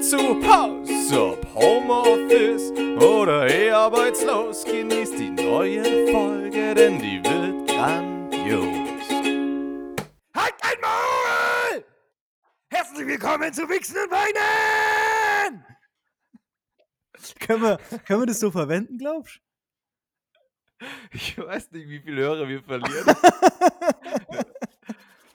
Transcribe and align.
seid 0.00 0.20
doch 0.20 0.36
eh 0.38 0.42
zu 0.42 0.48
Haus. 0.48 1.12
Ob 1.12 1.54
Homeoffice 1.54 2.70
oder 3.02 3.48
eh 3.48 3.70
arbeitslos, 3.70 4.64
genießt 4.64 5.18
die 5.18 5.30
neue 5.30 6.10
Folge, 6.10 6.74
denn 6.74 6.98
die 6.98 7.22
wird 7.24 7.68
grandios. 7.68 9.08
Halt 10.34 10.54
ein 10.60 10.80
Maul! 10.80 11.84
Herzlich 12.70 13.06
willkommen 13.06 13.52
zu 13.52 13.68
Wichsen 13.68 13.96
und 13.96 14.10
Weinen! 14.10 15.64
können, 17.40 17.62
wir, 17.62 17.78
können 18.06 18.22
wir 18.22 18.26
das 18.26 18.40
so 18.40 18.50
verwenden, 18.50 18.98
glaubst 18.98 19.36
du? 19.36 19.40
Ich 21.12 21.36
weiß 21.36 21.72
nicht, 21.72 21.88
wie 21.88 22.00
viele 22.00 22.22
Hörer 22.22 22.46
wir 22.46 22.62
verlieren. 22.62 23.16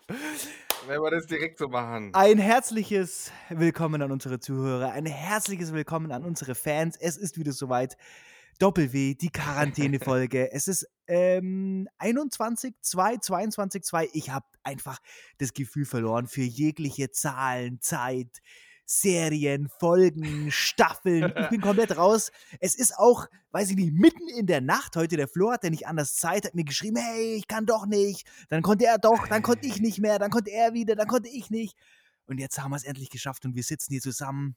Wenn 0.86 1.02
wir 1.02 1.12
das 1.12 1.28
direkt 1.28 1.60
so 1.60 1.70
machen. 1.70 2.14
Ein 2.14 2.38
herzliches 2.38 3.32
Willkommen 3.48 4.02
an 4.02 4.12
unsere 4.12 4.42
Zuhörer, 4.42 4.92
ein 4.92 5.06
herzliches 5.06 5.72
Willkommen 5.72 6.12
an 6.12 6.26
unsere 6.26 6.56
Fans. 6.56 6.98
Es 6.98 7.16
ist 7.16 7.38
wieder 7.38 7.54
soweit. 7.54 7.96
Doppel-W, 8.60 9.16
die 9.16 9.30
Quarantäne-Folge. 9.30 10.52
es 10.52 10.68
ist 10.68 10.86
ähm, 11.08 11.88
21, 12.00 12.76
2, 12.82 13.18
22, 13.18 13.84
2. 13.84 14.10
Ich 14.12 14.30
habe 14.30 14.46
einfach 14.64 15.00
das 15.38 15.54
Gefühl 15.54 15.86
verloren 15.86 16.28
für 16.28 16.44
jegliche 16.44 17.12
Zahlen, 17.12 17.80
Zeit, 17.80 18.42
Serien, 18.86 19.70
Folgen, 19.80 20.52
Staffeln. 20.52 21.34
Ich 21.36 21.50
bin 21.50 21.62
komplett 21.62 21.98
raus. 21.98 22.32
Es 22.60 22.76
ist 22.76 22.98
auch, 22.98 23.28
weiß 23.52 23.72
ich 23.72 23.76
nicht, 23.76 23.94
mitten 23.94 24.28
in 24.28 24.46
der 24.46 24.62
Nacht 24.62 24.96
heute. 24.96 25.18
Der 25.18 25.28
Flo 25.28 25.52
hatte 25.52 25.70
nicht 25.70 25.88
anders 25.88 26.16
Zeit, 26.16 26.46
hat 26.46 26.56
mir 26.56 26.66
geschrieben, 26.66 26.98
hey, 26.98 27.36
ich 27.36 27.48
kann 27.48 27.66
doch 27.66 27.86
nicht. 27.86 28.28
Dann 28.50 28.62
konnte 28.62 28.86
er 28.86 28.98
doch, 28.98 29.28
dann 29.28 29.42
konnte 29.42 29.68
ich 29.68 29.80
nicht 29.80 30.00
mehr, 30.00 30.20
dann 30.20 30.32
konnte 30.32 30.52
er 30.52 30.74
wieder, 30.74 30.96
dann 30.96 31.08
konnte 31.08 31.30
ich 31.30 31.50
nicht. 31.50 31.78
Und 32.26 32.40
jetzt 32.40 32.62
haben 32.62 32.72
wir 32.72 32.78
es 32.78 32.84
endlich 32.84 33.10
geschafft 33.10 33.46
und 33.46 33.56
wir 33.56 33.64
sitzen 33.64 33.92
hier 33.92 34.02
zusammen 34.02 34.56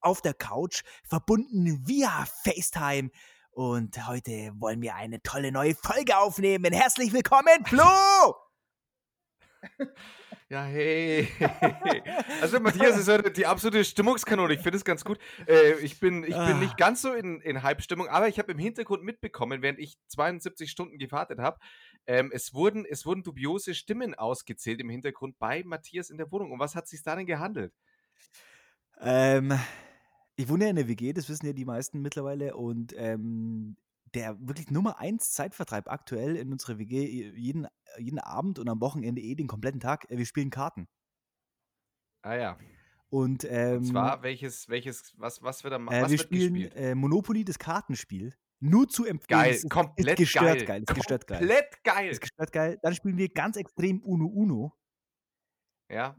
auf 0.00 0.20
der 0.22 0.34
Couch, 0.34 0.82
verbunden 1.08 1.86
via 1.86 2.26
FaceTime. 2.44 3.10
Und 3.50 4.06
heute 4.06 4.52
wollen 4.54 4.80
wir 4.82 4.94
eine 4.94 5.20
tolle 5.22 5.50
neue 5.50 5.74
Folge 5.74 6.16
aufnehmen. 6.16 6.72
Herzlich 6.72 7.12
willkommen, 7.12 7.64
Flo! 7.66 8.47
Ja, 10.50 10.64
hey. 10.64 11.28
Also 12.40 12.58
Matthias 12.60 12.96
ist 12.96 13.08
heute 13.08 13.30
die 13.30 13.44
absolute 13.44 13.84
Stimmungskanone. 13.84 14.54
Ich 14.54 14.60
finde 14.60 14.78
es 14.78 14.84
ganz 14.84 15.04
gut. 15.04 15.18
Äh, 15.46 15.74
ich 15.80 16.00
bin, 16.00 16.22
ich 16.24 16.34
bin 16.34 16.58
nicht 16.60 16.72
Ah. 16.72 16.76
ganz 16.78 17.02
so 17.02 17.12
in, 17.12 17.40
in 17.42 17.62
Hype-Stimmung, 17.62 18.08
aber 18.08 18.28
ich 18.28 18.38
habe 18.38 18.52
im 18.52 18.58
Hintergrund 18.58 19.02
mitbekommen, 19.04 19.60
während 19.60 19.78
ich 19.78 19.98
72 20.08 20.70
Stunden 20.70 20.96
gewartet 20.98 21.38
habe, 21.38 21.58
ähm, 22.06 22.30
es, 22.32 22.54
wurden, 22.54 22.86
es 22.86 23.04
wurden 23.04 23.22
dubiose 23.22 23.74
Stimmen 23.74 24.14
ausgezählt 24.14 24.80
im 24.80 24.88
Hintergrund 24.88 25.38
bei 25.38 25.62
Matthias 25.64 26.08
in 26.08 26.16
der 26.16 26.32
Wohnung. 26.32 26.52
Um 26.52 26.58
was 26.58 26.74
hat 26.74 26.84
es 26.84 26.90
sich 26.90 27.02
da 27.02 27.14
denn 27.14 27.26
gehandelt? 27.26 27.74
Ähm, 29.00 29.58
ich 30.36 30.48
wohne 30.48 30.64
ja 30.64 30.70
in 30.70 30.76
der 30.76 30.88
WG, 30.88 31.12
das 31.12 31.28
wissen 31.28 31.46
ja 31.46 31.52
die 31.52 31.64
meisten 31.66 32.00
mittlerweile. 32.00 32.56
Und 32.56 32.94
ähm, 32.96 33.76
der 34.14 34.36
wirklich 34.40 34.70
Nummer 34.70 34.98
eins 34.98 35.32
Zeitvertreib 35.32 35.88
aktuell 35.88 36.36
in 36.36 36.52
unserer 36.52 36.78
WG, 36.78 37.30
jeden, 37.34 37.66
jeden 37.98 38.18
Abend 38.18 38.58
und 38.58 38.68
am 38.68 38.80
Wochenende 38.80 39.20
eh 39.20 39.34
den 39.34 39.46
kompletten 39.46 39.80
Tag, 39.80 40.10
äh, 40.10 40.18
wir 40.18 40.26
spielen 40.26 40.50
Karten. 40.50 40.88
Ah 42.22 42.34
ja. 42.34 42.58
Und, 43.10 43.44
ähm, 43.48 43.78
Und 43.78 43.84
zwar, 43.86 44.22
welches, 44.22 44.68
welches, 44.68 45.14
was, 45.16 45.42
was 45.42 45.64
wird 45.64 45.72
da 45.72 45.78
äh, 45.78 45.86
was 45.86 46.10
wir 46.10 46.10
wird 46.10 46.20
spielen 46.20 46.54
gespielt? 46.54 46.76
äh, 46.76 46.94
Monopoly, 46.94 47.44
das 47.44 47.58
Kartenspiel. 47.58 48.34
Nur 48.60 48.88
zu 48.88 49.04
empfehlen. 49.04 49.40
Geil, 49.40 49.54
ist, 49.54 49.70
komplett 49.70 50.18
ist 50.18 50.32
gestört 50.32 50.58
geil. 50.58 50.64
geil. 50.66 50.82
Ist 50.82 50.94
gestört 50.94 51.26
geil. 51.26 51.38
Komplett 51.38 51.84
geil. 51.84 52.10
Ist 52.10 52.20
gestört 52.20 52.52
geil. 52.52 52.78
Dann 52.82 52.94
spielen 52.94 53.16
wir 53.16 53.28
ganz 53.28 53.56
extrem 53.56 54.00
Uno 54.00 54.26
Uno. 54.26 54.74
Ja, 55.90 56.16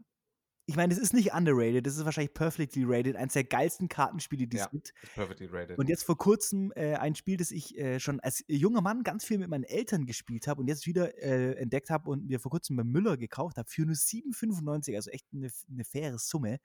Ich 0.70 0.76
meine, 0.76 0.92
es 0.94 1.00
ist 1.00 1.12
nicht 1.14 1.32
underrated, 1.32 1.84
das 1.84 1.96
ist 1.96 2.04
wahrscheinlich 2.04 2.32
perfectly 2.32 2.84
rated, 2.86 3.16
eines 3.16 3.32
der 3.32 3.42
geilsten 3.42 3.88
Kartenspiele, 3.88 4.46
die 4.46 4.56
es 4.56 4.62
Ja. 4.62 4.68
gibt. 4.68 4.94
perfectly 5.16 5.46
rated. 5.48 5.76
Und 5.76 5.88
jetzt 5.88 6.04
vor 6.04 6.16
kurzem 6.16 6.72
äh, 6.76 6.94
ein 6.94 7.16
Spiel, 7.16 7.36
das 7.38 7.50
ich 7.50 7.76
äh, 7.76 7.98
schon 7.98 8.20
als 8.20 8.44
junger 8.46 8.80
Mann 8.80 9.02
ganz 9.02 9.24
viel 9.24 9.38
mit 9.38 9.48
meinen 9.50 9.64
Eltern 9.64 10.06
gespielt 10.06 10.46
habe 10.46 10.60
und 10.60 10.68
jetzt 10.68 10.86
wieder 10.86 11.18
äh, 11.18 11.54
entdeckt 11.56 11.90
habe 11.90 12.08
und 12.08 12.28
mir 12.28 12.38
vor 12.38 12.52
kurzem 12.52 12.76
bei 12.76 12.84
Müller 12.84 13.16
gekauft 13.16 13.58
habe 13.58 13.68
für 13.68 13.82
nur 13.84 13.96
7,95, 13.96 14.94
also 14.94 15.10
echt 15.10 15.26
eine, 15.34 15.50
eine 15.68 15.84
faire 15.84 16.18
Summe. 16.18 16.60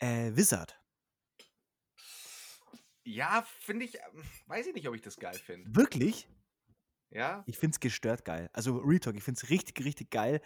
Äh, 0.00 0.32
Wizard. 0.34 0.80
ja, 3.04 3.46
finde 3.60 3.84
ich, 3.84 3.94
ähm, 3.94 4.24
weiß 4.48 4.66
ich 4.66 4.74
nicht, 4.74 4.88
ob 4.88 4.96
ich 4.96 5.02
das 5.02 5.18
geil 5.18 5.38
finde. 5.38 5.70
Wirklich? 5.72 6.28
Ja, 7.10 7.44
Ich 7.46 7.58
finde 7.58 7.74
es 7.76 7.80
gestört 7.80 8.24
geil. 8.24 8.50
Also 8.52 8.78
Retalk, 8.78 9.16
ich 9.16 9.22
finde 9.22 9.40
es 9.40 9.50
richtig, 9.50 9.84
richtig 9.84 10.10
geil. 10.10 10.40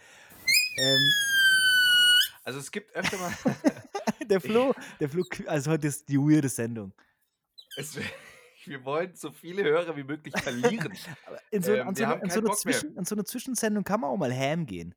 Ähm, 0.77 1.11
also 2.43 2.59
es 2.59 2.71
gibt 2.71 2.93
öfter 2.95 3.17
mal, 3.17 3.33
der 4.29 4.41
Flo, 4.41 4.73
der 4.99 5.09
Flo, 5.09 5.23
also 5.47 5.71
heute 5.71 5.87
ist 5.87 6.07
die 6.09 6.17
weirde 6.17 6.49
Sendung. 6.49 6.93
es, 7.77 7.97
wir 8.65 8.83
wollen 8.85 9.15
so 9.15 9.31
viele 9.31 9.63
Hörer 9.63 9.95
wie 9.95 10.03
möglich 10.03 10.33
verlieren. 10.41 10.93
In 11.51 11.63
so, 11.63 11.73
Ähm, 11.73 11.87
an, 11.89 11.95
so 11.95 12.05
an, 12.05 12.29
so. 12.29 12.41
Zwischen, 12.53 13.03
so 13.05 13.21
Zwischensendung 13.23 13.83
kann 13.83 13.99
man 13.99 14.09
auch 14.09 14.17
mal 14.17 14.33
ham 14.33 14.65
gehen. 14.65 14.95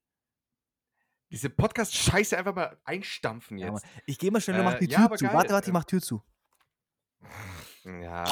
Diese 1.30 1.50
Podcast-Scheiße 1.50 2.38
einfach 2.38 2.54
mal 2.54 2.78
einstampfen 2.84 3.58
Ja, 3.58 3.72
jetzt. 3.72 3.84
Mann. 3.84 3.92
ich 4.06 4.18
gehe 4.18 4.30
mal 4.30 4.40
schnell 4.40 4.60
und 4.60 4.64
mach 4.64 4.74
Äh, 4.74 4.86
die 4.86 4.90
ja, 4.92 5.08
Tür 5.08 5.16
zu. 5.16 5.24
geil, 5.24 5.34
Warte, 5.34 5.52
warte, 5.54 5.64
ich 5.66 5.70
äh, 5.70 5.72
mach 5.72 5.84
Tür 5.84 6.00
zu. 6.00 6.22
Ja. 7.84 8.24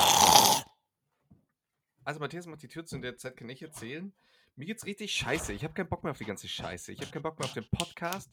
Also 2.05 2.21
Matthias 2.21 2.47
macht 2.47 2.63
die 2.63 2.69
Tür 2.69 2.85
zu, 2.85 2.97
in 2.97 3.03
der 3.03 3.17
Zeit 3.17 3.37
kann 3.37 3.49
ich 3.49 3.63
erzählen. 3.63 4.13
Mir 4.57 4.67
geht's 4.67 4.85
richtig 4.87 5.13
scheiße. 5.13 5.53
Ich 5.53 5.65
habe 5.65 5.75
keinen 5.75 5.89
Bock 5.89 6.05
mehr 6.05 6.13
auf 6.13 6.19
die 6.19 6.25
ganze 6.25 6.47
Scheiße. 6.47 6.93
Ich 6.93 7.01
habe 7.01 7.11
keinen 7.11 7.23
Bock 7.23 7.39
mehr 7.39 7.47
auf 7.47 7.55
den 7.55 7.69
Podcast. 7.71 8.31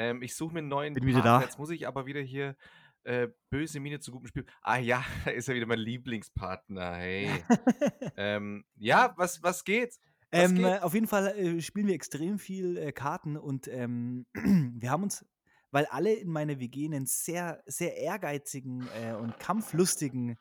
Ähm, 0.00 0.22
ich 0.22 0.34
suche 0.34 0.54
mir 0.54 0.60
einen 0.60 0.68
neuen 0.68 0.94
Bin 0.94 1.04
wieder 1.04 1.20
da. 1.20 1.42
Jetzt 1.42 1.58
muss 1.58 1.68
ich 1.68 1.86
aber 1.86 2.06
wieder 2.06 2.20
hier 2.22 2.56
äh, 3.04 3.28
böse 3.50 3.80
Miene 3.80 4.00
zu 4.00 4.12
gutem 4.12 4.28
Spiel. 4.28 4.46
Ah 4.62 4.78
ja, 4.78 5.04
da 5.26 5.30
ist 5.30 5.46
ja 5.46 5.54
wieder 5.54 5.66
mein 5.66 5.78
Lieblingspartner. 5.78 6.94
Hey. 6.96 7.44
ähm, 8.16 8.64
ja, 8.76 9.12
was, 9.18 9.42
was 9.42 9.62
geht? 9.62 9.98
Was 10.30 10.50
Ähm, 10.50 10.54
geht? 10.56 10.64
äh, 10.64 10.78
auf 10.78 10.94
jeden 10.94 11.06
Fall 11.06 11.26
äh, 11.36 11.60
spielen 11.60 11.86
wir 11.86 11.94
extrem 11.94 12.38
viel 12.38 12.78
äh, 12.78 12.92
Karten 12.92 13.36
und 13.36 13.68
ähm, 13.68 14.24
wir 14.34 14.90
haben 14.90 15.02
uns, 15.02 15.22
weil 15.70 15.84
alle 15.86 16.14
in 16.14 16.30
meiner 16.30 16.58
WG 16.60 16.86
einen 16.86 17.04
sehr, 17.04 17.62
sehr 17.66 17.98
ehrgeizigen 17.98 18.88
äh, 19.02 19.12
und 19.12 19.38
kampflustigen 19.38 20.38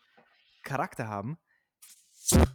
Charakter 0.64 1.10
haben. 1.10 1.38
Ja. 2.32 2.46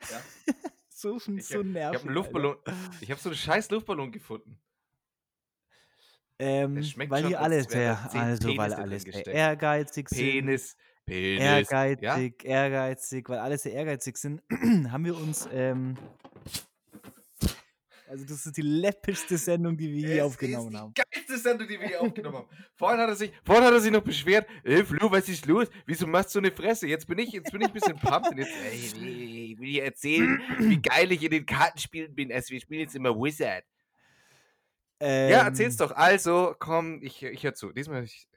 so, 0.88 1.16
Ich, 1.16 1.48
so 1.48 1.60
ich 1.60 1.66
nervig. 1.66 1.98
habe 1.98 2.06
einen 2.08 2.14
Luftballon. 2.14 2.56
Ich 3.02 3.10
habe 3.10 3.20
so 3.20 3.28
einen 3.28 3.36
scheiß 3.36 3.70
Luftballon 3.70 4.10
gefunden. 4.10 4.58
Ähm, 6.38 6.76
weil 6.76 6.84
schon, 6.84 7.28
die 7.30 7.36
als 7.36 7.44
alle 7.44 7.56
wären 7.56 7.68
sehr, 7.70 7.98
also 8.12 8.48
weil 8.48 8.56
Penisse 8.56 8.76
alle 8.78 8.88
drin 8.88 8.98
sehr 9.00 9.12
gesteckt. 9.12 9.28
ehrgeizig 9.28 10.08
sind. 10.10 10.18
Penis. 10.30 10.76
Penis. 11.06 11.40
Ehrgeizig, 11.40 12.44
ehrgeizig, 12.44 13.28
weil 13.28 13.38
alle 13.38 13.56
sehr 13.58 13.72
ehrgeizig 13.72 14.16
sind, 14.16 14.42
haben 14.90 15.04
wir 15.04 15.16
uns, 15.16 15.48
ähm, 15.52 15.96
also 18.08 18.24
das 18.24 18.46
ist 18.46 18.56
die 18.56 18.62
läppischste 18.62 19.36
Sendung, 19.36 19.76
die 19.76 19.92
wir 19.92 20.08
Ja? 20.08 20.14
je 20.16 20.20
aufgenommen 20.22 20.72
ist 20.74 20.80
haben. 20.80 20.94
die 20.96 21.02
geilste 21.12 21.38
Sendung, 21.38 21.66
die 21.68 21.80
wir 21.80 21.88
hier 21.88 22.00
aufgenommen 22.02 22.36
haben. 22.38 22.48
Vorhin 22.76 23.00
hat 23.00 23.08
er 23.08 23.16
sich, 23.16 23.32
vorhin 23.44 23.64
hat 23.64 23.72
er 23.72 23.80
sich 23.80 23.90
noch 23.90 24.02
beschwert. 24.02 24.46
Ey, 24.62 24.84
Flo, 24.84 25.10
was 25.10 25.28
ist 25.28 25.46
los? 25.46 25.68
Wieso 25.86 26.06
machst 26.06 26.28
du 26.28 26.32
so 26.34 26.38
eine 26.40 26.52
Fresse? 26.52 26.86
Jetzt 26.86 27.06
bin 27.08 27.18
ich, 27.18 27.32
jetzt 27.32 27.50
bin 27.50 27.62
ich 27.62 27.68
ein 27.68 27.72
bisschen 27.72 27.98
pumped 27.98 28.30
und 28.32 28.38
jetzt, 28.38 28.52
ey, 28.70 28.76
ich 28.76 29.58
will 29.58 29.66
dir 29.66 29.84
erzählen, 29.84 30.40
wie 30.58 30.76
geil 30.80 31.10
ich 31.12 31.22
in 31.22 31.30
den 31.30 31.46
Kartenspielen 31.46 32.14
bin. 32.14 32.30
Also, 32.32 32.50
wir 32.52 32.60
spielen 32.60 32.80
jetzt 32.82 32.94
immer 32.94 33.14
Wizard. 33.16 33.64
Ja, 35.00 35.44
erzähl's 35.44 35.74
Ähm, 35.74 35.88
doch. 35.88 35.96
Also, 35.96 36.54
komm, 36.58 37.02
ich, 37.02 37.22
ich 37.22 37.44
hör 37.44 37.54
zu. 37.54 37.72
Diesmal, 37.72 38.04
ich, 38.04 38.28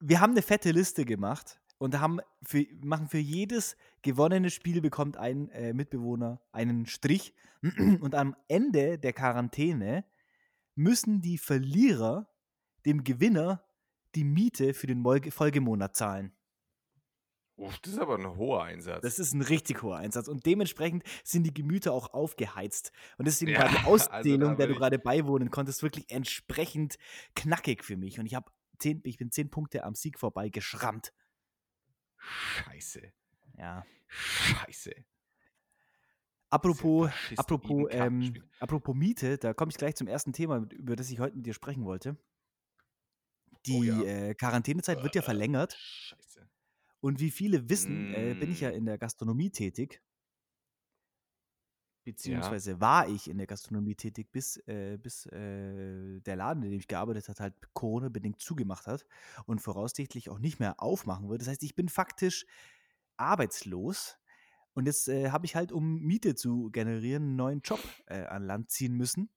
Wir 0.00 0.20
haben 0.20 0.32
eine 0.32 0.42
fette 0.42 0.70
Liste 0.70 1.04
gemacht 1.04 1.60
und 1.78 2.00
haben 2.00 2.20
für, 2.42 2.64
machen 2.82 3.08
für 3.08 3.18
jedes 3.18 3.76
gewonnene 4.02 4.50
Spiel 4.50 4.80
bekommt 4.80 5.16
ein 5.16 5.48
äh, 5.50 5.72
Mitbewohner 5.72 6.40
einen 6.52 6.86
Strich 6.86 7.34
und 8.00 8.14
am 8.14 8.36
Ende 8.48 8.98
der 8.98 9.12
Quarantäne 9.12 10.04
müssen 10.74 11.20
die 11.20 11.38
Verlierer 11.38 12.28
dem 12.84 13.04
Gewinner 13.04 13.64
die 14.14 14.24
Miete 14.24 14.74
für 14.74 14.86
den 14.86 15.04
Folgemonat 15.30 15.96
zahlen. 15.96 16.32
Uff, 17.56 17.78
das 17.80 17.92
ist 17.94 17.98
aber 17.98 18.16
ein 18.18 18.36
hoher 18.36 18.64
Einsatz. 18.64 19.02
Das 19.02 19.18
ist 19.18 19.32
ein 19.34 19.42
richtig 19.42 19.82
hoher 19.82 19.96
Einsatz 19.96 20.28
und 20.28 20.46
dementsprechend 20.46 21.04
sind 21.24 21.44
die 21.44 21.54
Gemüter 21.54 21.92
auch 21.92 22.12
aufgeheizt. 22.14 22.92
Und 23.18 23.26
deswegen 23.26 23.56
war 23.56 23.68
die 23.68 23.78
Ja, 23.78 23.84
Auszählung, 23.84 24.50
also 24.50 24.56
der 24.56 24.66
du 24.68 24.74
gerade 24.74 24.98
beiwohnen 24.98 25.50
konntest, 25.50 25.82
wirklich 25.82 26.10
entsprechend 26.10 26.96
knackig 27.34 27.84
für 27.84 27.96
mich. 27.96 28.18
Und 28.18 28.26
ich, 28.26 28.34
hab 28.34 28.52
zehn, 28.78 29.00
ich 29.04 29.16
bin 29.18 29.30
zehn 29.30 29.50
Punkte 29.50 29.84
am 29.84 29.94
Sieg 29.94 30.18
vorbei 30.18 30.48
geschrammt. 30.48 31.12
Scheiße. 32.16 33.12
Ja. 33.58 33.84
Scheiße. 34.08 34.92
Apropos, 36.50 37.10
apropos, 37.36 37.88
ähm, 37.90 38.42
apropos 38.60 38.94
Miete, 38.94 39.38
da 39.38 39.54
komme 39.54 39.70
ich 39.70 39.78
gleich 39.78 39.94
zum 39.96 40.06
ersten 40.06 40.32
Thema, 40.34 40.66
über 40.72 40.96
das 40.96 41.10
ich 41.10 41.18
heute 41.18 41.36
mit 41.36 41.46
dir 41.46 41.54
sprechen 41.54 41.84
wollte. 41.84 42.16
Die 43.66 43.72
Oh 43.72 43.82
ja. 43.82 44.02
äh, 44.02 44.34
Quarantänezeit 44.34 45.02
wird 45.02 45.14
ja 45.14 45.22
Äh, 45.22 45.24
verlängert. 45.24 45.74
Scheiße. 45.74 46.48
Und 47.02 47.20
wie 47.20 47.30
viele 47.30 47.68
wissen, 47.68 48.08
äh, 48.12 48.34
bin 48.38 48.50
ich 48.50 48.60
ja 48.60 48.70
Mm. 48.70 48.74
in 48.74 48.84
der 48.86 48.98
Gastronomie 48.98 49.50
tätig. 49.50 50.02
beziehungsweise 52.04 52.80
war 52.80 53.08
ich 53.08 53.30
in 53.30 53.38
der 53.38 53.46
Gastronomie 53.46 53.94
tätig, 53.94 54.32
bis, 54.32 54.56
äh, 54.66 54.98
bis 55.00 55.26
äh, 55.26 56.20
der 56.20 56.36
Laden, 56.36 56.62
in 56.64 56.70
dem 56.70 56.80
ich 56.80 56.88
gearbeitet 56.88 57.28
habe, 57.28 57.38
halt 57.40 57.54
Corona-bedingt 57.74 58.40
zugemacht 58.40 58.86
hat 58.88 59.06
und 59.46 59.60
voraussichtlich 59.60 60.28
auch 60.28 60.40
nicht 60.40 60.58
mehr 60.58 60.82
aufmachen 60.82 61.28
wird. 61.28 61.42
Das 61.42 61.48
heißt, 61.48 61.62
ich 61.62 61.76
bin 61.76 61.88
faktisch 61.88 62.44
arbeitslos 63.16 64.18
und 64.74 64.86
jetzt 64.86 65.08
äh, 65.08 65.30
habe 65.30 65.46
ich 65.46 65.54
halt, 65.54 65.70
um 65.72 66.00
Miete 66.00 66.34
zu 66.34 66.70
generieren, 66.72 67.22
einen 67.24 67.36
neuen 67.36 67.60
Job 67.62 67.80
äh, 68.06 68.24
an 68.24 68.44
Land 68.44 68.70
ziehen 68.70 68.94
müssen. 68.96 69.30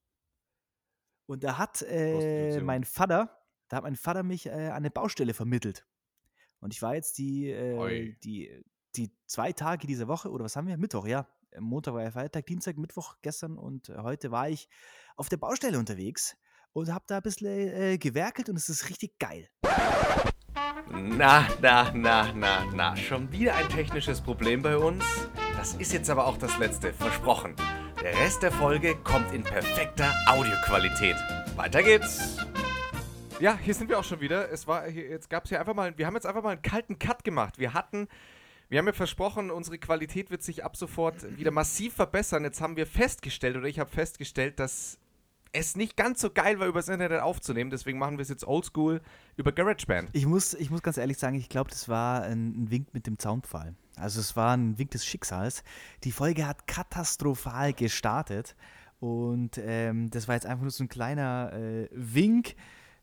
Und 1.28 1.44
da 1.44 1.58
hat 1.60 1.84
äh, 1.84 2.60
mein 2.62 2.84
Vater, 2.84 3.44
da 3.68 3.78
hat 3.78 3.84
mein 3.84 3.96
Vater 3.96 4.24
mich 4.24 4.52
an 4.52 4.72
eine 4.72 4.92
Baustelle 4.92 5.34
vermittelt. 5.36 5.86
Und 6.66 6.74
ich 6.74 6.82
war 6.82 6.96
jetzt 6.96 7.20
die, 7.20 7.52
äh, 7.52 8.16
die, 8.24 8.50
die 8.96 9.12
zwei 9.28 9.52
Tage 9.52 9.86
dieser 9.86 10.08
Woche, 10.08 10.32
oder 10.32 10.46
was 10.46 10.56
haben 10.56 10.68
wir? 10.68 10.78
Mittwoch, 10.78 11.06
ja. 11.06 11.28
Montag 11.60 11.94
war 11.94 12.02
ja 12.02 12.10
Feiertag, 12.10 12.48
Dienstag, 12.48 12.76
Mittwoch 12.80 13.18
gestern 13.22 13.56
und 13.56 13.90
äh, 13.90 13.98
heute 14.00 14.32
war 14.32 14.50
ich 14.50 14.68
auf 15.16 15.30
der 15.30 15.38
Baustelle 15.38 15.78
unterwegs 15.78 16.36
und 16.74 16.92
habe 16.92 17.06
da 17.08 17.18
ein 17.18 17.22
bisschen 17.22 17.52
äh, 17.52 17.98
gewerkelt 18.00 18.50
und 18.50 18.56
es 18.56 18.68
ist 18.68 18.90
richtig 18.90 19.20
geil. 19.20 19.48
Na, 20.90 21.48
na, 21.62 21.92
na, 21.94 22.34
na, 22.34 22.66
na. 22.74 22.96
Schon 22.96 23.32
wieder 23.32 23.54
ein 23.54 23.70
technisches 23.70 24.20
Problem 24.20 24.64
bei 24.64 24.76
uns? 24.76 25.04
Das 25.56 25.76
ist 25.76 25.94
jetzt 25.94 26.10
aber 26.10 26.26
auch 26.26 26.38
das 26.38 26.58
letzte, 26.58 26.94
versprochen. 26.94 27.56
Der 28.02 28.18
Rest 28.18 28.42
der 28.42 28.52
Folge 28.52 28.96
kommt 29.04 29.32
in 29.36 29.44
perfekter 29.44 30.12
Audioqualität. 30.26 31.16
Weiter 31.56 31.84
geht's. 31.84 32.38
Ja, 33.42 33.58
hier 33.58 33.74
sind 33.74 33.90
wir 33.90 34.00
auch 34.00 34.04
schon 34.04 34.22
wieder. 34.22 34.50
Es 34.50 34.66
war 34.66 34.88
hier, 34.88 35.10
jetzt 35.10 35.30
gab 35.30 35.44
es 35.44 35.50
hier 35.50 35.60
einfach 35.60 35.74
mal, 35.74 35.98
wir 35.98 36.08
haben 36.08 36.14
jetzt 36.14 36.26
einfach 36.26 36.42
mal 36.42 36.52
einen 36.54 36.62
kalten 36.62 37.00
Cut 37.00 37.26
gemacht. 37.26 37.60
Wir 37.60 37.74
hatten, 37.74 38.08
wir 38.70 38.80
haben 38.80 38.88
ja 38.88 38.94
versprochen, 38.94 39.52
unsere 39.52 39.78
Qualität 39.78 40.32
wird 40.32 40.42
sich 40.42 40.64
ab 40.64 40.78
sofort 40.78 41.38
wieder 41.38 41.52
massiv 41.52 41.94
verbessern. 41.96 42.46
Jetzt 42.46 42.62
haben 42.62 42.78
wir 42.78 42.88
festgestellt, 42.88 43.58
oder 43.58 43.68
ich 43.68 43.80
habe 43.80 43.90
festgestellt, 43.90 44.60
dass 44.60 45.00
es 45.52 45.76
nicht 45.76 45.98
ganz 45.98 46.22
so 46.22 46.30
geil 46.30 46.60
war, 46.60 46.68
übers 46.68 46.88
Internet 46.88 47.22
aufzunehmen. 47.22 47.72
Deswegen 47.72 48.00
machen 48.00 48.18
wir 48.18 48.24
es 48.24 48.30
jetzt 48.30 48.48
oldschool 48.48 49.02
über 49.36 49.52
GarageBand. 49.52 50.10
Ich 50.14 50.26
muss, 50.26 50.54
ich 50.54 50.70
muss 50.70 50.82
ganz 50.82 50.98
ehrlich 50.98 51.18
sagen, 51.18 51.36
ich 51.36 51.50
glaube, 51.50 51.70
das 51.70 51.90
war 51.90 52.24
ein, 52.24 52.72
Wink 52.72 52.94
mit 52.94 53.06
dem 53.06 53.20
Zaunpfahl. 53.20 53.76
Also 53.98 54.22
es 54.22 54.38
war 54.38 54.56
ein 54.56 54.78
Wink 54.78 54.92
des 54.92 55.06
Schicksals. 55.06 55.64
Die 56.06 56.12
Folge 56.14 56.48
hat 56.48 56.68
katastrophal 56.68 57.74
gestartet 57.74 58.56
und 59.02 59.58
ähm, 59.58 60.10
das 60.10 60.30
war 60.30 60.36
jetzt 60.36 60.46
einfach 60.46 60.64
nur 60.64 60.72
so 60.72 60.86
ein 60.86 60.90
kleiner 60.90 61.52
äh, 61.54 61.90
Wink 61.92 62.56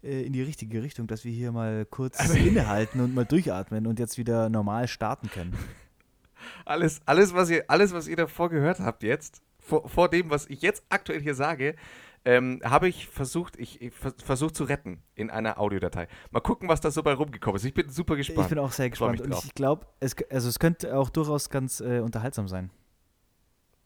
äh, 0.03 0.23
in 0.23 0.33
die 0.33 0.43
richtige 0.43 0.83
Richtung, 0.83 1.07
dass 1.07 1.25
wir 1.25 1.33
hier 1.33 1.53
mal 1.53 1.85
kurz 1.87 2.19
innehalten 2.35 3.01
und 3.01 3.15
mal 3.15 3.25
durchatmen 3.25 3.87
und 3.87 3.99
jetzt 3.99 4.19
wieder 4.19 4.49
normal 4.49 4.89
starten 4.89 5.31
können. 5.31 5.57
Alles, 6.65 7.01
alles, 7.07 7.35
was 7.35 7.51
ihr, 7.51 7.65
alles, 7.69 7.93
was 7.93 8.09
ihr 8.09 8.17
davor 8.17 8.51
gehört 8.51 8.81
habt 8.81 9.05
jetzt, 9.05 9.43
vor, 9.61 9.89
vor 9.89 10.09
dem, 10.09 10.29
was 10.29 10.51
ich 10.51 10.61
jetzt 10.61 10.83
aktuell 10.89 11.21
hier 11.21 11.37
sage, 11.37 11.77
ähm, 12.25 12.61
habe 12.65 12.89
ich 12.89 13.09
versucht, 13.09 13.57
ich, 13.59 13.81
ich 13.81 13.93
vers 13.93 14.15
versucht 14.23 14.57
zu 14.57 14.65
retten 14.65 15.03
in 15.15 15.31
einer 15.31 15.59
Audiodatei. 15.59 16.09
Mal 16.31 16.41
gucken, 16.41 16.69
was 16.69 16.81
da 16.81 16.91
so 16.91 17.03
bei 17.03 17.15
rumgekommen 17.15 17.57
ist. 17.57 17.65
Ich 17.65 17.75
bin 17.75 17.89
super 17.91 18.17
gespannt. 18.17 18.47
Ich 18.47 18.49
bin 18.49 18.59
auch 18.59 18.73
sehr 18.73 18.91
gespannt 18.91 19.21
und 19.21 19.31
drauf. 19.31 19.45
ich 19.45 19.55
glaube, 19.55 19.87
es, 20.01 20.17
also 20.31 20.49
es 20.49 20.59
könnte 20.59 20.97
auch 20.97 21.11
durchaus 21.11 21.51
ganz 21.51 21.81
äh, 21.81 22.01
unterhaltsam 22.01 22.49
sein. 22.49 22.71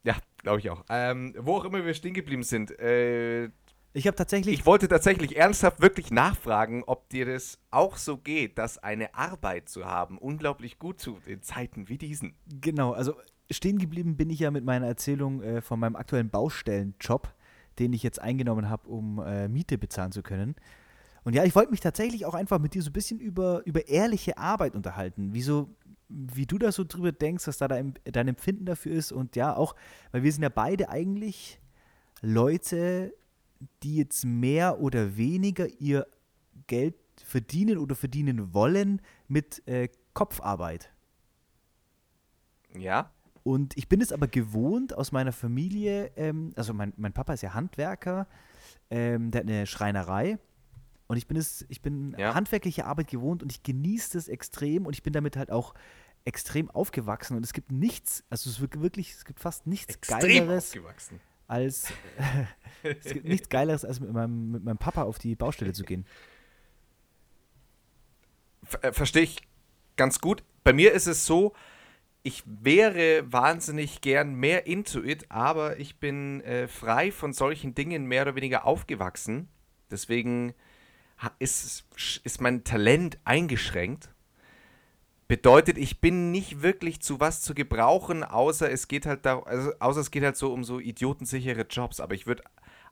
Ja, 0.02 0.16
glaube 0.42 0.60
ich 0.60 0.70
auch. 0.70 0.84
Ähm, 0.88 1.34
wo 1.38 1.56
auch 1.56 1.64
immer 1.64 1.84
wir 1.84 1.94
stehen 1.94 2.14
geblieben 2.14 2.42
sind. 2.42 2.78
Äh, 2.78 3.50
Ich 3.96 4.06
habe 4.06 4.14
tatsächlich 4.14 4.58
ich 4.58 4.66
wollte 4.66 4.88
tatsächlich 4.88 5.38
ernsthaft 5.38 5.80
wirklich 5.80 6.10
nachfragen, 6.10 6.84
ob 6.86 7.08
dir 7.08 7.24
das 7.24 7.58
auch 7.70 7.96
so 7.96 8.18
geht, 8.18 8.58
dass 8.58 8.76
eine 8.76 9.14
Arbeit 9.14 9.70
zu 9.70 9.86
haben 9.86 10.18
unglaublich 10.18 10.78
gut 10.78 11.02
tut 11.02 11.26
in 11.26 11.40
Zeiten 11.40 11.88
wie 11.88 11.96
diesen. 11.96 12.34
Genau, 12.60 12.92
also 12.92 13.14
stehen 13.50 13.78
geblieben 13.78 14.18
bin 14.18 14.28
ich 14.28 14.40
ja 14.40 14.50
mit 14.50 14.66
meiner 14.66 14.86
Erzählung 14.86 15.42
äh, 15.42 15.62
von 15.62 15.80
meinem 15.80 15.96
aktuellen 15.96 16.28
Baustellenjob, 16.28 17.32
den 17.78 17.94
ich 17.94 18.02
jetzt 18.02 18.20
eingenommen 18.20 18.68
habe, 18.68 18.86
um 18.86 19.18
äh, 19.18 19.48
Miete 19.48 19.78
bezahlen 19.78 20.12
zu 20.12 20.22
können. 20.22 20.56
Und 21.24 21.34
ja, 21.34 21.44
ich 21.44 21.54
wollte 21.54 21.70
mich 21.70 21.80
tatsächlich 21.80 22.26
auch 22.26 22.34
einfach 22.34 22.58
mit 22.58 22.74
dir 22.74 22.82
so 22.82 22.90
ein 22.90 22.92
bisschen 22.92 23.18
über, 23.18 23.62
über 23.64 23.88
ehrliche 23.88 24.36
Arbeit 24.36 24.74
unterhalten. 24.74 25.32
Wie, 25.32 25.40
so, 25.40 25.70
wie 26.10 26.44
du 26.44 26.58
da 26.58 26.70
so 26.70 26.84
drüber 26.84 27.12
denkst, 27.12 27.46
was 27.46 27.56
da 27.56 27.66
dein, 27.66 27.94
dein 28.04 28.28
Empfinden 28.28 28.66
dafür 28.66 28.92
ist. 28.92 29.10
Und 29.10 29.36
ja, 29.36 29.56
auch, 29.56 29.74
weil 30.12 30.22
wir 30.22 30.30
sind 30.32 30.42
ja 30.42 30.50
beide 30.50 30.90
eigentlich 30.90 31.58
Leute, 32.20 33.14
die 33.82 33.96
jetzt 33.96 34.24
mehr 34.24 34.80
oder 34.80 35.16
weniger 35.16 35.66
ihr 35.80 36.06
Geld 36.66 36.94
verdienen 37.24 37.78
oder 37.78 37.94
verdienen 37.94 38.52
wollen 38.54 39.00
mit 39.28 39.66
äh, 39.66 39.88
Kopfarbeit. 40.14 40.90
Ja? 42.76 43.10
Und 43.42 43.76
ich 43.76 43.88
bin 43.88 44.00
es 44.00 44.12
aber 44.12 44.26
gewohnt 44.26 44.96
aus 44.96 45.12
meiner 45.12 45.32
Familie, 45.32 46.10
ähm, 46.16 46.52
also 46.56 46.74
mein, 46.74 46.92
mein 46.96 47.12
Papa 47.12 47.32
ist 47.32 47.42
ja 47.42 47.54
Handwerker, 47.54 48.26
ähm, 48.90 49.30
der 49.30 49.42
hat 49.42 49.48
eine 49.48 49.66
Schreinerei. 49.66 50.38
Und 51.06 51.16
ich 51.16 51.28
bin 51.28 51.36
es, 51.36 51.64
ich 51.68 51.80
bin 51.80 52.16
Ja. 52.18 52.34
handwerkliche 52.34 52.84
Arbeit 52.86 53.06
gewohnt 53.08 53.42
und 53.44 53.52
ich 53.52 53.62
genieße 53.62 54.14
das 54.14 54.26
extrem 54.26 54.86
und 54.86 54.92
ich 54.94 55.04
bin 55.04 55.12
damit 55.12 55.36
halt 55.36 55.52
auch 55.52 55.74
extrem 56.24 56.68
aufgewachsen. 56.70 57.36
Und 57.36 57.44
es 57.44 57.52
gibt 57.52 57.70
nichts, 57.70 58.24
also 58.28 58.50
es 58.50 58.60
wird 58.60 58.80
wirklich, 58.80 59.12
es 59.12 59.24
gibt 59.24 59.38
fast 59.38 59.68
nichts 59.68 59.94
Extrem 59.94 60.20
Geileres 60.20 60.66
aufgewachsen. 60.70 61.20
Als 61.46 61.92
es 62.82 63.12
gibt 63.12 63.26
nichts 63.26 63.48
Geileres, 63.48 63.84
als 63.84 64.00
mit 64.00 64.12
meinem, 64.12 64.52
mit 64.52 64.64
meinem 64.64 64.78
Papa 64.78 65.02
auf 65.02 65.18
die 65.18 65.34
Baustelle 65.34 65.72
zu 65.72 65.84
gehen. 65.84 66.06
Ver 68.62 68.84
äh, 68.84 68.92
Verstehe 68.92 69.22
ich 69.22 69.38
ganz 69.96 70.20
gut. 70.20 70.42
Bei 70.64 70.72
mir 70.72 70.92
ist 70.92 71.06
es 71.06 71.26
so, 71.26 71.54
ich 72.22 72.42
wäre 72.44 73.30
wahnsinnig 73.32 74.00
gern 74.00 74.34
mehr 74.34 74.66
into 74.66 75.00
it, 75.02 75.30
aber 75.30 75.78
ich 75.78 76.00
bin 76.00 76.40
äh, 76.40 76.66
frei 76.66 77.12
von 77.12 77.32
solchen 77.32 77.74
Dingen 77.74 78.06
mehr 78.06 78.22
oder 78.22 78.34
weniger 78.34 78.66
aufgewachsen. 78.66 79.48
Deswegen 79.90 80.52
ist, 81.38 81.84
ist 82.24 82.40
mein 82.40 82.64
Talent 82.64 83.18
eingeschränkt. 83.24 84.10
Bedeutet, 85.28 85.76
ich 85.76 86.00
bin 86.00 86.30
nicht 86.30 86.62
wirklich 86.62 87.00
zu 87.00 87.18
was 87.18 87.42
zu 87.42 87.52
gebrauchen, 87.54 88.22
außer 88.22 88.70
es 88.70 88.86
geht 88.86 89.06
halt 89.06 89.26
da, 89.26 89.40
also, 89.40 89.72
außer 89.80 90.00
es 90.00 90.10
geht 90.12 90.22
halt 90.22 90.36
so 90.36 90.52
um 90.52 90.62
so 90.62 90.78
idiotensichere 90.78 91.66
Jobs. 91.68 91.98
Aber 91.98 92.14
ich 92.14 92.26
würde 92.26 92.44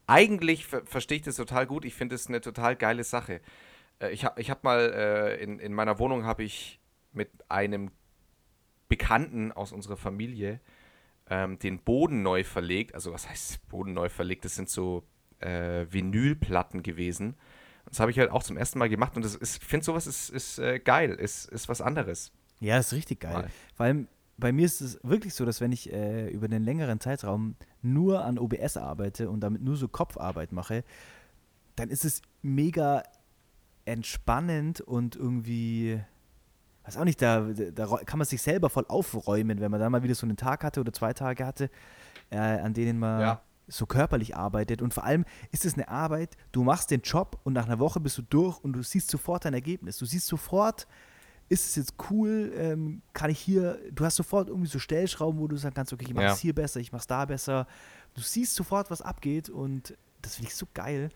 eigentlich 0.06 0.66
ver 0.66 0.84
verstehe 0.84 1.18
ich 1.18 1.22
das 1.22 1.36
total 1.36 1.66
gut. 1.66 1.84
Ich 1.84 1.94
finde 1.94 2.16
es 2.16 2.26
eine 2.26 2.40
total 2.40 2.76
geile 2.76 3.04
Sache. 3.04 3.40
Äh, 4.00 4.10
ich 4.10 4.24
habe 4.24 4.40
ich 4.40 4.50
hab 4.50 4.64
mal 4.64 4.92
äh, 4.92 5.42
in, 5.42 5.58
in 5.58 5.72
meiner 5.72 5.98
Wohnung 5.98 6.24
habe 6.24 6.42
ich 6.42 6.80
mit 7.12 7.30
einem 7.48 7.90
Bekannten 8.88 9.52
aus 9.52 9.72
unserer 9.72 9.96
Familie 9.96 10.60
ähm, 11.30 11.58
den 11.58 11.78
Boden 11.78 12.22
neu 12.22 12.44
verlegt. 12.44 12.94
Also 12.94 13.12
was 13.12 13.28
heißt 13.28 13.68
Boden 13.68 13.94
neu 13.94 14.08
verlegt? 14.08 14.44
Das 14.44 14.56
sind 14.56 14.68
so 14.68 15.04
äh, 15.40 15.86
Vinylplatten 15.90 16.82
gewesen. 16.82 17.36
Das 17.86 18.00
habe 18.00 18.10
ich 18.10 18.18
halt 18.18 18.30
auch 18.30 18.42
zum 18.42 18.56
ersten 18.56 18.78
Mal 18.78 18.88
gemacht 18.88 19.16
und 19.16 19.24
das 19.24 19.34
ist, 19.34 19.62
ich 19.62 19.68
finde 19.68 19.84
sowas 19.84 20.06
ist, 20.06 20.30
ist 20.30 20.58
äh, 20.58 20.78
geil, 20.78 21.10
ist, 21.10 21.48
ist 21.50 21.68
was 21.68 21.80
anderes. 21.80 22.32
Ja, 22.60 22.76
das 22.76 22.88
ist 22.88 22.92
richtig 22.94 23.20
geil. 23.20 23.34
Mal. 23.34 23.48
Vor 23.74 23.86
allem 23.86 24.08
bei 24.36 24.52
mir 24.52 24.66
ist 24.66 24.80
es 24.80 24.98
wirklich 25.02 25.34
so, 25.34 25.44
dass 25.44 25.60
wenn 25.60 25.72
ich 25.72 25.92
äh, 25.92 26.28
über 26.28 26.46
einen 26.46 26.64
längeren 26.64 27.00
Zeitraum 27.00 27.56
nur 27.82 28.24
an 28.24 28.38
OBS 28.38 28.76
arbeite 28.76 29.30
und 29.30 29.40
damit 29.40 29.62
nur 29.62 29.76
so 29.76 29.88
Kopfarbeit 29.88 30.52
mache, 30.52 30.84
dann 31.76 31.88
ist 31.88 32.04
es 32.04 32.22
mega 32.42 33.02
entspannend 33.84 34.80
und 34.80 35.14
irgendwie, 35.16 36.00
weiß 36.84 36.96
auch 36.96 37.04
nicht, 37.04 37.20
da, 37.20 37.42
da 37.42 37.86
kann 38.04 38.18
man 38.18 38.26
sich 38.26 38.42
selber 38.42 38.70
voll 38.70 38.86
aufräumen, 38.88 39.60
wenn 39.60 39.70
man 39.70 39.80
da 39.80 39.90
mal 39.90 40.02
wieder 40.02 40.14
so 40.14 40.26
einen 40.26 40.36
Tag 40.36 40.64
hatte 40.64 40.80
oder 40.80 40.92
zwei 40.92 41.12
Tage 41.12 41.46
hatte, 41.46 41.70
äh, 42.30 42.38
an 42.38 42.74
denen 42.74 42.98
man 42.98 43.20
Ja. 43.20 43.42
So 43.66 43.86
körperlich 43.86 44.36
arbeitet. 44.36 44.82
Und 44.82 44.92
vor 44.94 45.04
allem 45.04 45.24
ist 45.52 45.64
es 45.64 45.74
eine 45.74 45.88
Arbeit, 45.88 46.36
du 46.52 46.62
machst 46.64 46.90
den 46.90 47.00
Job 47.02 47.38
und 47.44 47.52
nach 47.54 47.66
einer 47.66 47.78
Woche 47.78 48.00
bist 48.00 48.18
du 48.18 48.22
durch 48.22 48.58
und 48.62 48.72
du 48.74 48.82
siehst 48.82 49.10
sofort 49.10 49.44
dein 49.44 49.54
Ergebnis. 49.54 49.98
Du 49.98 50.04
siehst 50.06 50.26
sofort, 50.26 50.86
ist 51.48 51.66
es 51.66 51.76
jetzt 51.76 51.94
cool, 52.10 52.52
ähm, 52.56 53.02
kann 53.12 53.30
ich 53.30 53.38
hier, 53.38 53.78
du 53.92 54.04
hast 54.04 54.16
sofort 54.16 54.48
irgendwie 54.48 54.68
so 54.68 54.78
Stellschrauben, 54.78 55.40
wo 55.40 55.46
du 55.48 55.56
sagen 55.56 55.74
kannst, 55.74 55.92
okay, 55.92 56.04
ich 56.08 56.14
mach's 56.14 56.24
Ja. 56.38 56.42
hier 56.42 56.54
besser, 56.54 56.80
ich 56.80 56.92
mach's 56.92 57.06
da 57.06 57.24
besser. 57.24 57.66
Du 58.14 58.20
siehst 58.22 58.54
sofort, 58.54 58.90
was 58.90 59.02
abgeht 59.02 59.50
und 59.50 59.96
das 60.22 60.36
finde 60.36 60.48
ich 60.48 60.54
so 60.56 60.66
geil. 60.72 61.10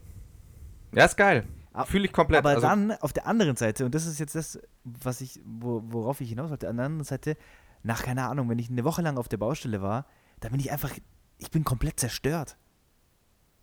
Ja, 0.95 1.05
ist 1.05 1.17
geil. 1.17 1.47
A- 1.73 1.85
Fühle 1.85 2.07
ich 2.07 2.13
komplett. 2.13 2.39
Aber 2.41 2.51
also, 2.51 2.63
dann 2.63 2.93
auf 2.93 3.13
der 3.13 3.27
anderen 3.27 3.57
Seite, 3.57 3.85
und 3.85 3.95
das 3.95 4.07
ist 4.07 4.19
jetzt 4.19 4.35
das, 4.35 4.59
was 4.85 5.21
ich, 5.21 5.41
wo, 5.45 5.83
worauf 5.87 6.21
ich 6.21 6.29
hinaus 6.31 6.51
auf 6.51 6.59
der 6.59 6.71
anderen 6.71 7.05
Seite, 7.05 7.37
nach, 7.83 8.03
keine 8.03 8.25
Ahnung, 8.25 8.49
wenn 8.49 8.59
ich 8.59 8.71
eine 8.71 8.85
Woche 8.85 9.03
lang 9.03 9.17
auf 9.19 9.29
der 9.29 9.37
Baustelle 9.37 9.81
war, 9.83 10.07
da 10.41 10.49
bin 10.49 10.61
ich 10.61 10.71
einfach, 10.73 10.91
ich 11.39 11.51
bin 11.51 11.65
komplett 11.65 11.99
zerstört. 12.01 12.57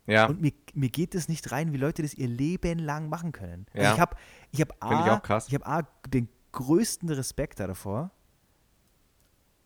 ja, 0.06 0.26
Und 0.26 0.40
mir, 0.40 0.52
mir 0.74 0.88
geht 0.88 1.14
es 1.14 1.28
nicht 1.28 1.50
rein, 1.52 1.72
wie 1.72 1.76
Leute 1.78 2.02
das 2.02 2.14
ihr 2.14 2.28
Leben 2.28 2.78
lang 2.78 3.08
machen 3.08 3.32
können. 3.32 3.66
Also 3.72 3.84
Ja. 3.84 3.94
ich 3.94 4.00
habe 4.00 4.16
ich 4.52 4.60
hab 4.60 4.70
ich 4.76 4.82
A, 4.82 5.16
auch 5.16 5.22
krass. 5.22 5.48
ich 5.48 5.54
hab 5.54 5.66
A, 5.68 5.82
den 6.08 6.28
größten 6.52 7.08
Respekt 7.10 7.60
davor. 7.60 8.10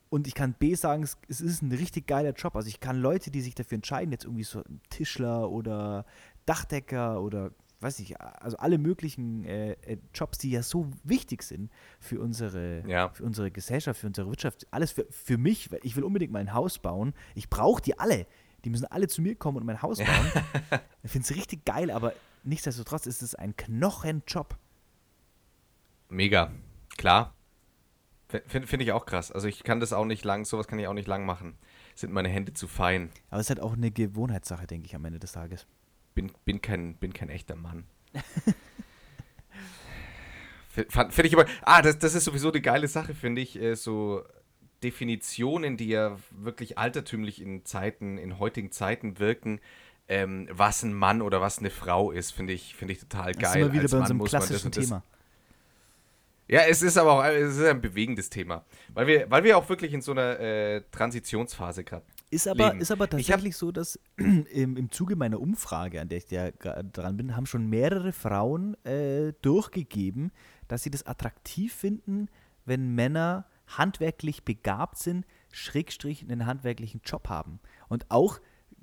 Und 0.08 0.26
ich 0.26 0.34
kann 0.34 0.54
B 0.58 0.74
sagen, 0.74 1.04
es, 1.04 1.18
es 1.28 1.40
ist 1.40 1.62
ein 1.62 1.70
richtig 1.70 2.08
geiler 2.08 2.32
Job. 2.32 2.56
Also 2.56 2.68
ich 2.68 2.80
kann 2.80 2.96
Leute, 2.96 3.30
die 3.30 3.40
sich 3.40 3.54
dafür 3.54 3.76
entscheiden, 3.76 4.10
jetzt 4.10 4.24
irgendwie 4.24 4.42
so 4.42 4.64
Tischler 4.88 5.48
oder 5.50 6.04
Dachdecker 6.46 7.20
oder 7.20 7.52
weiß 7.80 7.98
ich, 8.00 8.20
also 8.20 8.56
alle 8.58 8.78
möglichen 8.78 9.44
äh, 9.44 9.72
äh, 9.72 9.98
Jobs, 10.14 10.38
die 10.38 10.50
ja 10.50 10.62
so 10.62 10.90
wichtig 11.02 11.42
sind 11.42 11.70
für 11.98 12.20
unsere, 12.20 12.82
Ja. 12.86 13.08
für 13.10 13.24
unsere 13.24 13.50
Gesellschaft, 13.50 14.00
für 14.00 14.06
unsere 14.06 14.28
Wirtschaft, 14.28 14.66
alles 14.70 14.92
für, 14.92 15.06
für 15.10 15.38
mich, 15.38 15.72
weil 15.72 15.80
ich 15.82 15.96
will 15.96 16.04
unbedingt 16.04 16.32
mein 16.32 16.52
Haus 16.52 16.78
bauen. 16.78 17.14
Ich 17.34 17.48
brauche 17.48 17.80
die 17.82 17.98
alle. 17.98 18.26
Die 18.64 18.70
müssen 18.70 18.84
alle 18.86 19.08
zu 19.08 19.22
mir 19.22 19.34
kommen 19.36 19.56
und 19.56 19.64
mein 19.66 19.80
Haus 19.80 19.98
bauen. 19.98 20.44
ich 21.02 21.10
finde 21.10 21.24
es 21.28 21.34
richtig 21.34 21.64
geil, 21.64 21.90
aber 21.90 22.12
nichtsdestotrotz 22.44 23.06
ist 23.06 23.22
es 23.22 23.34
ein 23.34 23.56
Knochenjob. 23.56 24.58
Mega. 26.10 26.50
Klar. 26.98 27.34
Finde 28.46 28.66
find 28.68 28.82
ich 28.82 28.92
auch 28.92 29.06
krass. 29.06 29.32
Also 29.32 29.48
ich 29.48 29.64
kann 29.64 29.80
das 29.80 29.92
auch 29.92 30.04
nicht 30.04 30.24
lang, 30.24 30.44
sowas 30.44 30.68
kann 30.68 30.78
ich 30.78 30.86
auch 30.86 30.92
nicht 30.94 31.08
lang 31.08 31.24
machen. 31.24 31.56
Sind 31.94 32.12
meine 32.12 32.28
Hände 32.28 32.52
zu 32.52 32.68
fein. 32.68 33.10
Aber 33.30 33.40
es 33.40 33.46
ist 33.46 33.50
halt 33.50 33.60
auch 33.60 33.72
eine 33.72 33.90
Gewohnheitssache, 33.90 34.66
denke 34.66 34.86
ich, 34.86 34.94
am 34.94 35.04
Ende 35.04 35.18
des 35.18 35.32
Tages. 35.32 35.66
Bin, 36.14 36.32
bin, 36.44 36.60
kein, 36.60 36.94
bin 36.96 37.12
kein 37.12 37.28
echter 37.30 37.54
Mann. 37.56 37.84
Finde 40.68 41.26
ich 41.26 41.34
aber. 41.34 41.46
Ah, 41.62 41.82
das, 41.82 41.98
das 41.98 42.14
ist 42.14 42.24
sowieso 42.24 42.50
die 42.50 42.62
geile 42.62 42.86
Sache, 42.88 43.14
finde 43.14 43.40
ich. 43.42 43.60
Äh, 43.60 43.74
so 43.74 44.24
Definitionen, 44.82 45.76
die 45.76 45.88
ja 45.88 46.16
wirklich 46.30 46.78
altertümlich 46.78 47.42
in 47.42 47.64
Zeiten, 47.64 48.18
in 48.18 48.38
heutigen 48.38 48.70
Zeiten 48.70 49.18
wirken, 49.18 49.60
ähm, 50.08 50.48
was 50.50 50.82
ein 50.82 50.94
Mann 50.94 51.22
oder 51.22 51.40
was 51.40 51.58
eine 51.58 51.70
Frau 51.70 52.12
ist, 52.12 52.30
finde 52.32 52.52
ich, 52.52 52.74
finde 52.76 52.94
ich 52.94 53.00
total 53.00 53.32
Das 53.32 53.42
geil. 53.42 53.52
sind 53.52 53.62
wir 53.62 53.72
wieder 53.72 53.82
Als 53.82 53.90
bei 53.92 53.98
Mann 53.98 54.02
unserem 54.02 54.18
das 54.20 54.30
klassischen 54.30 54.66
und 54.66 54.76
das- 54.76 54.84
Thema. 54.86 55.02
Ja, 56.48 56.62
es 56.68 56.82
ist 56.82 56.96
aber 56.98 57.12
auch 57.12 57.24
es 57.24 57.56
ist 57.58 57.64
ein 57.64 57.80
bewegendes 57.80 58.28
Thema. 58.28 58.64
Weil 58.92 59.06
wir, 59.06 59.30
weil 59.30 59.44
wir 59.44 59.56
auch 59.56 59.68
wirklich 59.68 59.92
in 59.92 60.02
so 60.02 60.10
einer 60.10 60.40
äh, 60.40 60.82
Transitionsphase 60.90 61.84
gerade. 61.84 62.04
Ist 62.30 62.46
aber, 62.46 62.68
leben. 62.68 62.80
ist 62.80 62.90
aber 62.92 63.04
Ich 63.06 63.10
hab- 63.12 63.18
tatsächlich 63.18 63.56
so, 63.56 63.72
dass 63.72 63.98
im, 64.16 64.76
im 64.76 64.90
Zuge 64.90 65.16
meiner 65.16 65.40
Umfrage, 65.40 66.00
an 66.00 66.08
der 66.08 66.18
ich 66.18 66.30
ja 66.30 66.50
dran 66.52 67.16
bin, 67.16 67.36
haben 67.36 67.46
schon 67.46 67.68
mehrere 67.68 68.12
Frauen 68.12 68.74
äh, 68.84 69.32
durchgegeben, 69.42 70.30
dass 70.68 70.82
sie 70.84 70.90
das 70.90 71.04
attraktiv 71.06 71.74
finden, 71.74 72.28
wenn 72.64 72.94
Männer 72.94 73.46
handwerklich 73.66 74.44
begabt 74.44 74.98
sind, 74.98 75.26
Schrägstrich 75.52 76.22
einen 76.22 76.46
handwerklichen 76.46 77.00
Job 77.04 77.28
haben. 77.28 77.58
Und 77.88 78.10
auch, 78.10 78.40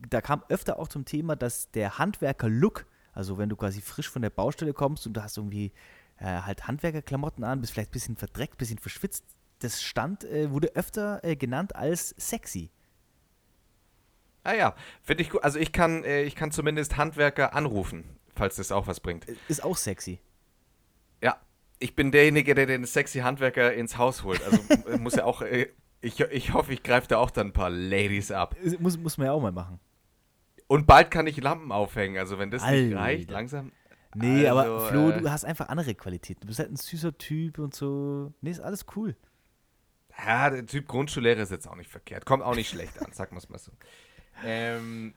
da 0.10 0.22
kam 0.22 0.44
öfter 0.50 0.80
auch 0.80 0.90
zum 0.90 1.06
Thema, 1.06 1.36
dass 1.36 1.72
der 1.72 1.98
Handwerker-Look, 1.98 2.86
also 3.14 3.38
wenn 3.38 3.50
du 3.50 3.56
quasi 3.56 3.82
frisch 3.82 4.10
von 4.10 4.22
der 4.22 4.30
Baustelle 4.30 4.74
kommst 4.74 5.08
und 5.08 5.14
du 5.14 5.24
hast 5.24 5.38
irgendwie 5.38 5.72
äh, 6.18 6.26
halt 6.42 6.68
Handwerkerklamotten 6.68 7.44
an, 7.44 7.62
bist 7.62 7.74
vielleicht 7.74 7.92
ein 7.92 7.94
bisschen 7.94 8.18
verdreckt, 8.18 8.58
bisschen 8.58 8.78
verschwitzt, 8.78 9.24
das 9.60 9.82
stand, 9.82 10.24
äh, 10.26 10.52
wurde 10.52 10.76
öfter 10.76 11.24
äh, 11.24 11.36
genannt 11.36 11.76
als 11.76 12.10
sexy. 12.18 12.70
Ah 14.44 14.54
ja, 14.54 14.76
finde 15.02 15.24
ich 15.24 15.30
gut. 15.30 15.44
Also 15.44 15.60
ich 15.60 15.72
kann, 15.72 16.04
äh, 16.04 16.24
ich 16.24 16.36
kann 16.36 16.52
zumindest 16.52 16.98
Handwerker 16.98 17.54
anrufen, 17.54 18.06
falls 18.36 18.56
das 18.56 18.72
auch 18.72 18.88
was 18.88 19.00
bringt. 19.00 19.26
Ist 19.48 19.64
auch 19.64 19.78
sexy. 19.78 20.20
Ja, 21.22 21.40
ich 21.80 21.96
bin 21.96 22.12
derjenige, 22.12 22.56
der 22.56 22.66
den 22.66 22.86
sexy 22.86 23.20
Handwerker 23.20 23.74
ins 23.74 23.98
Haus 23.98 24.24
holt. 24.24 24.42
Also 24.44 24.58
äh, 24.90 24.98
muss 24.98 25.16
ja 25.16 25.26
auch. 25.26 25.42
Äh, 25.42 25.68
ich, 26.00 26.20
ich 26.20 26.54
hoffe, 26.54 26.74
ich 26.74 26.84
greife 26.84 27.08
da 27.08 27.18
auch 27.18 27.32
dann 27.32 27.48
ein 27.48 27.54
paar 27.54 27.72
Ladies 27.72 28.32
ab. 28.32 28.56
Muss, 28.80 28.98
muss 28.98 29.18
man 29.18 29.28
ja 29.28 29.34
auch 29.34 29.42
mal 29.42 29.52
machen. 29.52 29.80
Und 30.68 30.86
bald 30.86 31.12
kann 31.12 31.28
ich 31.28 31.42
Lampen 31.42 31.72
aufhängen. 31.72 32.18
Also 32.18 32.38
wenn 32.38 32.52
das 32.52 32.62
nicht 32.62 32.72
Alter. 32.72 32.98
reicht, 32.98 33.32
langsam. 33.32 33.72
Nee, 34.16 34.48
aber 34.48 34.64
Also, 34.64 34.80
Flo, 34.88 35.10
äh, 35.10 35.22
du 35.22 35.32
hast 35.32 35.46
einfach 35.46 35.70
andere 35.70 35.96
Qualitäten. 35.96 36.42
Du 36.42 36.48
bist 36.48 36.60
halt 36.60 36.72
ein 36.72 36.76
süßer 36.76 37.18
Typ 37.18 37.60
und 37.60 37.74
so. 37.74 38.34
Nee, 38.42 38.52
ist 38.52 38.60
alles 38.60 38.86
cool. 38.96 39.16
Ja, 40.26 40.50
der 40.50 40.66
Typ 40.66 40.88
Grundschullehrer 40.88 41.42
ist 41.42 41.52
jetzt 41.52 41.68
auch 41.68 41.76
nicht 41.76 41.90
verkehrt. 41.90 42.26
Kommt 42.26 42.44
auch 42.44 42.56
nicht 42.56 42.70
schlecht 42.70 43.00
an, 43.00 43.12
es 43.12 43.50
mal 43.50 43.60
so. 43.60 43.72
Ähm, 44.44 45.14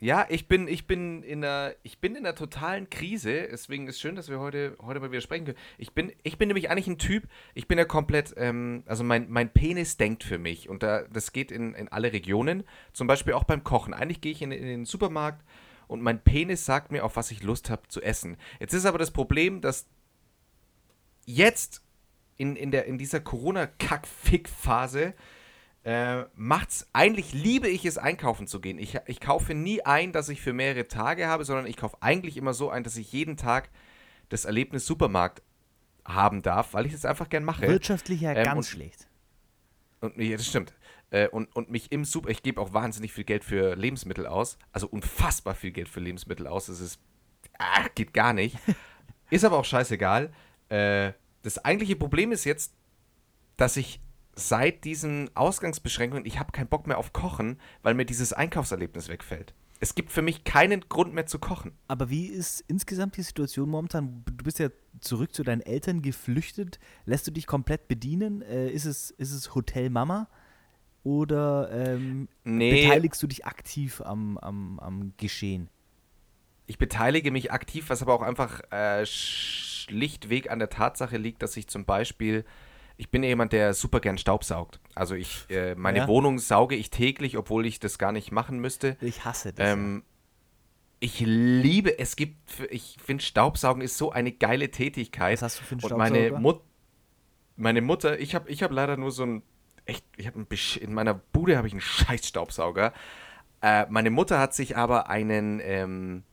ja, 0.00 0.26
ich 0.28 0.46
bin, 0.46 0.68
ich 0.68 0.86
bin 0.86 1.24
in 1.24 1.44
einer, 1.44 1.74
ich 1.82 1.98
bin 1.98 2.14
in 2.14 2.24
einer 2.24 2.36
totalen 2.36 2.88
Krise. 2.88 3.48
Deswegen 3.50 3.88
ist 3.88 4.00
schön, 4.00 4.14
dass 4.14 4.28
wir 4.28 4.38
heute, 4.38 4.76
heute 4.80 5.00
mal 5.00 5.10
wieder 5.10 5.20
sprechen 5.20 5.46
können. 5.46 5.58
Ich 5.76 5.92
bin, 5.92 6.12
ich 6.22 6.38
bin 6.38 6.48
nämlich 6.48 6.70
eigentlich 6.70 6.86
ein 6.86 6.98
Typ, 6.98 7.24
ich 7.54 7.66
bin 7.66 7.78
ja 7.78 7.84
komplett, 7.84 8.32
ähm, 8.36 8.84
also 8.86 9.02
mein, 9.02 9.28
mein 9.28 9.52
Penis 9.52 9.96
denkt 9.96 10.22
für 10.22 10.38
mich. 10.38 10.68
Und 10.68 10.84
da, 10.84 11.02
das 11.02 11.32
geht 11.32 11.50
in, 11.50 11.74
in 11.74 11.88
alle 11.88 12.12
Regionen. 12.12 12.62
Zum 12.92 13.08
Beispiel 13.08 13.32
auch 13.32 13.44
beim 13.44 13.64
Kochen. 13.64 13.92
Eigentlich 13.92 14.20
gehe 14.20 14.30
ich 14.30 14.40
in, 14.40 14.52
in 14.52 14.66
den 14.66 14.84
Supermarkt 14.84 15.44
und 15.88 16.00
mein 16.00 16.22
Penis 16.22 16.64
sagt 16.64 16.92
mir, 16.92 17.04
auf 17.04 17.16
was 17.16 17.32
ich 17.32 17.42
Lust 17.42 17.68
habe 17.68 17.88
zu 17.88 18.00
essen. 18.00 18.36
Jetzt 18.60 18.74
ist 18.74 18.86
aber 18.86 18.98
das 18.98 19.10
Problem, 19.10 19.60
dass 19.60 19.88
jetzt 21.24 21.82
in, 22.36 22.54
in, 22.54 22.70
der, 22.70 22.84
in 22.84 22.98
dieser 22.98 23.18
Corona-Kack-Fick-Phase 23.18 25.14
äh, 25.88 26.26
macht's, 26.34 26.86
eigentlich 26.92 27.32
liebe 27.32 27.66
ich 27.66 27.86
es, 27.86 27.96
einkaufen 27.96 28.46
zu 28.46 28.60
gehen. 28.60 28.78
Ich, 28.78 28.98
ich 29.06 29.20
kaufe 29.20 29.54
nie 29.54 29.80
ein, 29.86 30.12
dass 30.12 30.28
ich 30.28 30.42
für 30.42 30.52
mehrere 30.52 30.86
Tage 30.86 31.26
habe, 31.28 31.46
sondern 31.46 31.64
ich 31.66 31.78
kaufe 31.78 31.96
eigentlich 32.00 32.36
immer 32.36 32.52
so 32.52 32.68
ein, 32.68 32.84
dass 32.84 32.98
ich 32.98 33.10
jeden 33.10 33.38
Tag 33.38 33.70
das 34.28 34.44
Erlebnis 34.44 34.84
Supermarkt 34.84 35.40
haben 36.04 36.42
darf, 36.42 36.74
weil 36.74 36.84
ich 36.84 36.92
es 36.92 37.06
einfach 37.06 37.30
gern 37.30 37.42
mache. 37.42 37.66
Wirtschaftlich 37.66 38.20
ja 38.20 38.32
Ähm, 38.32 38.44
ganz 38.44 38.56
und- 38.58 38.64
schlecht. 38.66 39.08
Und, 40.00 40.18
ja, 40.18 40.36
das 40.36 40.46
stimmt. 40.46 40.74
Äh, 41.08 41.28
und, 41.28 41.56
und 41.56 41.70
mich 41.70 41.90
im 41.90 42.04
Super, 42.04 42.28
ich 42.28 42.42
gebe 42.42 42.60
auch 42.60 42.74
wahnsinnig 42.74 43.14
viel 43.14 43.24
Geld 43.24 43.42
für 43.42 43.74
Lebensmittel 43.74 44.26
aus. 44.26 44.58
Also 44.72 44.88
unfassbar 44.88 45.54
viel 45.54 45.70
Geld 45.70 45.88
für 45.88 46.00
Lebensmittel 46.00 46.46
aus. 46.46 46.66
Das 46.66 46.80
ist, 46.80 47.00
ah, 47.58 47.86
geht 47.94 48.12
gar 48.12 48.34
nicht. 48.34 48.58
ist 49.30 49.44
aber 49.46 49.56
auch 49.56 49.64
scheißegal. 49.64 50.34
Äh, 50.68 51.12
das 51.40 51.64
eigentliche 51.64 51.96
Problem 51.96 52.30
ist 52.30 52.44
jetzt, 52.44 52.74
dass 53.56 53.78
ich 53.78 54.02
seit 54.38 54.84
diesen 54.84 55.30
Ausgangsbeschränkungen, 55.36 56.24
ich 56.24 56.38
habe 56.38 56.52
keinen 56.52 56.68
Bock 56.68 56.86
mehr 56.86 56.98
auf 56.98 57.12
Kochen, 57.12 57.58
weil 57.82 57.94
mir 57.94 58.04
dieses 58.04 58.32
Einkaufserlebnis 58.32 59.08
wegfällt. 59.08 59.54
Es 59.80 59.94
gibt 59.94 60.10
für 60.10 60.22
mich 60.22 60.44
keinen 60.44 60.88
Grund 60.88 61.14
mehr 61.14 61.26
zu 61.26 61.38
kochen. 61.38 61.72
Aber 61.86 62.10
wie 62.10 62.26
ist 62.26 62.64
insgesamt 62.66 63.16
die 63.16 63.22
Situation 63.22 63.68
momentan? 63.68 64.24
Du 64.26 64.44
bist 64.44 64.58
ja 64.58 64.70
zurück 65.00 65.32
zu 65.34 65.44
deinen 65.44 65.60
Eltern 65.60 66.02
geflüchtet. 66.02 66.80
Lässt 67.04 67.26
du 67.26 67.30
dich 67.30 67.46
komplett 67.46 67.86
bedienen? 67.86 68.42
Äh, 68.42 68.70
ist, 68.70 68.86
es, 68.86 69.10
ist 69.12 69.32
es 69.32 69.54
Hotel 69.54 69.88
Mama? 69.90 70.28
Oder 71.04 71.70
ähm, 71.72 72.28
Nee. 72.42 72.82
beteiligst 72.82 73.22
du 73.22 73.28
dich 73.28 73.46
aktiv 73.46 74.00
am, 74.00 74.36
am, 74.38 74.80
am 74.80 75.12
Geschehen? 75.16 75.68
Ich 76.66 76.76
beteilige 76.76 77.30
mich 77.30 77.52
aktiv, 77.52 77.88
was 77.88 78.02
aber 78.02 78.14
auch 78.14 78.22
einfach 78.22 78.60
äh, 78.72 79.06
schlichtweg 79.06 80.50
an 80.50 80.58
der 80.58 80.68
Tatsache 80.70 81.16
liegt, 81.16 81.42
dass 81.42 81.56
ich 81.56 81.68
zum 81.68 81.84
Beispiel, 81.84 82.44
ich 82.98 83.10
bin 83.10 83.22
jemand, 83.22 83.52
der 83.52 83.72
super 83.74 84.00
gern 84.00 84.18
Staubsaugt. 84.18 84.80
Also 84.94 85.14
ich, 85.14 85.48
äh, 85.48 85.74
meine 85.76 86.00
Ja. 86.00 86.08
Wohnung 86.08 86.38
sauge 86.38 86.74
ich 86.74 86.90
täglich, 86.90 87.38
obwohl 87.38 87.64
ich 87.64 87.78
das 87.78 87.96
gar 87.96 88.10
nicht 88.12 88.32
machen 88.32 88.58
müsste. 88.58 88.96
Ich 89.00 89.24
hasse 89.24 89.52
das. 89.52 89.72
Ähm, 89.72 90.02
ich 91.00 91.20
liebe, 91.20 91.96
es 91.98 92.16
gibt, 92.16 92.36
ich 92.70 92.96
finde 93.02 93.22
Staubsaugen 93.22 93.82
ist 93.82 93.96
so 93.96 94.10
eine 94.10 94.32
geile 94.32 94.72
Tätigkeit. 94.72 95.34
Was 95.34 95.42
hast 95.42 95.60
du 95.60 95.64
für 95.64 95.76
einen 95.76 95.84
Und 95.92 95.96
meine, 95.96 96.18
Staubsauger? 96.18 96.40
Mut, 96.40 96.60
meine 97.56 97.80
Mutter, 97.82 98.18
ich 98.18 98.34
habe 98.34 98.50
ich 98.50 98.64
hab 98.64 98.72
leider 98.72 98.96
nur 98.96 99.12
so 99.12 99.24
ein, 99.24 99.42
echt, 99.84 100.04
ich 100.16 100.26
habe 100.26 100.44
in 100.80 100.92
meiner 100.92 101.14
Bude 101.14 101.56
habe 101.56 101.68
ich 101.68 101.72
einen 101.72 101.80
scheiß 101.80 102.26
Staubsauger. 102.26 102.92
Äh, 103.62 103.86
meine 103.90 104.10
Mutter 104.10 104.40
hat 104.40 104.54
sich 104.54 104.76
aber 104.76 105.08
einen, 105.08 105.60
ähm, 105.62 106.24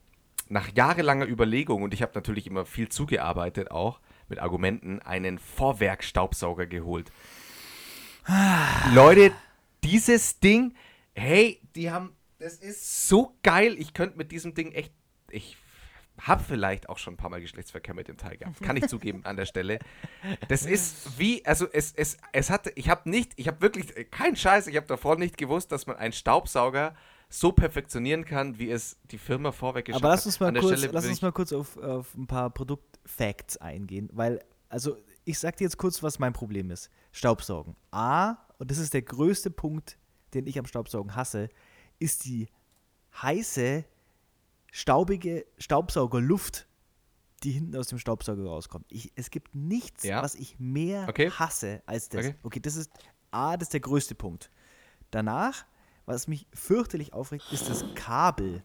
nach 0.49 0.69
jahrelanger 0.75 1.27
Überlegung, 1.27 1.83
und 1.83 1.93
ich 1.93 2.01
habe 2.01 2.11
natürlich 2.15 2.47
immer 2.47 2.65
viel 2.65 2.89
zugearbeitet 2.89 3.69
auch, 3.69 3.99
mit 4.27 4.39
Argumenten, 4.39 4.99
einen 4.99 5.39
Vorwerk-Staubsauger 5.39 6.65
geholt. 6.65 7.11
Leute, 8.93 9.31
dieses 9.83 10.39
Ding, 10.39 10.73
hey, 11.13 11.61
die 11.75 11.91
haben, 11.91 12.15
das 12.39 12.55
ist 12.55 13.07
so 13.07 13.35
geil. 13.43 13.75
Ich 13.77 13.93
könnte 13.93 14.17
mit 14.17 14.31
diesem 14.31 14.53
Ding 14.53 14.71
echt, 14.71 14.93
ich 15.29 15.57
habe 16.19 16.43
vielleicht 16.43 16.89
auch 16.89 16.97
schon 16.97 17.15
ein 17.15 17.17
paar 17.17 17.29
Mal 17.29 17.41
Geschlechtsverkehr 17.41 17.93
mit 17.93 18.07
dem 18.07 18.17
Teil 18.17 18.37
gehabt. 18.37 18.61
Kann 18.63 18.77
ich 18.77 18.87
zugeben 18.87 19.25
an 19.25 19.35
der 19.35 19.45
Stelle. 19.45 19.79
Das 20.47 20.65
ist 20.65 21.19
wie, 21.19 21.45
also 21.45 21.67
es, 21.71 21.93
es, 21.93 22.17
es 22.31 22.49
hatte, 22.49 22.71
ich 22.75 22.89
habe 22.89 23.09
nicht, 23.09 23.33
ich 23.35 23.47
habe 23.47 23.61
wirklich, 23.61 23.93
kein 24.11 24.35
Scheiß, 24.35 24.67
ich 24.67 24.77
habe 24.77 24.87
davor 24.87 25.17
nicht 25.17 25.37
gewusst, 25.37 25.71
dass 25.71 25.87
man 25.87 25.97
einen 25.97 26.13
Staubsauger 26.13 26.95
so 27.29 27.51
perfektionieren 27.51 28.23
kann, 28.23 28.59
wie 28.59 28.71
es 28.71 28.97
die 29.11 29.17
Firma 29.17 29.51
vorweg 29.51 29.85
geschafft 29.85 30.03
Aber 30.03 30.13
lass 30.13 30.25
uns 30.25 30.39
hat. 30.39 30.53
mal 30.53 30.59
kurz, 30.59 30.87
lass 30.91 31.05
uns 31.05 31.21
mal 31.21 31.31
kurz 31.31 31.51
auf, 31.53 31.77
auf 31.77 32.13
ein 32.15 32.27
paar 32.27 32.49
Produktfacts 33.05 33.57
eingehen, 33.57 34.09
weil, 34.13 34.43
also 34.69 34.97
ich 35.23 35.39
sag 35.39 35.57
dir 35.57 35.65
jetzt 35.65 35.77
kurz, 35.77 36.03
was 36.03 36.19
mein 36.19 36.33
Problem 36.33 36.71
ist. 36.71 36.89
Staubsaugen. 37.11 37.75
A, 37.91 38.37
und 38.57 38.69
das 38.71 38.77
ist 38.77 38.93
der 38.93 39.01
größte 39.01 39.51
Punkt, 39.51 39.97
den 40.33 40.47
ich 40.47 40.59
am 40.59 40.65
Staubsaugen 40.65 41.15
hasse, 41.15 41.49
ist 41.99 42.25
die 42.25 42.47
heiße, 43.21 43.85
staubige 44.71 45.45
Staubsaugerluft, 45.57 46.67
die 47.43 47.51
hinten 47.51 47.75
aus 47.77 47.87
dem 47.87 47.99
Staubsauger 47.99 48.43
rauskommt. 48.45 48.85
Ich, 48.89 49.11
es 49.15 49.29
gibt 49.29 49.55
nichts, 49.55 50.03
Ja. 50.03 50.21
was 50.21 50.35
ich 50.35 50.59
mehr 50.59 51.07
Okay. 51.07 51.29
hasse 51.31 51.81
als 51.85 52.09
das. 52.09 52.25
Okay. 52.25 52.35
okay, 52.43 52.59
das 52.59 52.75
ist 52.75 52.91
A, 53.31 53.55
das 53.57 53.67
ist 53.67 53.73
der 53.73 53.79
größte 53.81 54.15
Punkt. 54.15 54.49
Danach, 55.11 55.65
was 56.05 56.27
mich 56.27 56.47
fürchterlich 56.53 57.13
aufregt, 57.13 57.45
ist 57.51 57.69
das 57.69 57.83
Kabel. 57.95 58.63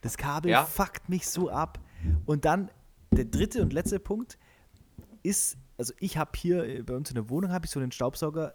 Das 0.00 0.16
Kabel 0.16 0.50
Ja. 0.50 0.64
fuckt 0.64 1.08
mich 1.08 1.26
so 1.28 1.50
ab. 1.50 1.78
Und 2.26 2.44
dann 2.44 2.70
der 3.16 3.24
dritte 3.24 3.62
und 3.62 3.72
letzte 3.72 3.98
Punkt 3.98 4.38
ist, 5.22 5.56
also 5.78 5.92
ich 5.98 6.16
habe 6.16 6.30
hier 6.36 6.64
äh, 6.64 6.82
bei 6.82 6.94
uns 6.94 7.10
in 7.10 7.14
der 7.14 7.28
Wohnung 7.28 7.52
habe 7.52 7.66
ich 7.66 7.70
so 7.70 7.80
einen 7.80 7.92
Staubsauger, 7.92 8.54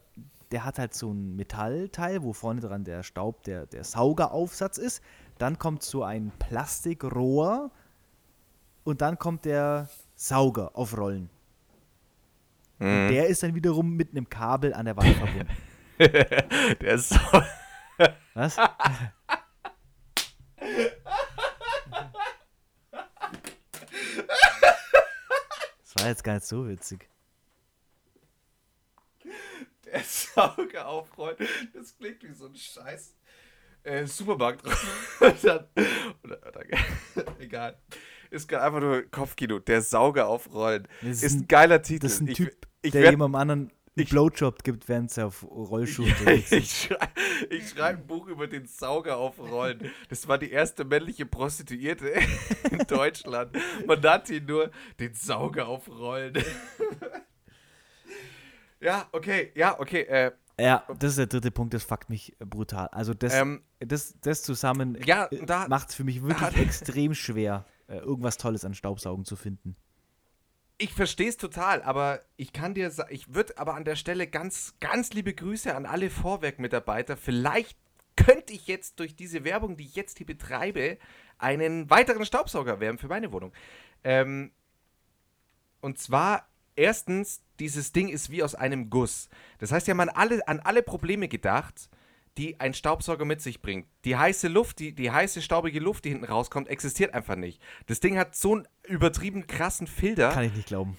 der 0.51 0.65
hat 0.65 0.79
halt 0.79 0.93
so 0.93 1.11
ein 1.11 1.35
Metallteil, 1.35 2.23
wo 2.23 2.33
vorne 2.33 2.61
dran 2.61 2.83
der 2.83 3.03
Staub, 3.03 3.43
der, 3.43 3.65
der 3.65 3.83
Saugeraufsatz 3.83 4.77
ist. 4.77 5.01
Dann 5.37 5.57
kommt 5.57 5.81
so 5.81 6.03
ein 6.03 6.31
Plastikrohr 6.39 7.71
und 8.83 9.01
dann 9.01 9.17
kommt 9.17 9.45
der 9.45 9.89
Sauger 10.15 10.75
auf 10.75 10.97
Rollen. 10.97 11.29
Mhm. 12.79 13.09
Der 13.09 13.27
ist 13.27 13.43
dann 13.43 13.55
wiederum 13.55 13.93
mit 13.93 14.11
einem 14.11 14.29
Kabel 14.29 14.73
an 14.73 14.85
der 14.85 14.97
Wand 14.97 15.15
verbunden. 15.15 15.47
Der 16.81 16.97
Sau 16.97 17.43
Was? 18.33 18.57
war 26.01 26.09
jetzt 26.09 26.23
gar 26.23 26.33
nicht 26.35 26.45
so 26.45 26.67
witzig. 26.67 27.07
Der 29.85 30.01
Sauger 30.03 30.87
aufrollen. 30.87 31.37
Das 31.73 31.97
klingt 31.97 32.23
wie 32.23 32.33
so 32.33 32.45
ein 32.47 32.55
Scheiß. 32.55 33.15
Äh, 33.83 34.05
Supermarkt. 34.05 34.65
Und 34.65 35.43
dann, 35.43 35.67
oder, 36.23 36.39
oder, 36.47 36.63
egal. 37.39 37.79
Ist 38.29 38.47
gerade 38.47 38.63
einfach 38.65 38.79
nur 38.79 39.01
Kopfkino. 39.09 39.59
Der 39.59 39.81
Sauger 39.81 40.27
aufrollen. 40.27 40.87
Das 41.01 41.23
Ist 41.23 41.33
ein 41.33 41.47
geiler 41.47 41.81
Titel. 41.81 42.03
Das 42.03 42.13
ist 42.13 42.21
ein 42.21 42.27
ich, 42.27 42.37
Typ, 42.37 42.67
ich 42.81 42.91
der 42.91 43.01
werd- 43.01 43.11
jemandem 43.11 43.35
anderen 43.35 43.71
einen 43.97 44.07
Blowjob 44.07 44.63
gibt, 44.63 44.87
während 44.87 45.11
sie 45.11 45.25
auf 45.25 45.43
Rollschuhen 45.43 46.07
Ja, 46.09 46.15
unterwegs 46.19 46.51
ich 46.51 46.71
sind. 46.71 46.97
schreibe 46.97 47.11
ich 47.49 47.81
ein 47.81 48.07
Buch 48.07 48.27
über 48.27 48.47
den 48.47 48.65
Sauger 48.65 49.17
auf 49.17 49.37
Rollen. 49.39 49.91
Das 50.09 50.27
war 50.27 50.37
die 50.37 50.49
erste 50.51 50.85
männliche 50.85 51.25
Prostituierte 51.25 52.13
in 52.71 52.79
Deutschland. 52.87 53.57
Man 53.85 53.99
nannte 53.99 54.35
ihn 54.35 54.45
nur 54.45 54.71
den 54.99 55.13
Sauger 55.13 55.67
auf 55.67 55.89
Rollen. 55.89 56.33
Ja, 58.79 59.07
okay, 59.11 59.51
ja, 59.55 59.79
okay. 59.79 60.01
Äh, 60.03 60.31
Ja, 60.59 60.83
das 60.97 61.11
ist 61.11 61.17
der 61.19 61.27
dritte 61.27 61.51
Punkt, 61.51 61.73
das 61.75 61.83
fuckt 61.83 62.09
mich 62.09 62.35
brutal. 62.39 62.87
Also 62.87 63.13
das, 63.13 63.35
ähm, 63.35 63.61
das, 63.79 64.15
das 64.21 64.41
zusammen 64.41 64.97
Ja, 65.05 65.25
äh, 65.27 65.67
macht 65.67 65.89
es 65.89 65.95
für 65.95 66.03
mich 66.03 66.23
wirklich 66.23 66.57
extrem 66.65 67.13
schwer, 67.13 67.65
äh, 67.87 67.97
irgendwas 67.97 68.37
Tolles 68.37 68.65
an 68.65 68.73
Staubsaugen 68.73 69.23
zu 69.23 69.35
finden. 69.35 69.75
Ich 70.81 70.93
verstehe 70.93 71.29
es 71.29 71.37
total, 71.37 71.83
aber 71.83 72.21
ich 72.37 72.53
kann 72.53 72.73
dir 72.73 72.89
sagen, 72.89 73.13
ich 73.13 73.35
würde 73.35 73.57
aber 73.59 73.75
an 73.75 73.85
der 73.85 73.95
Stelle 73.95 74.25
ganz, 74.25 74.75
ganz 74.79 75.13
liebe 75.13 75.33
Grüße 75.33 75.75
an 75.75 75.85
alle 75.85 76.09
Vorwerk-Mitarbeiter. 76.09 77.17
Vielleicht 77.17 77.77
könnte 78.15 78.53
ich 78.53 78.65
jetzt 78.65 78.99
durch 78.99 79.15
diese 79.15 79.43
Werbung, 79.43 79.77
die 79.77 79.85
ich 79.85 79.95
jetzt 79.95 80.17
hier 80.17 80.25
betreibe, 80.25 80.97
einen 81.37 81.89
weiteren 81.91 82.25
Staubsauger 82.25 82.79
werben 82.79 82.97
für 82.97 83.07
meine 83.07 83.31
Wohnung. 83.31 83.53
Ähm, 84.03 84.51
und 85.81 85.99
zwar, 85.99 86.47
erstens, 86.75 87.43
dieses 87.59 87.91
Ding 87.91 88.09
ist 88.09 88.31
wie 88.31 88.41
aus 88.41 88.55
einem 88.55 88.89
Guss. 88.89 89.29
Das 89.59 89.71
heißt, 89.71 89.87
ja, 89.87 89.93
man 89.93 90.09
alle, 90.09 90.47
an 90.47 90.59
alle 90.61 90.81
Probleme 90.81 91.27
gedacht, 91.27 91.89
die 92.37 92.59
ein 92.59 92.73
Staubsauger 92.73 93.25
mit 93.25 93.41
sich 93.41 93.61
bringt. 93.61 93.87
Die 94.05 94.15
heiße 94.15 94.47
Luft, 94.47 94.79
die, 94.79 94.93
die 94.93 95.11
heiße, 95.11 95.41
staubige 95.41 95.79
Luft, 95.79 96.05
die 96.05 96.09
hinten 96.09 96.25
rauskommt, 96.25 96.69
existiert 96.69 97.13
einfach 97.13 97.35
nicht. 97.35 97.61
Das 97.87 97.99
Ding 97.99 98.17
hat 98.17 98.35
so 98.35 98.53
einen 98.53 98.67
übertrieben 98.87 99.47
krassen 99.47 99.87
Filter. 99.87 100.31
Kann 100.31 100.45
ich 100.45 100.53
nicht 100.53 100.67
glauben. 100.67 100.97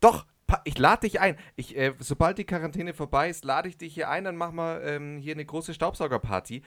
Doch, 0.00 0.26
ich 0.64 0.76
lade 0.76 1.02
dich 1.02 1.20
ein. 1.20 1.36
Ich, 1.56 1.76
äh, 1.76 1.94
sobald 1.98 2.38
die 2.38 2.44
Quarantäne 2.44 2.94
vorbei 2.94 3.30
ist, 3.30 3.44
lade 3.44 3.68
ich 3.68 3.78
dich 3.78 3.94
hier 3.94 4.10
ein, 4.10 4.24
dann 4.24 4.36
machen 4.36 4.56
wir 4.56 4.82
ähm, 4.82 5.18
hier 5.18 5.34
eine 5.34 5.44
große 5.44 5.72
Staubsaugerparty. 5.72 6.62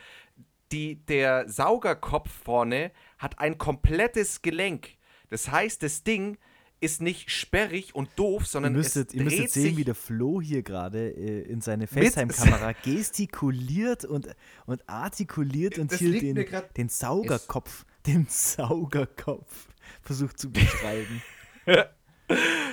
Die, 0.71 1.05
der 1.05 1.47
Saugerkopf 1.47 2.29
vorne 2.29 2.91
hat 3.17 3.39
ein 3.39 3.57
komplettes 3.57 4.41
Gelenk. 4.41 4.97
Das 5.29 5.51
heißt, 5.51 5.83
das 5.83 6.03
Ding 6.03 6.37
ist 6.79 7.01
nicht 7.01 7.31
sperrig 7.31 7.95
und 7.95 8.09
doof, 8.15 8.43
Ihr 8.43 8.47
sondern 8.47 8.73
müsstet, 8.73 9.09
es 9.09 9.15
ihr 9.15 9.23
müsstet 9.23 9.45
dreht 9.45 9.51
sehen, 9.51 9.77
wie 9.77 9.83
der 9.83 9.95
Flo 9.95 10.41
hier 10.41 10.61
gerade 10.61 11.09
äh, 11.09 11.41
in 11.41 11.61
seine 11.61 11.87
FaceTime-Kamera 11.87 12.73
gestikuliert 12.83 14.05
und, 14.05 14.27
und 14.65 14.87
artikuliert 14.87 15.79
und 15.79 15.91
Das 15.91 15.99
hier 15.99 16.19
den, 16.19 16.45
den 16.75 16.89
Saugerkopf, 16.89 17.85
den 18.05 18.27
Saugerkopf 18.29 19.67
versucht 20.01 20.39
zu 20.39 20.51
beschreiben. 20.51 21.21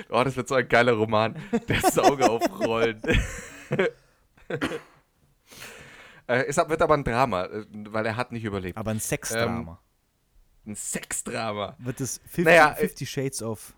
Oh, 0.08 0.24
das 0.24 0.34
wird 0.36 0.48
so 0.48 0.56
ein 0.56 0.68
geiler 0.68 0.94
Roman. 0.94 1.36
Der 1.68 1.80
Sauger 1.80 2.28
auf 2.28 2.42
Rollen. 2.58 3.00
äh, 6.26 6.44
es 6.46 6.56
wird 6.56 6.82
aber 6.82 6.94
ein 6.94 7.04
Drama, 7.04 7.44
äh, 7.44 7.64
weil 7.70 8.04
er 8.04 8.16
hat 8.16 8.32
nicht 8.32 8.42
überlebt. 8.42 8.76
Aber 8.76 8.90
ein 8.90 8.98
Sexdrama. 8.98 9.80
Ein 10.66 10.74
Sexdrama. 10.74 11.76
Wird 11.78 12.00
es 12.00 12.18
50, 12.18 12.44
Naja, 12.46 12.72
äh, 12.72 12.80
50 12.80 13.08
Shades 13.08 13.42
of 13.42 13.74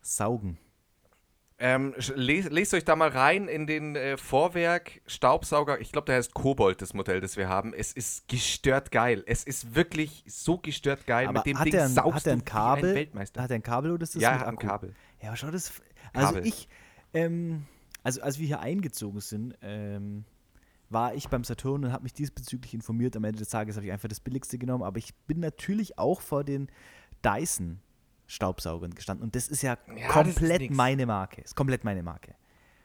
Saugen? 0.00 0.58
Ähm, 1.62 1.94
sch- 1.98 2.14
les, 2.14 2.48
lest 2.48 2.72
euch 2.72 2.86
da 2.86 2.96
mal 2.96 3.10
rein 3.10 3.46
in 3.46 3.66
den 3.66 3.94
äh, 3.94 4.16
Vorwerk 4.16 5.02
Staubsauger. 5.06 5.78
Ich 5.80 5.92
glaube, 5.92 6.06
der 6.06 6.16
heißt 6.16 6.32
Kobold, 6.32 6.80
das 6.80 6.94
Modell, 6.94 7.20
das 7.20 7.36
wir 7.36 7.50
haben. 7.50 7.74
Es 7.74 7.92
ist 7.92 8.28
gestört 8.28 8.90
geil. 8.90 9.22
Es 9.26 9.44
ist 9.44 9.74
wirklich 9.74 10.24
so 10.26 10.56
gestört 10.56 11.06
geil. 11.06 11.26
Aber 11.28 11.40
Mit 11.40 11.46
dem 11.46 11.58
hat 11.58 11.66
Ding 11.66 11.74
er 11.74 11.84
ein, 11.84 11.90
saugst 11.90 12.20
hat 12.20 12.26
er 12.28 12.32
ein 12.32 12.44
Kabel? 12.46 12.88
ein 12.90 12.94
Weltmeister. 12.96 13.42
Hat 13.42 13.50
er 13.50 13.56
ein 13.56 13.62
Kabel 13.62 13.90
oder 13.90 14.04
ist 14.04 14.14
das 14.14 14.22
ja, 14.22 14.30
mit 14.30 14.38
er 14.38 14.40
hat 14.40 14.48
ein 14.48 14.54
Akku? 14.56 14.66
Kabel. 14.66 14.94
Ja, 15.20 15.28
aber 15.28 15.36
schau 15.36 15.50
das. 15.50 15.70
Also 16.14 16.34
Kabel. 16.34 16.46
ich, 16.46 16.66
ähm, 17.12 17.66
also 18.02 18.22
als 18.22 18.38
wir 18.38 18.46
hier 18.46 18.60
eingezogen 18.60 19.20
sind, 19.20 19.54
ähm, 19.60 20.24
war 20.88 21.14
ich 21.14 21.28
beim 21.28 21.44
Saturn 21.44 21.84
und 21.84 21.92
habe 21.92 22.04
mich 22.04 22.14
diesbezüglich 22.14 22.72
informiert. 22.72 23.16
Am 23.16 23.24
Ende 23.24 23.38
des 23.38 23.50
Tages 23.50 23.76
habe 23.76 23.84
ich 23.84 23.92
einfach 23.92 24.08
das 24.08 24.20
Billigste 24.20 24.56
genommen, 24.56 24.82
aber 24.82 24.96
ich 24.96 25.14
bin 25.26 25.40
natürlich 25.40 25.98
auch 25.98 26.22
vor 26.22 26.42
den 26.42 26.70
Dyson 27.22 27.80
Staubsaugern 28.30 28.94
gestanden 28.94 29.24
und 29.24 29.34
das 29.34 29.48
ist 29.48 29.62
ja, 29.62 29.76
Ja, 29.88 29.94
ist 30.06 30.08
komplett 30.08 30.60
nix. 30.60 30.74
meine 30.76 31.04
Marke. 31.06 31.40
Ist 31.40 31.56
komplett 31.56 31.82
meine 31.84 32.02
Marke. 32.02 32.34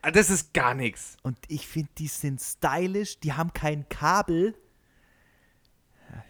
Ah, 0.02 0.12
Das 0.12 0.30
ist 0.30 0.54
gar 0.54 0.74
nichts. 0.74 1.18
Und 1.24 1.38
ich 1.48 1.68
finde, 1.68 1.90
die 1.98 2.08
sind 2.08 2.42
stylisch, 2.42 3.20
die 3.20 3.34
haben 3.34 3.54
kein 3.54 3.88
Kabel. 3.90 4.56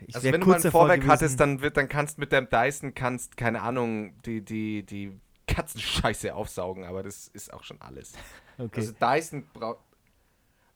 Ich 0.08 0.15
Also 0.15 0.32
wenn 0.32 0.41
du 0.41 0.47
mal 0.47 0.56
ein 0.63 0.71
Vorwerk 0.71 0.99
gewesen- 1.01 1.12
hattest, 1.12 1.39
dann, 1.39 1.62
wird, 1.62 1.78
dann 1.78 1.88
kannst 1.89 2.17
mit 2.17 2.32
deinem 2.32 2.49
Dyson, 2.49 2.93
kannst, 2.93 3.38
keine 3.38 3.62
Ahnung, 3.62 4.19
die, 4.23 4.41
die, 4.41 4.84
die 4.84 5.19
Katzenscheiße 5.47 6.34
aufsaugen, 6.34 6.84
aber 6.86 7.04
das 7.04 7.28
ist 7.30 7.54
auch 7.54 7.63
schon 7.63 7.80
alles. 7.82 8.13
Okay. 8.58 8.80
Also 8.80 8.93
Dyson 8.93 9.45
braucht. 9.51 9.80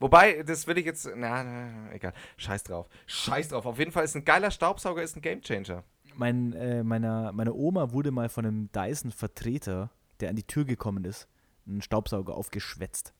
Wobei, 0.01 0.43
das 0.43 0.67
will 0.67 0.77
ich 0.77 0.85
jetzt. 0.85 1.09
Na, 1.15 1.43
na, 1.43 1.93
egal. 1.93 2.11
Scheiß 2.35 2.63
drauf. 2.63 2.89
Scheiß 3.07 3.47
drauf. 3.49 3.65
Auf 3.65 3.79
jeden 3.79 3.93
Fall 3.93 4.03
ist 4.03 4.15
ein 4.17 4.25
geiler 4.25 4.51
Staubsauger, 4.51 5.01
ist 5.01 5.15
ein 5.15 5.21
Gamechanger. 5.21 5.85
Mein, 6.19 6.51
äh, 6.51 6.83
meiner, 6.83 7.31
meiner 7.31 7.55
Oma 7.55 7.93
wurde 7.93 8.11
mal 8.11 8.27
von 8.27 8.45
einem 8.45 8.69
Dyson-Vertreter, 8.73 9.89
der 10.19 10.29
an 10.29 10.35
die 10.35 10.43
Tür 10.43 10.65
gekommen 10.65 11.05
ist, 11.05 11.29
ein 11.65 11.81
Staubsauger 11.81 12.35
aufgeschwätzt. 12.35 13.13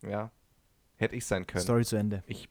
Ja. 0.00 0.30
Hätte 0.96 1.14
ich 1.14 1.26
sein 1.26 1.46
können. 1.46 1.62
Story 1.62 1.84
zu 1.84 1.96
Ende. 1.96 2.24
Ich, 2.26 2.48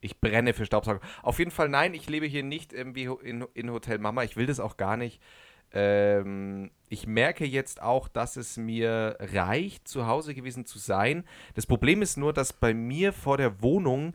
ich 0.00 0.20
brenne 0.20 0.54
für 0.54 0.64
Staubsauger. 0.64 1.00
Auf 1.22 1.40
jeden 1.40 1.50
Fall, 1.50 1.68
nein, 1.68 1.94
ich 1.94 2.08
lebe 2.08 2.26
hier 2.26 2.44
nicht 2.44 2.72
ähm, 2.72 2.94
wie 2.94 3.06
in, 3.24 3.44
in 3.54 3.72
Hotel 3.72 3.98
Mama. 3.98 4.22
Ich 4.22 4.36
will 4.36 4.46
das 4.46 4.60
auch 4.60 4.76
gar 4.76 4.96
nicht. 4.96 5.20
Ähm, 5.72 6.70
ich 6.88 7.08
merke 7.08 7.44
jetzt 7.44 7.82
auch, 7.82 8.06
dass 8.06 8.36
es 8.36 8.56
mir 8.56 9.16
reicht, 9.18 9.88
zu 9.88 10.06
Hause 10.06 10.32
gewesen 10.32 10.64
zu 10.64 10.78
sein. 10.78 11.24
Das 11.54 11.66
Problem 11.66 12.02
ist 12.02 12.16
nur, 12.16 12.32
dass 12.32 12.52
bei 12.52 12.72
mir 12.72 13.12
vor 13.12 13.36
der 13.36 13.60
Wohnung 13.62 14.14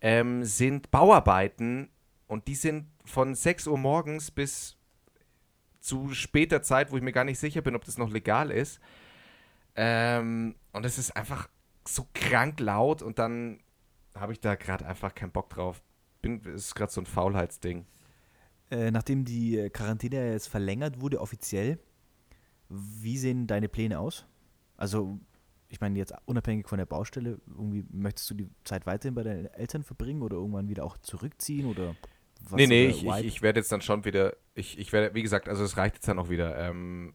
ähm, 0.00 0.44
sind 0.44 0.92
Bauarbeiten 0.92 1.90
und 2.28 2.46
die 2.46 2.54
sind 2.54 2.86
von 3.06 3.34
6 3.34 3.66
Uhr 3.66 3.78
morgens 3.78 4.30
bis 4.30 4.76
zu 5.80 6.12
später 6.12 6.62
Zeit, 6.62 6.90
wo 6.90 6.96
ich 6.96 7.02
mir 7.02 7.12
gar 7.12 7.24
nicht 7.24 7.38
sicher 7.38 7.62
bin, 7.62 7.76
ob 7.76 7.84
das 7.84 7.98
noch 7.98 8.10
legal 8.10 8.50
ist. 8.50 8.80
Ähm, 9.76 10.56
und 10.72 10.84
es 10.84 10.98
ist 10.98 11.16
einfach 11.16 11.48
so 11.86 12.06
krank 12.12 12.60
laut 12.60 13.02
und 13.02 13.18
dann 13.18 13.60
habe 14.14 14.32
ich 14.32 14.40
da 14.40 14.54
gerade 14.54 14.86
einfach 14.86 15.14
keinen 15.14 15.32
Bock 15.32 15.50
drauf. 15.50 15.82
Bin, 16.22 16.40
ist 16.40 16.74
gerade 16.74 16.92
so 16.92 17.00
ein 17.00 17.06
Faulheitsding. 17.06 17.86
Äh, 18.70 18.90
nachdem 18.90 19.24
die 19.24 19.58
äh, 19.58 19.70
Quarantäne 19.70 20.32
jetzt 20.32 20.48
verlängert 20.48 21.00
wurde, 21.00 21.20
offiziell, 21.20 21.78
wie 22.68 23.16
sehen 23.16 23.46
deine 23.46 23.68
Pläne 23.68 24.00
aus? 24.00 24.26
Also, 24.76 25.20
ich 25.68 25.80
meine, 25.80 25.98
jetzt 25.98 26.14
unabhängig 26.24 26.68
von 26.68 26.78
der 26.78 26.86
Baustelle, 26.86 27.38
irgendwie 27.46 27.84
möchtest 27.90 28.30
du 28.30 28.34
die 28.34 28.48
Zeit 28.64 28.86
weiterhin 28.86 29.14
bei 29.14 29.22
deinen 29.22 29.46
Eltern 29.46 29.84
verbringen 29.84 30.22
oder 30.22 30.36
irgendwann 30.36 30.68
wieder 30.68 30.84
auch 30.84 30.98
zurückziehen 30.98 31.66
oder 31.66 31.94
was? 32.40 32.56
nee, 32.56 32.66
nee, 32.66 32.86
ich, 32.86 33.04
ich, 33.04 33.24
ich 33.24 33.42
werde 33.42 33.60
jetzt 33.60 33.72
dann 33.72 33.80
schon 33.80 34.04
wieder, 34.04 34.36
ich, 34.54 34.78
ich 34.78 34.92
werde, 34.92 35.14
wie 35.14 35.22
gesagt, 35.22 35.48
also 35.48 35.64
es 35.64 35.76
reicht 35.76 35.96
jetzt 35.96 36.08
dann 36.08 36.18
auch 36.18 36.28
wieder. 36.28 36.56
Ähm, 36.58 37.14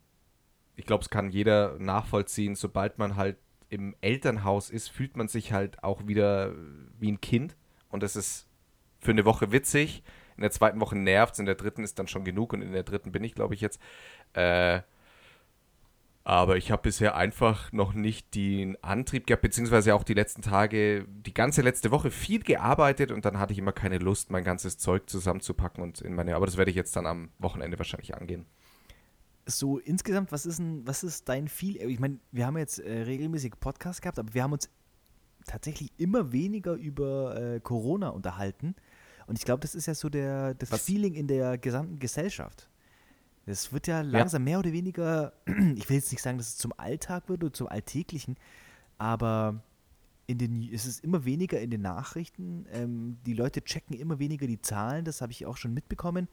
ich 0.75 0.85
glaube, 0.85 1.03
es 1.03 1.09
kann 1.09 1.29
jeder 1.29 1.77
nachvollziehen, 1.79 2.55
sobald 2.55 2.97
man 2.97 3.15
halt 3.15 3.37
im 3.69 3.95
Elternhaus 4.01 4.69
ist, 4.69 4.89
fühlt 4.89 5.15
man 5.15 5.27
sich 5.27 5.53
halt 5.53 5.83
auch 5.83 6.07
wieder 6.07 6.53
wie 6.99 7.11
ein 7.11 7.21
Kind. 7.21 7.55
Und 7.89 8.03
das 8.03 8.15
ist 8.15 8.47
für 8.99 9.11
eine 9.11 9.25
Woche 9.25 9.51
witzig. 9.51 10.03
In 10.35 10.41
der 10.41 10.51
zweiten 10.51 10.79
Woche 10.79 10.97
nervt 10.97 11.33
es, 11.33 11.39
in 11.39 11.45
der 11.45 11.55
dritten 11.55 11.83
ist 11.83 11.99
dann 11.99 12.07
schon 12.07 12.23
genug 12.23 12.53
und 12.53 12.61
in 12.61 12.73
der 12.73 12.83
dritten 12.83 13.11
bin 13.11 13.23
ich, 13.23 13.33
glaube 13.33 13.53
ich, 13.53 13.61
jetzt. 13.61 13.79
Äh, 14.33 14.81
aber 16.23 16.57
ich 16.57 16.71
habe 16.71 16.83
bisher 16.83 17.15
einfach 17.15 17.71
noch 17.71 17.93
nicht 17.93 18.35
den 18.35 18.81
Antrieb 18.83 19.25
gehabt, 19.25 19.41
beziehungsweise 19.41 19.95
auch 19.95 20.03
die 20.03 20.13
letzten 20.13 20.41
Tage, 20.41 21.05
die 21.07 21.33
ganze 21.33 21.61
letzte 21.61 21.89
Woche 21.91 22.11
viel 22.11 22.41
gearbeitet 22.41 23.11
und 23.11 23.25
dann 23.25 23.39
hatte 23.39 23.53
ich 23.53 23.59
immer 23.59 23.71
keine 23.71 23.97
Lust, 23.97 24.29
mein 24.29 24.43
ganzes 24.43 24.77
Zeug 24.77 25.09
zusammenzupacken 25.09 25.83
und 25.83 26.01
in 26.01 26.13
meine. 26.13 26.35
Aber 26.35 26.45
das 26.45 26.57
werde 26.57 26.69
ich 26.69 26.77
jetzt 26.77 26.95
dann 26.95 27.07
am 27.07 27.29
Wochenende 27.39 27.79
wahrscheinlich 27.79 28.15
angehen. 28.15 28.45
so 29.47 29.79
insgesamt, 29.79 30.31
was 30.31 30.45
ist 30.45 30.59
denn, 30.59 30.85
was 30.85 31.03
ist 31.03 31.27
dein 31.27 31.47
Feel? 31.47 31.77
Ich 31.89 31.99
meine, 31.99 32.19
wir 32.31 32.45
haben 32.45 32.57
jetzt 32.57 32.79
äh, 32.79 33.01
regelmäßig 33.01 33.53
Podcasts 33.59 34.01
gehabt, 34.01 34.19
aber 34.19 34.33
wir 34.33 34.43
haben 34.43 34.53
uns 34.53 34.69
tatsächlich 35.45 35.91
immer 35.97 36.31
weniger 36.31 36.73
über 36.73 37.35
äh, 37.35 37.59
Corona 37.59 38.09
unterhalten. 38.09 38.75
Und 39.25 39.39
ich 39.39 39.45
glaube, 39.45 39.61
das 39.61 39.75
ist 39.75 39.87
ja 39.87 39.95
so 39.95 40.09
der, 40.09 40.53
das 40.53 40.71
Was? 40.71 40.83
Feeling 40.83 41.15
in 41.15 41.27
der 41.27 41.57
gesamten 41.57 41.99
Gesellschaft. 41.99 42.69
Es 43.45 43.73
wird 43.73 43.87
ja 43.87 44.01
langsam 44.01 44.43
mehr 44.43 44.59
oder 44.59 44.71
weniger, 44.71 45.33
ich 45.75 45.89
will 45.89 45.97
jetzt 45.97 46.11
nicht 46.11 46.21
sagen, 46.21 46.37
dass 46.37 46.49
es 46.49 46.57
zum 46.57 46.73
Alltag 46.77 47.27
wird 47.27 47.43
oder 47.43 47.53
zum 47.53 47.67
Alltäglichen, 47.67 48.37
aber 48.97 49.63
in 50.27 50.37
den, 50.37 50.69
es 50.73 50.85
ist 50.85 51.03
immer 51.03 51.25
weniger 51.25 51.59
in 51.59 51.71
den 51.71 51.81
Nachrichten. 51.81 52.65
Ähm, 52.71 53.17
die 53.25 53.33
Leute 53.33 53.63
checken 53.63 53.97
immer 53.97 54.19
weniger 54.19 54.47
die 54.47 54.61
Zahlen, 54.61 55.05
das 55.05 55.21
habe 55.21 55.31
ich 55.31 55.45
auch 55.45 55.57
schon 55.57 55.73
mitbekommen. 55.73 56.27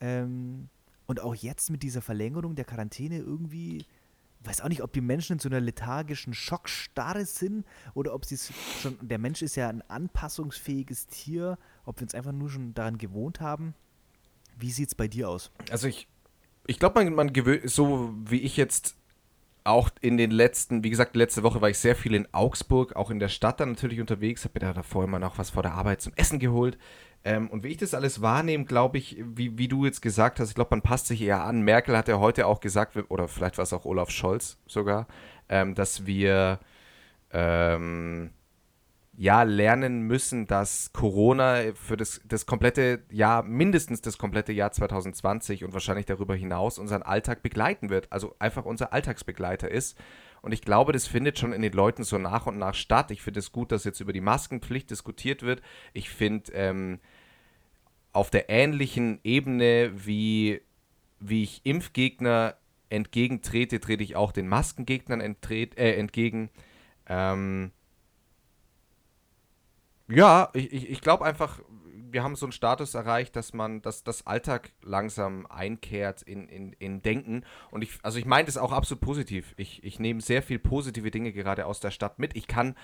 Ähm, 0.00 0.68
und 1.06 1.20
auch 1.20 1.34
jetzt 1.34 1.70
mit 1.70 1.82
dieser 1.82 2.02
Verlängerung 2.02 2.54
der 2.54 2.64
Quarantäne 2.64 3.18
irgendwie, 3.18 3.84
weiß 4.40 4.62
auch 4.62 4.68
nicht, 4.68 4.82
ob 4.82 4.92
die 4.92 5.00
Menschen 5.00 5.34
in 5.34 5.38
so 5.38 5.48
einer 5.48 5.60
lethargischen 5.60 6.34
Schockstarre 6.34 7.26
sind 7.26 7.66
oder 7.94 8.14
ob 8.14 8.24
sie 8.24 8.36
es 8.36 8.52
schon, 8.80 8.96
der 9.00 9.18
Mensch 9.18 9.42
ist 9.42 9.56
ja 9.56 9.68
ein 9.68 9.82
anpassungsfähiges 9.82 11.06
Tier, 11.06 11.58
ob 11.84 12.00
wir 12.00 12.04
uns 12.04 12.14
einfach 12.14 12.32
nur 12.32 12.50
schon 12.50 12.74
daran 12.74 12.98
gewohnt 12.98 13.40
haben. 13.40 13.74
Wie 14.58 14.70
sieht 14.70 14.88
es 14.88 14.94
bei 14.94 15.08
dir 15.08 15.28
aus? 15.28 15.50
Also 15.70 15.86
ich, 15.88 16.08
ich 16.66 16.78
glaube, 16.78 17.02
man, 17.02 17.14
man 17.14 17.32
gewöhnt, 17.32 17.68
so 17.68 18.14
wie 18.24 18.40
ich 18.40 18.56
jetzt 18.56 18.96
auch 19.64 19.90
in 20.00 20.16
den 20.16 20.30
letzten, 20.30 20.82
wie 20.82 20.90
gesagt, 20.90 21.14
letzte 21.14 21.42
Woche 21.42 21.60
war 21.60 21.70
ich 21.70 21.78
sehr 21.78 21.94
viel 21.94 22.14
in 22.14 22.26
Augsburg, 22.32 22.96
auch 22.96 23.10
in 23.10 23.20
der 23.20 23.28
Stadt 23.28 23.60
dann 23.60 23.70
natürlich 23.70 24.00
unterwegs, 24.00 24.44
habe 24.44 24.54
mir 24.54 24.66
da 24.66 24.72
davor 24.72 25.04
immer 25.04 25.18
noch 25.18 25.38
was 25.38 25.50
vor 25.50 25.62
der 25.62 25.74
Arbeit 25.74 26.00
zum 26.00 26.12
Essen 26.16 26.38
geholt. 26.38 26.78
Ähm, 27.24 27.48
und 27.48 27.62
wie 27.62 27.68
ich 27.68 27.76
das 27.76 27.94
alles 27.94 28.20
wahrnehme, 28.20 28.64
glaube 28.64 28.98
ich, 28.98 29.16
wie, 29.24 29.56
wie 29.56 29.68
du 29.68 29.84
jetzt 29.84 30.02
gesagt 30.02 30.40
hast, 30.40 30.48
ich 30.48 30.54
glaube, 30.56 30.70
man 30.72 30.82
passt 30.82 31.06
sich 31.06 31.22
eher 31.22 31.44
an. 31.44 31.62
Merkel 31.62 31.96
hat 31.96 32.08
ja 32.08 32.18
heute 32.18 32.46
auch 32.46 32.58
gesagt, 32.58 32.96
oder 33.08 33.28
vielleicht 33.28 33.58
war 33.58 33.62
es 33.62 33.72
auch 33.72 33.84
Olaf 33.84 34.10
Scholz 34.10 34.58
sogar, 34.66 35.06
ähm, 35.48 35.76
dass 35.76 36.06
wir 36.06 36.58
ähm, 37.30 38.30
ja 39.14 39.42
lernen 39.42 40.02
müssen, 40.02 40.46
dass 40.46 40.92
Corona 40.92 41.74
für 41.74 41.96
das, 41.96 42.20
das 42.24 42.46
komplette 42.46 43.02
Jahr, 43.10 43.42
mindestens 43.42 44.00
das 44.00 44.16
komplette 44.16 44.52
Jahr 44.52 44.72
2020 44.72 45.64
und 45.64 45.74
wahrscheinlich 45.74 46.06
darüber 46.06 46.34
hinaus 46.34 46.78
unseren 46.78 47.02
Alltag 47.02 47.42
begleiten 47.42 47.90
wird. 47.90 48.10
Also 48.10 48.34
einfach 48.38 48.64
unser 48.64 48.92
Alltagsbegleiter 48.92 49.70
ist. 49.70 49.98
Und 50.40 50.52
ich 50.52 50.62
glaube, 50.62 50.92
das 50.92 51.06
findet 51.06 51.38
schon 51.38 51.52
in 51.52 51.62
den 51.62 51.72
Leuten 51.72 52.04
so 52.04 52.18
nach 52.18 52.46
und 52.46 52.58
nach 52.58 52.74
statt. 52.74 53.10
Ich 53.10 53.22
finde 53.22 53.40
es 53.40 53.52
gut, 53.52 53.70
dass 53.70 53.84
jetzt 53.84 54.00
über 54.00 54.12
die 54.12 54.20
Maskenpflicht 54.20 54.90
diskutiert 54.90 55.42
wird. 55.42 55.62
Ich 55.92 56.10
finde 56.10 56.52
ähm, 56.52 56.98
auf 58.12 58.30
der 58.30 58.48
ähnlichen 58.48 59.20
Ebene, 59.24 59.92
wie, 59.94 60.62
wie 61.20 61.44
ich 61.44 61.60
Impfgegner 61.64 62.56
entgegentrete, 62.88 63.78
trete 63.78 64.02
ich 64.02 64.16
auch 64.16 64.32
den 64.32 64.48
Maskengegnern 64.48 65.20
äh, 65.20 65.92
entgegen. 65.94 66.50
Ähm, 67.06 67.72
ja, 70.08 70.50
ich, 70.54 70.90
ich, 70.90 71.00
glaube 71.00 71.24
einfach, 71.24 71.60
wir 72.10 72.22
haben 72.22 72.36
so 72.36 72.46
einen 72.46 72.52
Status 72.52 72.94
erreicht, 72.94 73.36
dass 73.36 73.52
man, 73.52 73.82
dass 73.82 74.04
das 74.04 74.26
Alltag 74.26 74.72
langsam 74.82 75.46
einkehrt 75.46 76.22
in, 76.22 76.48
in, 76.48 76.72
in 76.74 77.02
Denken. 77.02 77.44
Und 77.70 77.82
ich, 77.82 77.98
also 78.02 78.18
ich 78.18 78.26
meine 78.26 78.46
das 78.46 78.56
auch 78.56 78.72
absolut 78.72 79.00
positiv. 79.00 79.54
Ich, 79.56 79.82
ich 79.84 79.98
nehme 79.98 80.20
sehr 80.20 80.42
viel 80.42 80.58
positive 80.58 81.10
Dinge 81.10 81.32
gerade 81.32 81.66
aus 81.66 81.80
der 81.80 81.90
Stadt 81.90 82.18
mit. 82.18 82.36
Ich 82.36 82.46
kann 82.46 82.74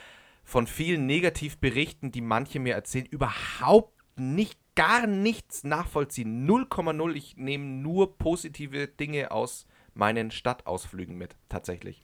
von 0.44 0.66
vielen 0.66 1.07
Negativberichten, 1.07 2.11
die 2.11 2.22
manche 2.22 2.59
mir 2.59 2.74
erzählen, 2.74 3.07
überhaupt 3.07 3.94
nicht, 4.16 4.59
gar 4.74 5.07
nichts 5.07 5.64
nachvollziehen. 5.64 6.48
0,0. 6.48 7.12
Ich 7.14 7.37
nehme 7.37 7.64
nur 7.64 8.16
positive 8.16 8.88
Dinge 8.88 9.31
aus 9.31 9.66
meinen 9.94 10.31
Stadtausflügen 10.31 11.18
mit, 11.18 11.37
tatsächlich. 11.48 12.02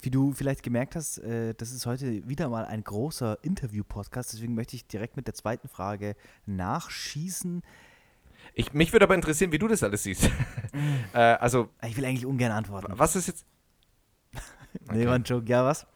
Wie 0.00 0.10
du 0.10 0.32
vielleicht 0.32 0.62
gemerkt 0.62 0.94
hast, 0.94 1.18
äh, 1.18 1.54
das 1.54 1.72
ist 1.72 1.84
heute 1.86 2.28
wieder 2.28 2.48
mal 2.48 2.64
ein 2.64 2.84
großer 2.84 3.38
Interview-Podcast, 3.42 4.32
deswegen 4.32 4.54
möchte 4.54 4.76
ich 4.76 4.86
direkt 4.86 5.16
mit 5.16 5.26
der 5.26 5.34
zweiten 5.34 5.68
Frage 5.68 6.14
nachschießen. 6.46 7.62
Ich, 8.54 8.72
mich 8.72 8.92
würde 8.92 9.04
aber 9.04 9.14
interessieren, 9.16 9.50
wie 9.52 9.58
du 9.58 9.66
das 9.68 9.82
alles 9.82 10.04
siehst. 10.04 10.24
äh, 11.12 11.18
also, 11.18 11.68
Ich 11.86 11.96
will 11.96 12.04
eigentlich 12.04 12.26
ungern 12.26 12.52
antworten. 12.52 12.92
was 12.96 13.16
ist 13.16 13.26
jetzt. 13.28 13.46
Nee, 14.92 15.06
war 15.06 15.14
ein 15.14 15.24
Joke. 15.24 15.46
Ja, 15.48 15.64
was? 15.64 15.86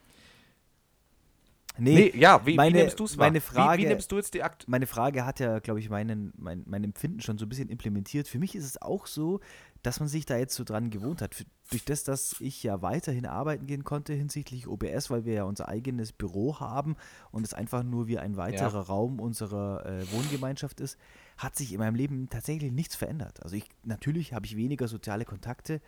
Nee, 1.77 2.11
ja, 2.15 2.45
wie, 2.45 2.55
meine- 2.55 2.75
wie 2.75 2.81
nimmst 2.81 2.99
du 2.99 3.05
es 3.05 3.17
wahr? 3.17 3.27
meine 3.27 3.41
Frage- 3.41 3.79
wie, 3.81 3.85
wie 3.85 3.89
nimmst 3.89 4.11
du 4.11 4.17
jetzt 4.17 4.33
die 4.35 4.43
Akt? 4.43 4.67
Meine 4.67 4.85
Frage 4.85 5.25
hat 5.25 5.39
ja, 5.39 5.59
glaube 5.59 5.79
ich, 5.79 5.89
meinen, 5.89 6.31
mein, 6.37 6.63
mein 6.67 6.83
Empfinden 6.83 7.19
schon 7.21 7.37
so 7.39 7.45
ein 7.45 7.49
bisschen 7.49 7.69
implementiert. 7.69 8.27
Für 8.27 8.37
mich 8.37 8.55
ist 8.55 8.65
es 8.65 8.79
auch 8.81 9.07
so, 9.07 9.39
dass 9.83 9.99
man 9.99 10.09
sich 10.09 10.25
da 10.25 10.37
jetzt 10.37 10.55
so 10.55 10.63
dran 10.63 10.89
gewohnt 10.89 11.21
hat. 11.21 11.35
Für, 11.35 11.43
durch 11.69 11.83
das, 11.85 12.03
dass 12.03 12.39
ich 12.39 12.63
ja 12.63 12.81
weiterhin 12.81 13.25
arbeiten 13.25 13.67
gehen 13.67 13.83
konnte 13.83 14.13
hinsichtlich 14.13 14.67
OBS, 14.67 15.09
weil 15.09 15.25
wir 15.25 15.33
ja 15.33 15.43
unser 15.43 15.67
eigenes 15.67 16.13
Büro 16.13 16.59
haben 16.59 16.95
und 17.31 17.45
es 17.45 17.53
einfach 17.53 17.83
nur 17.83 18.07
wie 18.07 18.17
ein 18.17 18.37
weiterer 18.37 18.81
Raum 18.87 19.19
unserer 19.19 19.85
äh, 19.85 20.11
Wohngemeinschaft 20.11 20.79
ist, 20.79 20.97
hat 21.37 21.55
sich 21.55 21.73
in 21.73 21.79
meinem 21.79 21.95
Leben 21.95 22.29
tatsächlich 22.29 22.71
nichts 22.71 22.95
verändert. 22.95 23.43
Also 23.43 23.55
ich, 23.55 23.65
natürlich 23.83 24.33
habe 24.33 24.45
ich 24.45 24.55
weniger 24.55 24.87
soziale 24.87 25.25
Kontakte, 25.25 25.81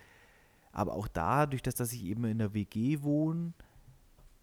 aber 0.74 0.94
auch 0.94 1.08
da, 1.08 1.46
durch 1.46 1.62
das, 1.62 1.76
dass 1.76 1.94
ich 1.94 2.04
eben 2.04 2.26
in 2.26 2.38
der 2.38 2.54
WG 2.54 3.02
wohne, 3.02 3.54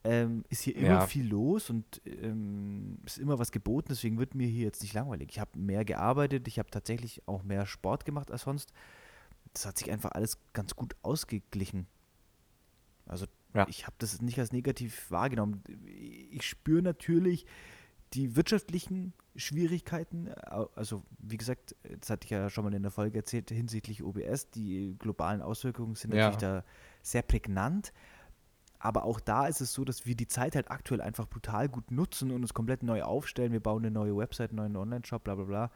ähm, 0.05 0.45
ist 0.49 0.63
hier 0.63 0.77
immer 0.77 0.89
Ja. 0.89 1.07
viel 1.07 1.29
los 1.29 1.71
und 1.71 2.01
ähm, 2.07 2.99
ist 3.05 3.19
immer 3.19 3.39
was 3.39 3.53
geboten, 3.53 3.89
deswegen 3.91 4.19
wird 4.19 4.35
mir 4.35 4.49
hier 4.49 4.65
jetzt 4.65 4.83
nicht 4.83 4.95
langweilig. 4.95 5.29
Ich 5.31 5.39
habe 5.39 5.59
mehr 5.59 5.85
gearbeitet, 5.85 6.49
ich 6.49 6.59
habe 6.59 6.71
tatsächlich 6.71 7.23
auch 7.29 7.43
mehr 7.43 7.67
Sport 7.67 8.05
gemacht 8.05 8.31
als 8.31 8.43
sonst. 8.43 8.73
Das 9.55 9.67
hat 9.67 9.79
sich 9.79 9.91
einfach 9.91 10.13
alles 10.13 10.39
ganz 10.53 10.75
gut 10.77 10.95
ausgeglichen. 11.03 11.87
Also 13.07 13.27
Ja. 13.55 13.67
ich 13.69 13.85
habe 13.87 13.97
das 13.99 14.21
nicht 14.23 14.39
als 14.39 14.53
negativ 14.53 15.11
wahrgenommen. 15.11 15.63
Ich 16.31 16.47
spüre 16.49 16.83
natürlich 16.83 17.47
die 18.15 18.37
wirtschaftlichen 18.37 19.15
Schwierigkeiten, 19.37 20.29
also 20.75 21.03
wie 21.19 21.39
gesagt, 21.39 21.75
das 22.01 22.11
hatte 22.11 22.25
ich 22.27 22.31
ja 22.31 22.51
schon 22.51 22.65
mal 22.65 22.75
in 22.75 22.83
der 22.83 22.91
Folge 22.91 23.19
erzählt, 23.19 23.51
hinsichtlich 23.51 24.03
OBS, 24.03 24.51
die 24.51 24.95
globalen 24.99 25.41
Auswirkungen 25.41 25.95
sind 25.95 26.13
Ja. 26.13 26.19
natürlich 26.19 26.37
da 26.39 26.65
sehr 27.03 27.23
prägnant. 27.23 27.93
Aber 28.79 29.05
auch 29.05 29.21
da 29.21 29.47
ist 29.47 29.61
es 29.61 29.73
so, 29.73 29.85
dass 29.85 30.07
wir 30.07 30.15
die 30.17 30.27
Zeit 30.27 30.57
halt 30.57 30.71
aktuell 30.71 31.01
einfach 31.01 31.27
brutal 31.29 31.69
gut 31.69 31.91
nutzen 31.93 32.31
und 32.33 32.43
uns 32.43 32.53
komplett 32.53 32.83
neu 32.83 33.03
aufstellen. 33.03 33.53
Wir 33.53 33.61
bauen 33.61 33.83
eine 33.85 33.93
neue 33.93 34.17
Website, 34.17 34.51
einen 34.51 34.57
neuen 34.59 34.77
Online-Shop, 34.77 35.23
bla 35.25 35.37
bla 35.37 35.45
bla. 35.45 35.71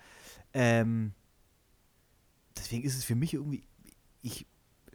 Ähm, 0.52 1.12
deswegen 2.56 2.84
ist 2.84 2.96
es 2.96 3.04
für 3.04 3.14
mich 3.14 3.34
irgendwie, 3.34 3.62
ich 4.22 4.46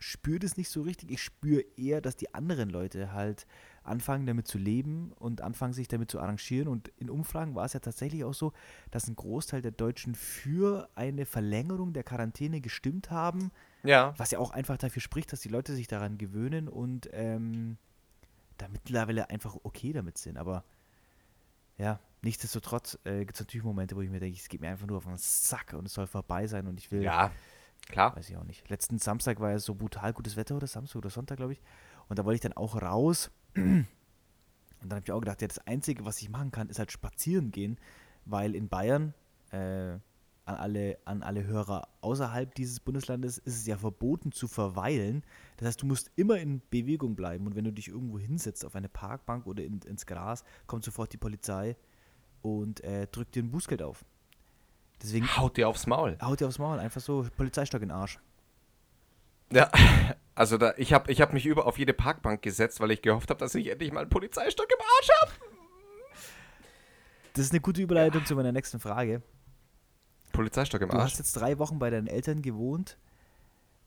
spüre 0.02 0.40
das 0.40 0.58
nicht 0.58 0.70
so 0.70 0.82
richtig. 0.82 1.12
Ich 1.12 1.22
spüre 1.22 1.64
eher, 1.78 2.02
dass 2.02 2.16
die 2.16 2.34
anderen 2.34 2.70
Leute 2.70 3.14
halt 3.14 3.46
anfangen 3.84 4.26
damit 4.26 4.48
zu 4.48 4.58
leben 4.58 5.12
und 5.14 5.42
anfangen 5.42 5.74
sich 5.74 5.88
damit 5.88 6.10
zu 6.10 6.20
arrangieren. 6.20 6.68
Und 6.68 6.90
in 6.98 7.10
Umfragen 7.10 7.56
war 7.56 7.66
es 7.66 7.74
ja 7.74 7.80
tatsächlich 7.80 8.24
auch 8.24 8.34
so, 8.34 8.52
dass 8.90 9.08
ein 9.08 9.16
Großteil 9.16 9.62
der 9.62 9.72
Deutschen 9.72 10.16
für 10.16 10.90
eine 10.96 11.26
Verlängerung 11.26 11.94
der 11.94 12.04
Quarantäne 12.04 12.62
gestimmt 12.62 13.12
haben. 13.12 13.52
Ja. 13.84 14.14
Was 14.18 14.32
ja 14.32 14.40
auch 14.40 14.52
einfach 14.52 14.78
dafür 14.78 15.02
spricht, 15.02 15.32
dass 15.32 15.42
die 15.42 15.50
Leute 15.50 15.76
sich 15.76 15.88
daran 15.88 16.18
gewöhnen 16.18 16.68
und 16.68 17.10
ähm, 17.14 17.78
da 18.58 18.68
mittlerweile 18.68 19.30
einfach 19.30 19.56
okay 19.64 19.94
damit 19.94 20.18
sind. 20.18 20.38
Aber 20.38 20.64
ja, 21.78 22.00
nichtsdestotrotz 22.22 22.98
äh, 23.04 23.20
gibt 23.20 23.36
es 23.36 23.40
natürlich 23.42 23.64
Momente, 23.64 23.96
wo 23.96 24.02
ich 24.02 24.10
mir 24.10 24.20
denke, 24.20 24.38
es 24.40 24.48
geht 24.50 24.62
mir 24.62 24.70
einfach 24.70 24.88
nur 24.88 24.98
auf 24.98 25.06
den 25.06 25.18
Sack 25.18 25.74
und 25.74 25.86
es 25.86 25.94
soll 25.94 26.08
vorbei 26.08 26.48
sein 26.48 26.68
und 26.68 26.80
ich 26.80 26.92
will, 26.92 27.04
Ja, 27.04 27.32
klar. 27.90 28.16
weiß 28.16 28.30
ich 28.30 28.38
auch 28.38 28.44
nicht. 28.44 28.70
Letzten 28.70 28.98
Samstag 29.00 29.40
war 29.40 29.52
ja 29.52 29.60
so 29.60 29.76
brutal 29.76 30.14
gutes 30.14 30.36
Wetter 30.36 30.56
oder 30.56 30.68
Samstag 30.68 30.98
oder 30.98 31.10
Sonntag, 31.10 31.38
glaube 31.38 31.54
ich. 31.54 31.62
Und 32.10 32.20
da 32.20 32.26
wollte 32.26 32.36
ich 32.36 32.42
dann 32.42 32.54
auch 32.54 32.82
raus. 32.82 33.32
Und 33.56 34.90
dann 34.90 34.98
habe 34.98 35.04
ich 35.06 35.12
auch 35.12 35.20
gedacht, 35.20 35.42
ja, 35.44 35.48
das 35.48 35.60
Einzige, 35.68 36.06
was 36.06 36.20
ich 36.22 36.30
machen 36.30 36.52
kann, 36.52 36.68
ist 36.68 36.80
halt 36.80 36.92
spazieren 36.92 37.52
gehen, 37.52 37.78
weil 38.26 38.56
in 38.56 38.68
Bayern, 38.68 39.14
äh, 39.52 40.00
an 40.44 40.56
alle, 40.56 40.98
an 41.06 41.22
alle 41.22 41.46
Hörer 41.46 41.88
außerhalb 42.02 42.56
dieses 42.56 42.80
Bundeslandes, 42.80 43.38
ist 43.38 43.58
es 43.60 43.68
ja 43.68 43.78
verboten 43.78 44.32
zu 44.32 44.48
verweilen. 44.48 45.24
Das 45.58 45.68
heißt, 45.68 45.82
du 45.84 45.86
musst 45.86 46.10
immer 46.16 46.40
in 46.40 46.64
Bewegung 46.72 47.16
bleiben 47.16 47.46
und 47.46 47.56
wenn 47.56 47.64
du 47.66 47.72
dich 47.72 47.90
irgendwo 47.90 48.18
hinsetzt, 48.18 48.66
auf 48.66 48.76
eine 48.76 48.90
Parkbank 48.90 49.46
oder 49.46 49.64
in, 49.64 49.82
ins 49.82 50.08
Gras, 50.08 50.44
kommt 50.66 50.84
sofort 50.84 51.14
die 51.14 51.18
Polizei 51.18 51.78
und 52.42 52.84
äh, 52.84 53.08
drückt 53.08 53.36
dir 53.36 53.44
ein 53.44 53.52
Bußgeld 53.52 53.82
auf. 53.82 54.04
Deswegen 55.02 55.36
Haut 55.38 55.58
dir 55.58 55.68
aufs 55.68 55.88
Maul. 55.88 56.18
haut 56.22 56.40
dir 56.40 56.48
aufs 56.48 56.60
Maul, 56.60 56.80
einfach 56.80 57.02
so 57.02 57.26
Polizeistock 57.36 57.82
in 57.82 57.90
den 57.90 57.98
Arsch. 57.98 58.20
Ja, 59.52 59.70
also 60.36 60.58
da, 60.58 60.74
ich 60.78 60.94
habe 60.94 61.12
ich 61.12 61.22
hab 61.22 61.34
mich 61.34 61.46
über 61.46 61.66
auf 61.66 61.78
jede 61.80 61.94
Parkbank 61.94 62.42
gesetzt, 62.42 62.80
weil 62.80 62.92
ich 62.92 63.02
gehofft 63.02 63.30
habe, 63.30 63.40
dass 63.40 63.56
ich 63.56 63.68
endlich 63.68 63.92
mal 63.92 64.02
einen 64.02 64.10
Polizeistock 64.10 64.68
im 64.72 64.80
Arsch 64.80 65.10
habe. 65.22 65.32
Das 67.34 67.46
ist 67.46 67.52
eine 67.52 67.62
gute 67.62 67.82
Überleitung 67.82 68.26
zu 68.26 68.36
meiner 68.36 68.52
nächsten 68.52 68.80
Frage. 68.80 69.22
Polizeistock 70.34 70.82
im 70.82 70.90
Du 70.90 70.98
Arsch? 70.98 71.12
hast 71.14 71.20
jetzt 71.20 71.34
drei 71.34 71.58
Wochen 71.60 71.80
bei 71.80 71.90
deinen 71.90 72.08
Eltern 72.08 72.42
gewohnt. 72.42 72.98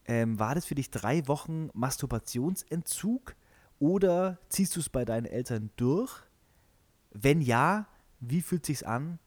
Ähm, 0.07 0.39
war 0.39 0.55
das 0.55 0.67
für 0.67 0.75
dich 0.75 0.91
drei 0.91 1.27
Wochen 1.29 1.71
Masturbationsentzug 1.73 3.35
oder 3.79 4.39
ziehst 4.49 4.77
du 4.77 4.81
es 4.81 4.89
bei 4.89 5.05
deinen 5.05 5.27
Eltern 5.27 5.71
durch? 5.77 6.13
Wenn 7.11 7.41
ja, 7.41 7.87
wie 8.21 8.43
fühlt 8.43 8.67
sich's 8.67 8.83
an? 8.83 9.19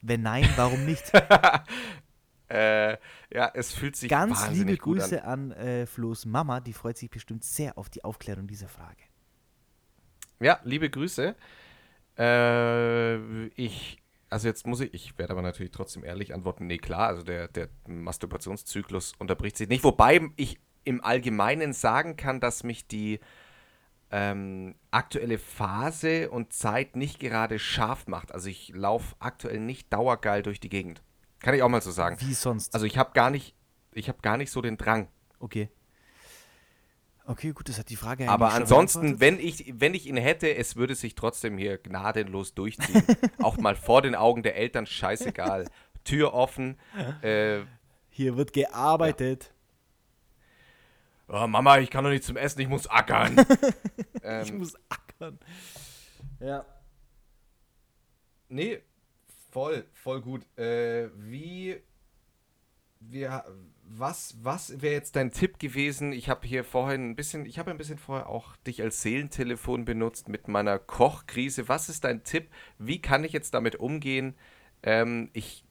Wenn 0.00 0.22
nein, 0.22 0.48
warum 0.56 0.84
nicht? 0.84 1.12
Äh, 2.50 2.96
ja, 3.30 3.50
es 3.52 3.74
fühlt 3.74 3.94
sich 3.94 4.08
Ganz 4.08 4.48
liebe 4.48 4.74
Grüße 4.74 5.22
an. 5.22 5.52
an, 5.52 5.58
äh, 5.58 5.84
Flo's 5.84 6.24
Mama, 6.24 6.60
die 6.60 6.72
freut 6.72 6.96
sich 6.96 7.10
bestimmt 7.10 7.44
sehr 7.44 7.76
auf 7.76 7.90
die 7.90 8.02
Aufklärung 8.04 8.46
dieser 8.46 8.68
Frage. 8.68 9.02
Ja, 10.40 10.58
liebe 10.64 10.88
Grüße. 10.88 11.36
Äh, 12.18 13.46
ich 13.48 13.98
also 14.30 14.48
jetzt 14.48 14.66
muss 14.66 14.80
ich, 14.80 14.92
ich 14.92 15.18
werde 15.18 15.32
aber 15.32 15.42
natürlich 15.42 15.72
trotzdem 15.72 16.04
ehrlich 16.04 16.34
antworten, 16.34 16.66
nee, 16.66 16.78
klar, 16.78 17.08
also 17.08 17.22
der, 17.22 17.48
der 17.48 17.68
Masturbationszyklus 17.86 19.12
unterbricht 19.18 19.56
sich 19.56 19.68
nicht, 19.68 19.84
wobei 19.84 20.30
ich 20.36 20.58
im 20.84 21.02
Allgemeinen 21.02 21.72
sagen 21.72 22.16
kann, 22.16 22.40
dass 22.40 22.62
mich 22.62 22.86
die 22.86 23.20
ähm, 24.10 24.74
aktuelle 24.90 25.38
Phase 25.38 26.30
und 26.30 26.52
Zeit 26.52 26.96
nicht 26.96 27.20
gerade 27.20 27.58
scharf 27.58 28.06
macht. 28.06 28.32
Also 28.32 28.48
ich 28.48 28.72
laufe 28.74 29.14
aktuell 29.18 29.60
nicht 29.60 29.92
dauergeil 29.92 30.42
durch 30.42 30.60
die 30.60 30.68
Gegend. 30.68 31.02
Kann 31.40 31.54
ich 31.54 31.62
auch 31.62 31.68
mal 31.68 31.82
so 31.82 31.90
sagen. 31.90 32.16
Wie 32.20 32.34
sonst? 32.34 32.74
Also 32.74 32.86
ich 32.86 32.98
habe 32.98 33.12
gar 33.12 33.30
nicht, 33.30 33.54
ich 33.92 34.08
habe 34.08 34.18
gar 34.22 34.36
nicht 34.36 34.50
so 34.50 34.60
den 34.62 34.76
Drang. 34.76 35.08
okay. 35.38 35.68
Okay, 37.26 37.52
gut, 37.52 37.68
das 37.68 37.78
hat 37.78 37.90
die 37.90 37.96
Frage 37.96 38.26
Aber 38.26 38.46
eigentlich 38.46 38.54
schon 38.70 38.78
ansonsten, 38.78 39.20
wenn 39.20 39.38
ich, 39.38 39.74
wenn 39.76 39.92
ich 39.92 40.06
ihn 40.06 40.16
hätte, 40.16 40.54
es 40.56 40.76
würde 40.76 40.94
sich 40.94 41.14
trotzdem 41.14 41.58
hier 41.58 41.76
gnadenlos 41.76 42.54
durchziehen. 42.54 43.02
auch 43.42 43.58
mal 43.58 43.76
vor 43.76 44.00
den 44.00 44.14
Augen 44.14 44.42
der 44.42 44.56
Eltern, 44.56 44.86
scheißegal. 44.86 45.66
Tür 46.04 46.32
offen. 46.32 46.78
Äh, 47.20 47.60
Hier 48.08 48.38
wird 48.38 48.54
gearbeitet. 48.54 49.52
Oh, 51.28 51.46
Mama, 51.46 51.78
ich 51.78 51.90
kann 51.90 52.04
doch 52.04 52.10
nicht 52.10 52.24
zum 52.24 52.36
Essen, 52.36 52.60
ich 52.60 52.68
muss 52.68 52.86
ackern. 52.86 53.36
Ich 54.20 54.50
ähm, 54.50 54.58
muss 54.58 54.74
ackern. 54.88 55.38
Ja. 56.40 56.66
nee, 58.48 58.80
voll, 59.50 59.86
voll 59.92 60.20
gut. 60.20 60.44
Äh, 60.58 61.08
wie, 61.16 61.80
wir, 63.00 63.44
was, 63.84 64.36
was 64.42 64.82
wäre 64.82 64.94
jetzt 64.94 65.16
dein 65.16 65.30
Tipp 65.30 65.58
gewesen? 65.58 66.12
Ich 66.12 66.28
habe 66.28 66.46
hier 66.46 66.64
vorhin 66.64 67.10
ein 67.10 67.16
bisschen, 67.16 67.46
ich 67.46 67.58
habe 67.58 67.70
ein 67.70 67.78
bisschen 67.78 67.98
vorher 67.98 68.28
auch 68.28 68.56
dich 68.56 68.82
als 68.82 69.02
Seelentelefon 69.02 69.84
benutzt 69.84 70.28
mit 70.28 70.48
meiner 70.48 70.78
Kochkrise. 70.78 71.68
Was 71.68 71.88
ist 71.88 72.04
dein 72.04 72.24
Tipp? 72.24 72.50
Wie 72.78 73.00
kann 73.00 73.24
ich 73.24 73.32
jetzt 73.32 73.54
damit 73.54 73.76
umgehen? 73.76 74.34
Ähm, 74.82 75.30
ich 75.32 75.64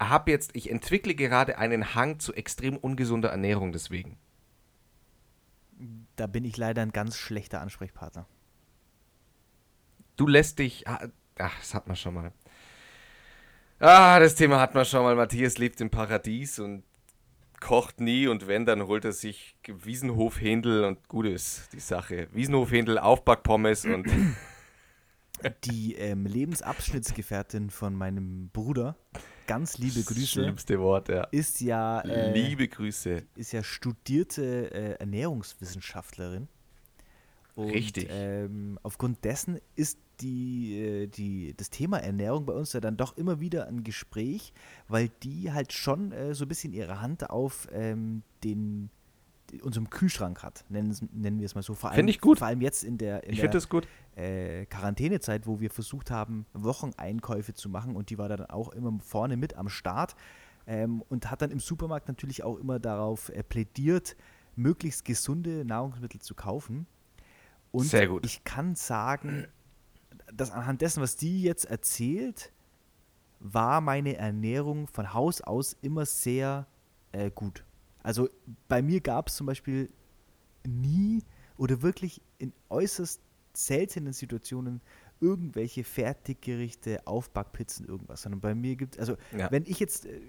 habe 0.00 0.30
jetzt, 0.30 0.56
ich 0.56 0.70
entwickle 0.70 1.14
gerade 1.14 1.58
einen 1.58 1.94
Hang 1.94 2.18
zu 2.20 2.32
extrem 2.32 2.76
ungesunder 2.76 3.30
Ernährung 3.30 3.72
deswegen. 3.72 4.16
Da 6.16 6.26
bin 6.26 6.44
ich 6.44 6.56
leider 6.56 6.82
ein 6.82 6.92
ganz 6.92 7.16
schlechter 7.16 7.60
Ansprechpartner. 7.60 8.26
Du 10.16 10.26
lässt 10.26 10.58
dich. 10.58 10.86
ah, 10.86 11.08
Ach, 11.38 11.58
das 11.58 11.74
hat 11.74 11.86
man 11.86 11.96
schon 11.96 12.14
mal. 12.14 12.32
Ah, 13.78 14.18
das 14.20 14.34
Thema 14.34 14.60
hat 14.60 14.74
man 14.74 14.84
schon 14.84 15.02
mal. 15.02 15.16
Matthias 15.16 15.56
lebt 15.56 15.80
im 15.80 15.88
Paradies 15.88 16.58
und 16.58 16.84
kocht 17.60 18.00
nie 18.00 18.26
und 18.26 18.46
wenn, 18.46 18.66
dann 18.66 18.86
holt 18.86 19.04
er 19.04 19.12
sich 19.12 19.56
Wiesenhofhändel 19.66 20.84
und 20.84 21.08
gut 21.08 21.26
ist 21.26 21.72
die 21.72 21.80
Sache. 21.80 22.28
Wiesenhofhändel, 22.32 22.98
Aufbackpommes 22.98 23.84
und. 23.86 24.06
Die 25.64 25.94
ähm, 25.94 26.26
Lebensabschnittsgefährtin 26.26 27.70
von 27.70 27.94
meinem 27.94 28.50
Bruder, 28.50 28.96
ganz 29.50 29.78
liebe 29.78 30.02
Grüße, 30.02 30.26
Schlimmste 30.26 30.78
Wort, 30.78 31.08
ja. 31.08 31.24
ist 31.24 31.60
ja, 31.60 32.00
äh, 32.02 32.32
Liebe 32.32 32.68
Grüße. 32.68 33.24
ist 33.34 33.52
ja 33.52 33.64
studierte 33.64 34.70
äh, 34.72 34.92
Ernährungswissenschaftlerin. 35.00 36.46
Und, 37.56 37.70
Richtig. 37.70 38.06
Ähm, 38.10 38.78
aufgrund 38.84 39.24
dessen 39.24 39.58
ist 39.74 39.98
die, 40.20 40.78
äh, 40.78 41.06
die, 41.08 41.52
das 41.56 41.68
Thema 41.68 41.98
Ernährung 41.98 42.46
bei 42.46 42.52
uns 42.52 42.74
ja 42.74 42.80
dann 42.80 42.96
doch 42.96 43.16
immer 43.16 43.40
wieder 43.40 43.66
ein 43.66 43.82
Gespräch, 43.82 44.52
weil 44.86 45.10
die 45.24 45.50
halt 45.50 45.72
schon 45.72 46.12
äh, 46.12 46.32
so 46.32 46.44
ein 46.44 46.48
bisschen 46.48 46.72
ihre 46.72 47.00
Hand 47.00 47.28
auf 47.28 47.66
ähm, 47.72 48.22
den 48.44 48.88
unserem 49.62 49.90
Kühlschrank 49.90 50.42
hat, 50.42 50.64
nennen, 50.68 50.96
nennen 51.12 51.38
wir 51.38 51.46
es 51.46 51.54
mal 51.54 51.62
so. 51.62 51.74
Vor 51.74 51.90
allem, 51.90 51.96
Find 51.96 52.10
ich 52.10 52.20
gut. 52.20 52.38
Vor 52.38 52.46
allem 52.46 52.60
jetzt 52.60 52.84
in 52.84 52.98
der, 52.98 53.24
in 53.24 53.36
der 53.36 53.50
finde 53.50 53.86
äh, 54.16 54.66
Quarantänezeit, 54.66 55.46
wo 55.46 55.60
wir 55.60 55.70
versucht 55.70 56.10
haben, 56.10 56.46
Wocheneinkäufe 56.52 57.54
zu 57.54 57.68
machen 57.68 57.96
und 57.96 58.10
die 58.10 58.18
war 58.18 58.28
dann 58.28 58.46
auch 58.46 58.70
immer 58.70 58.98
vorne 59.00 59.36
mit 59.36 59.56
am 59.56 59.68
Start 59.68 60.14
ähm, 60.66 61.02
und 61.08 61.30
hat 61.30 61.42
dann 61.42 61.50
im 61.50 61.60
Supermarkt 61.60 62.08
natürlich 62.08 62.42
auch 62.42 62.56
immer 62.56 62.78
darauf 62.78 63.28
äh, 63.30 63.42
plädiert, 63.42 64.16
möglichst 64.56 65.04
gesunde 65.04 65.64
Nahrungsmittel 65.64 66.20
zu 66.20 66.34
kaufen. 66.34 66.86
Und 67.72 67.84
Sehr 67.84 68.08
gut. 68.08 68.24
ich 68.26 68.44
kann 68.44 68.74
sagen, 68.74 69.46
dass 70.32 70.50
anhand 70.50 70.82
dessen, 70.82 71.02
was 71.02 71.16
die 71.16 71.42
jetzt 71.42 71.64
erzählt, 71.64 72.52
war 73.38 73.80
meine 73.80 74.16
Ernährung 74.16 74.86
von 74.86 75.14
Haus 75.14 75.40
aus 75.40 75.76
immer 75.80 76.04
sehr 76.04 76.66
äh, 77.12 77.30
gut. 77.30 77.64
Also 78.02 78.28
bei 78.68 78.82
mir 78.82 79.00
gab 79.00 79.28
es 79.28 79.36
zum 79.36 79.46
Beispiel 79.46 79.90
nie 80.66 81.22
oder 81.56 81.82
wirklich 81.82 82.20
in 82.38 82.52
äußerst 82.68 83.20
seltenen 83.52 84.12
Situationen 84.12 84.80
irgendwelche 85.20 85.84
Fertiggerichte, 85.84 87.06
Aufbackpizzen, 87.06 87.86
irgendwas, 87.86 88.22
sondern 88.22 88.40
bei 88.40 88.54
mir 88.54 88.76
gibt 88.76 88.98
also 88.98 89.16
Ja. 89.36 89.50
wenn 89.50 89.64
ich 89.66 89.78
jetzt 89.80 90.06
äh, 90.06 90.20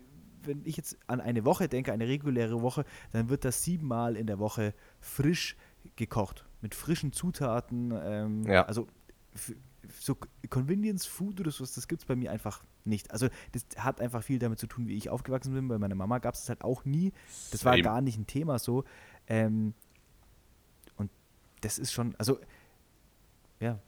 wenn 0.43 0.63
ich 0.65 0.75
jetzt 0.75 0.97
an 1.05 1.21
eine 1.21 1.45
Woche 1.45 1.69
denke, 1.69 1.93
eine 1.93 2.07
reguläre 2.07 2.63
Woche, 2.63 2.83
dann 3.11 3.29
wird 3.29 3.45
das 3.45 3.63
siebenmal 3.63 4.15
in 4.17 4.25
der 4.25 4.39
Woche 4.39 4.73
frisch 4.99 5.55
gekocht 5.95 6.45
mit 6.61 6.73
frischen 6.73 7.11
Zutaten. 7.13 7.93
Ähm, 8.03 8.43
Ja. 8.47 8.63
Also 8.65 8.87
so 9.99 10.17
Convenience 10.49 11.05
Food 11.05 11.39
oder 11.39 11.51
sowas, 11.51 11.73
das 11.75 11.87
gibt 11.87 12.01
es 12.01 12.05
bei 12.07 12.15
mir 12.15 12.31
einfach 12.31 12.63
nicht. 12.85 13.11
Also 13.11 13.27
das 13.51 13.65
hat 13.77 14.01
einfach 14.01 14.23
viel 14.23 14.39
damit 14.39 14.59
zu 14.59 14.67
tun, 14.67 14.87
wie 14.87 14.95
ich 14.95 15.09
aufgewachsen 15.09 15.53
bin. 15.53 15.67
Bei 15.67 15.77
meiner 15.77 15.95
Mama 15.95 16.19
gab 16.19 16.33
es 16.35 16.41
das 16.41 16.49
halt 16.49 16.63
auch 16.63 16.85
nie. 16.85 17.13
Das 17.51 17.65
war 17.65 17.73
Same. 17.73 17.83
gar 17.83 18.01
nicht 18.01 18.17
ein 18.17 18.27
Thema 18.27 18.59
so. 18.59 18.83
Ähm, 19.27 19.73
und 20.97 21.09
das 21.61 21.77
ist 21.79 21.91
schon, 21.91 22.15
also 22.17 22.39
ja, 23.59 23.79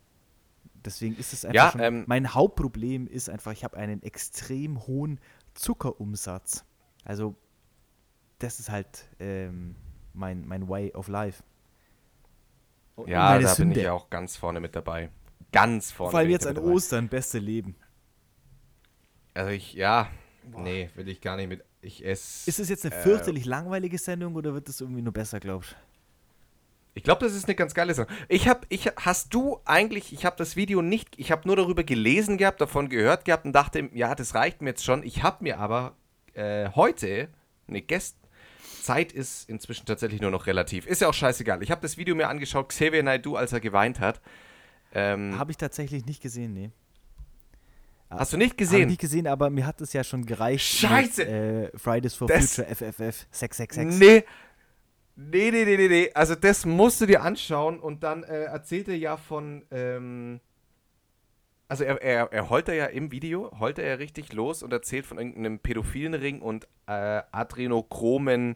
deswegen 0.86 1.16
ist 1.16 1.34
es 1.34 1.46
einfach 1.46 1.56
Ja, 1.56 1.72
schon, 1.72 1.82
ähm, 1.82 2.04
mein 2.08 2.34
Hauptproblem 2.34 3.08
ist 3.08 3.30
einfach, 3.30 3.52
ich 3.52 3.64
habe 3.64 3.78
einen 3.78 4.02
extrem 4.04 4.86
hohen 4.86 5.20
Zuckerumsatz. 5.54 6.66
Also 7.04 7.36
das 8.40 8.60
ist 8.60 8.70
halt 8.70 9.10
ähm, 9.20 9.76
mein, 10.14 10.46
mein 10.48 10.68
Way 10.70 10.94
of 10.94 11.08
Life. 11.08 11.44
Und 12.96 13.10
Ja, 13.10 13.34
da 13.34 13.40
bin 13.40 13.48
Sünde. 13.48 13.82
ich 13.82 13.90
auch 13.90 14.10
ganz 14.10 14.38
vorne 14.38 14.60
mit 14.60 14.76
dabei. 14.76 15.10
Ganz 15.52 15.92
vorne. 15.92 16.12
Vor 16.12 16.20
allem 16.20 16.28
bin 16.28 16.34
jetzt 16.34 16.48
an 16.48 16.56
dabei. 16.56 16.68
Ostern, 16.68 17.08
beste 17.10 17.40
Leben. 17.40 17.76
Also 19.34 19.52
ich, 19.52 19.74
ja, 19.74 20.10
nee, 20.58 20.90
will 20.96 21.08
ich 21.10 21.22
gar 21.22 21.36
nicht 21.36 21.48
mit. 21.48 21.64
Ich 21.82 22.06
esse. 22.06 22.50
Ist 22.50 22.60
es 22.60 22.70
jetzt 22.70 22.86
eine 22.86 22.96
äh, 22.96 23.02
fürchterlich 23.02 23.46
langweilige 23.46 23.98
Sendung 23.98 24.36
oder 24.36 24.54
wird 24.54 24.68
das 24.68 24.80
irgendwie 24.80 25.02
nur 25.02 25.14
besser, 25.14 25.40
glaubst 25.40 25.72
du? 25.72 25.76
Ich 26.96 27.04
glaube, 27.04 27.26
das 27.26 27.34
ist 27.34 27.46
eine 27.46 27.56
ganz 27.56 27.74
geile 27.74 27.94
Sache. 27.94 28.08
Ich 28.30 28.48
habe, 28.48 28.62
ich, 28.70 28.86
hast 28.98 29.34
du 29.34 29.60
eigentlich, 29.66 30.14
ich 30.14 30.26
habe 30.26 30.36
das 30.38 30.56
Video 30.56 30.84
nicht, 30.84 31.18
ich 31.18 31.32
habe 31.32 31.48
nur 31.48 31.56
darüber 31.56 31.84
gelesen 31.84 32.38
gehabt, 32.38 32.62
davon 32.62 32.88
gehört 32.88 33.26
gehabt 33.26 33.46
und 33.46 33.54
dachte, 33.54 33.90
ja, 33.94 34.14
das 34.14 34.36
reicht 34.36 34.62
mir 34.62 34.70
jetzt 34.70 34.84
schon. 34.86 35.02
Ich 35.02 35.24
habe 35.24 35.44
mir 35.44 35.58
aber 35.58 35.96
äh, 36.36 36.70
heute, 36.76 37.30
ne, 37.68 37.82
gest, 37.82 38.18
Zeit 38.84 39.12
ist 39.12 39.50
inzwischen 39.50 39.86
tatsächlich 39.86 40.22
nur 40.22 40.30
noch 40.30 40.46
relativ. 40.46 40.86
Ist 40.86 41.02
ja 41.02 41.08
auch 41.08 41.14
scheißegal. 41.14 41.64
Ich 41.64 41.72
habe 41.72 41.82
das 41.82 41.98
Video 41.98 42.16
mir 42.16 42.28
angeschaut, 42.28 42.70
Xavier 42.70 43.02
Naidoo, 43.02 43.36
als 43.36 43.54
er 43.54 43.60
geweint 43.60 44.00
hat. 44.00 44.22
Ähm, 44.94 45.40
Habe 45.40 45.52
ich 45.52 45.58
tatsächlich 45.58 46.06
nicht 46.06 46.22
gesehen, 46.22 46.54
nee. 46.54 46.70
Hast 48.20 48.34
du 48.34 48.38
nicht 48.38 48.58
gesehen? 48.58 48.88
nicht 48.90 49.02
gesehen, 49.02 49.28
aber 49.28 49.50
mir 49.50 49.66
hat 49.66 49.82
es 49.82 49.94
ja 49.94 50.04
schon 50.04 50.26
gereicht. 50.26 50.66
Scheiße! 50.66 51.26
Mit, 51.26 51.34
äh, 51.34 51.78
Fridays 51.78 52.16
for 52.16 52.28
Das- 52.28 52.56
Future, 52.56 52.68
FFF, 52.76 53.28
666. 53.32 54.00
Nee. 54.00 54.24
Nee, 55.16 55.52
nee, 55.52 55.64
nee, 55.66 55.78
nee, 55.78 55.88
nee. 55.88 56.12
Also 56.16 56.34
das 56.34 56.66
musst 56.66 57.00
du 57.02 57.06
dir 57.06 57.22
anschauen 57.22 57.80
und 57.80 58.02
dann 58.04 58.24
äh, 58.24 58.46
erzählt 58.46 58.88
er 58.88 58.98
ja 58.98 59.16
von, 59.16 59.64
ähm, 59.70 60.40
also 61.68 61.84
er, 61.84 62.02
er, 62.02 62.34
er 62.34 62.50
heult 62.50 62.68
er 62.68 62.74
ja 62.76 62.86
im 62.88 63.12
Video, 63.12 63.52
heult 63.60 63.78
er 63.78 63.88
ja 63.90 63.94
richtig 63.96 64.34
los 64.34 64.64
und 64.64 64.74
erzählt 64.74 65.06
von 65.06 65.20
irgendeinem 65.20 65.60
pädophilen 65.60 66.16
Ring 66.16 66.42
und 66.42 66.68
äh, 66.88 67.22
adrenochromen 67.32 68.56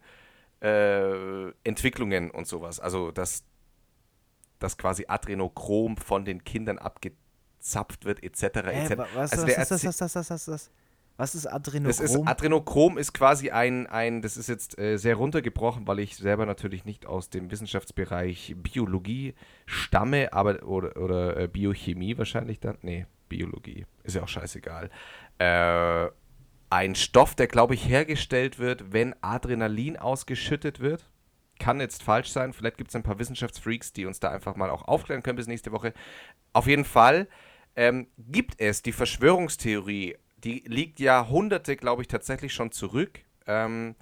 äh, 0.61 1.49
Entwicklungen 1.63 2.31
und 2.31 2.47
sowas. 2.47 2.79
Also 2.79 3.11
dass, 3.11 3.43
dass 4.57 4.79
quasi 4.79 5.05
Adrenochrom 5.07 5.95
von 5.97 6.25
den 6.25 6.43
Kindern 6.43 6.79
abgezapft 7.75 8.05
wird, 8.05 8.23
etc. 8.23 8.43
Etc. 8.43 8.97
wa- 8.97 9.07
was, 9.13 9.31
also 9.31 9.47
was, 9.47 9.55
das, 9.55 9.71
erzähl- 9.71 9.89
was, 9.89 10.01
was, 10.01 10.15
was, 10.15 10.29
was, 10.29 10.47
was? 10.47 10.71
Was 11.19 11.33
ist 11.33 11.45
das 11.45 11.51
Adrenochrom? 11.53 12.05
ist 12.05 12.27
Adrenochrom 12.27 12.97
ist 12.99 13.11
quasi 13.11 13.49
ein, 13.49 13.87
ein 13.87 14.21
das 14.21 14.37
ist 14.37 14.47
jetzt 14.49 14.77
äh, 14.77 14.97
sehr 14.97 15.15
runtergebrochen, 15.15 15.87
weil 15.87 15.97
ich 15.97 16.15
selber 16.15 16.45
natürlich 16.45 16.85
nicht 16.85 17.07
aus 17.07 17.31
dem 17.31 17.49
Wissenschaftsbereich 17.49 18.55
Biologie 18.57 19.33
stamme, 19.65 20.31
aber 20.31 20.61
oder, 20.61 20.95
oder 20.95 21.37
äh, 21.37 21.47
Biochemie 21.47 22.19
wahrscheinlich 22.19 22.59
dann. 22.59 22.77
Nee, 22.83 23.07
Biologie. 23.29 23.87
Ist 24.03 24.15
ja 24.15 24.21
auch 24.21 24.27
scheißegal. 24.27 24.91
Äh, 25.39 26.07
ein 26.69 26.93
Stoff, 26.93 27.33
der, 27.33 27.47
glaube 27.47 27.73
ich, 27.73 27.89
hergestellt 27.89 28.59
wird, 28.59 28.93
wenn 28.93 29.15
Adrenalin 29.21 29.97
ausgeschüttet 29.97 30.81
wird. 30.81 31.09
Kann 31.59 31.79
jetzt 31.79 32.03
falsch 32.03 32.29
sein. 32.29 32.53
Vielleicht 32.53 32.77
gibt 32.77 32.91
es 32.91 32.95
ein 32.95 33.01
paar 33.01 33.17
Wissenschaftsfreaks, 33.17 33.91
die 33.91 34.05
uns 34.05 34.19
da 34.19 34.29
einfach 34.29 34.55
mal 34.55 34.69
auch 34.69 34.87
aufklären 34.87 35.23
können 35.23 35.37
bis 35.37 35.47
nächste 35.47 35.71
Woche. 35.71 35.95
Auf 36.53 36.67
jeden 36.67 36.85
Fall 36.85 37.27
ähm, 37.77 38.07
gibt 38.17 38.59
es 38.59 38.81
die 38.81 38.91
Verschwörungstheorie, 38.91 40.17
die 40.43 40.63
liegt 40.65 40.99
Jahrhunderte, 40.99 41.77
glaube 41.77 42.01
ich, 42.01 42.07
tatsächlich 42.09 42.53
schon 42.53 42.71
zurück. 42.71 43.19
Ähm, 43.45 43.95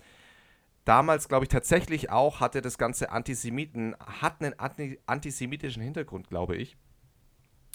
damals, 0.86 1.28
glaube 1.28 1.46
ich, 1.46 1.50
tatsächlich 1.50 2.10
auch 2.10 2.40
hatte 2.40 2.62
das 2.62 2.78
ganze 2.78 3.12
Antisemiten, 3.12 3.96
hat 4.00 4.42
einen 4.42 4.58
anti 4.58 5.00
antisemitischen 5.06 5.84
Hintergrund, 5.84 6.30
glaube 6.30 6.56
ich. 6.56 6.78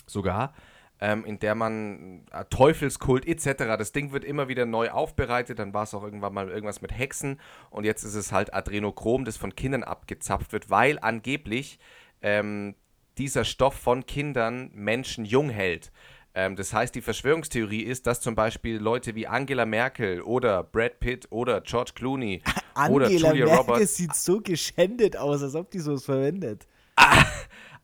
Sogar. 0.07 0.55
ähm, 1.01 1.25
in 1.25 1.39
der 1.39 1.55
man 1.55 2.27
äh, 2.31 2.45
Teufelskult 2.51 3.27
etc. 3.27 3.65
Das 3.79 3.93
Ding 3.93 4.13
wird 4.13 4.25
immer 4.25 4.49
wieder 4.49 4.67
neu 4.67 4.91
aufbereitet. 4.91 5.59
Dann 5.59 5.73
war 5.73 5.85
es 5.85 5.95
auch 5.95 6.03
irgendwann 6.03 6.35
mal 6.35 6.51
irgendwas 6.51 6.83
mit 6.83 6.97
Hexen 6.97 7.41
und 7.71 7.85
jetzt 7.85 8.05
ist 8.05 8.15
es 8.15 8.33
halt 8.33 8.53
Adrenochrom, 8.55 9.25
das 9.25 9.37
von 9.37 9.55
Kindern 9.55 9.83
abgezapft 9.83 10.53
wird, 10.53 10.71
weil 10.71 10.99
angeblich 11.01 11.79
ähm, 12.23 12.75
dieser 13.19 13.45
Stoff 13.45 13.75
von 13.75 14.07
Kindern 14.07 14.71
Menschen 14.75 15.25
jung 15.25 15.51
hält. 15.51 15.93
Ähm, 16.35 16.57
das 16.57 16.73
heißt, 16.73 16.95
die 16.95 17.01
Verschwörungstheorie 17.01 17.83
ist, 17.83 18.07
dass 18.07 18.21
zum 18.21 18.35
Beispiel 18.35 18.77
Leute 18.77 19.15
wie 19.15 19.27
Angela 19.27 19.67
Merkel 19.67 20.23
oder 20.23 20.63
Brad 20.63 21.01
Pitt 21.01 21.27
oder 21.31 21.61
George 21.61 21.93
Clooney 21.95 22.43
oder 22.89 23.07
Angela 23.07 23.31
Julia 23.31 23.47
Merkel 23.47 23.57
Roberts 23.57 23.97
sieht 23.97 24.15
so 24.15 24.41
geschändet 24.41 25.17
aus, 25.17 25.43
als 25.43 25.55
ob 25.55 25.71
die 25.71 25.81
sowas 25.81 26.05
verwendet. 26.05 26.67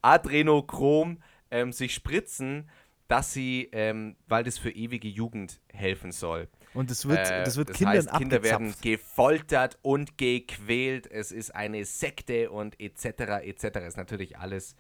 Adrenochrom 0.02 1.18
ähm, 1.50 1.72
sich 1.72 1.94
spritzen, 1.94 2.68
dass 3.08 3.32
sie, 3.32 3.68
ähm, 3.72 4.16
weil 4.26 4.44
das 4.44 4.58
für 4.58 4.70
ewige 4.70 5.08
Jugend 5.08 5.60
helfen 5.72 6.12
soll. 6.12 6.48
Und 6.74 6.90
das 6.90 7.06
wird, 7.08 7.30
Äh, 7.30 7.44
das 7.44 7.56
wird 7.56 7.70
das 7.70 7.76
Kindern 7.78 7.96
heißt, 7.96 8.12
Kinder 8.12 8.42
werden 8.42 8.74
gefoltert 8.80 9.78
und 9.82 10.18
gequält. 10.18 11.10
Es 11.10 11.32
ist 11.32 11.54
eine 11.54 11.84
Sekte 11.84 12.50
und 12.50 12.78
etc. 12.80 13.44
etc. 13.44 13.64
Ist 13.86 13.96
natürlich 13.96 14.38
alles. 14.38 14.76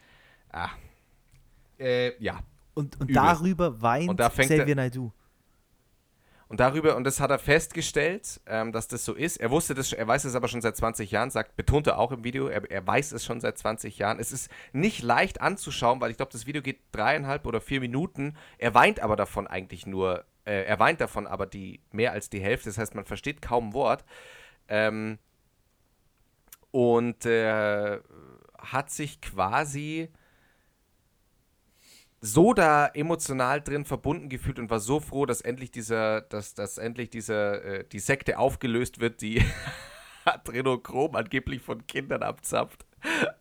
Ah, 0.56 0.70
äh, 1.78 2.12
ja. 2.22 2.40
Und, 2.74 2.98
und 3.00 3.10
übel. 3.10 3.14
darüber 3.14 3.82
weint 3.82 4.08
Und 4.08 4.18
da 4.20 4.30
fängt 4.30 4.48
Xavier 4.50 4.68
er- 4.68 4.76
Naidoo. 4.76 5.12
Und 6.48 6.60
darüber, 6.60 6.94
und 6.94 7.02
das 7.04 7.18
hat 7.18 7.30
er 7.30 7.40
festgestellt, 7.40 8.40
ähm, 8.46 8.70
dass 8.70 8.86
das 8.86 9.04
so 9.04 9.14
ist. 9.14 9.36
Er 9.38 9.50
wusste 9.50 9.74
das, 9.74 9.92
er 9.92 10.06
weiß 10.06 10.24
es 10.24 10.36
aber 10.36 10.46
schon 10.46 10.60
seit 10.62 10.76
20 10.76 11.10
Jahren, 11.10 11.30
sagt, 11.30 11.56
betont 11.56 11.88
er 11.88 11.98
auch 11.98 12.12
im 12.12 12.22
Video, 12.22 12.46
er, 12.46 12.70
er 12.70 12.86
weiß 12.86 13.10
es 13.12 13.24
schon 13.24 13.40
seit 13.40 13.58
20 13.58 13.98
Jahren. 13.98 14.20
Es 14.20 14.30
ist 14.30 14.48
nicht 14.72 15.02
leicht 15.02 15.40
anzuschauen, 15.40 16.00
weil 16.00 16.12
ich 16.12 16.16
glaube, 16.16 16.30
das 16.32 16.46
Video 16.46 16.62
geht 16.62 16.78
dreieinhalb 16.92 17.46
oder 17.46 17.60
vier 17.60 17.80
Minuten. 17.80 18.36
Er 18.58 18.74
weint 18.74 19.00
aber 19.00 19.16
davon 19.16 19.48
eigentlich 19.48 19.86
nur, 19.86 20.24
äh, 20.44 20.62
er 20.64 20.78
weint 20.78 21.00
davon 21.00 21.26
aber 21.26 21.46
die 21.46 21.80
mehr 21.90 22.12
als 22.12 22.30
die 22.30 22.40
Hälfte. 22.40 22.68
Das 22.68 22.78
heißt, 22.78 22.94
man 22.94 23.04
versteht 23.06 23.42
kaum 23.42 23.68
ein 23.70 23.74
Wort. 23.74 24.04
Ähm, 24.68 25.18
und 26.70 27.26
äh, 27.26 27.98
hat 28.58 28.90
sich 28.90 29.20
quasi 29.20 30.10
so 32.20 32.54
da 32.54 32.86
emotional 32.88 33.60
drin 33.60 33.84
verbunden 33.84 34.28
gefühlt 34.28 34.58
und 34.58 34.70
war 34.70 34.80
so 34.80 35.00
froh, 35.00 35.26
dass 35.26 35.40
endlich 35.40 35.70
dieser, 35.70 36.22
dass, 36.22 36.54
dass 36.54 36.78
endlich 36.78 37.10
dieser, 37.10 37.64
äh, 37.64 37.84
die 37.84 37.98
Sekte 37.98 38.38
aufgelöst 38.38 39.00
wird, 39.00 39.20
die 39.20 39.42
Adrenochrom 40.24 41.14
angeblich 41.14 41.62
von 41.62 41.86
Kindern 41.86 42.22
abzapft. 42.22 42.84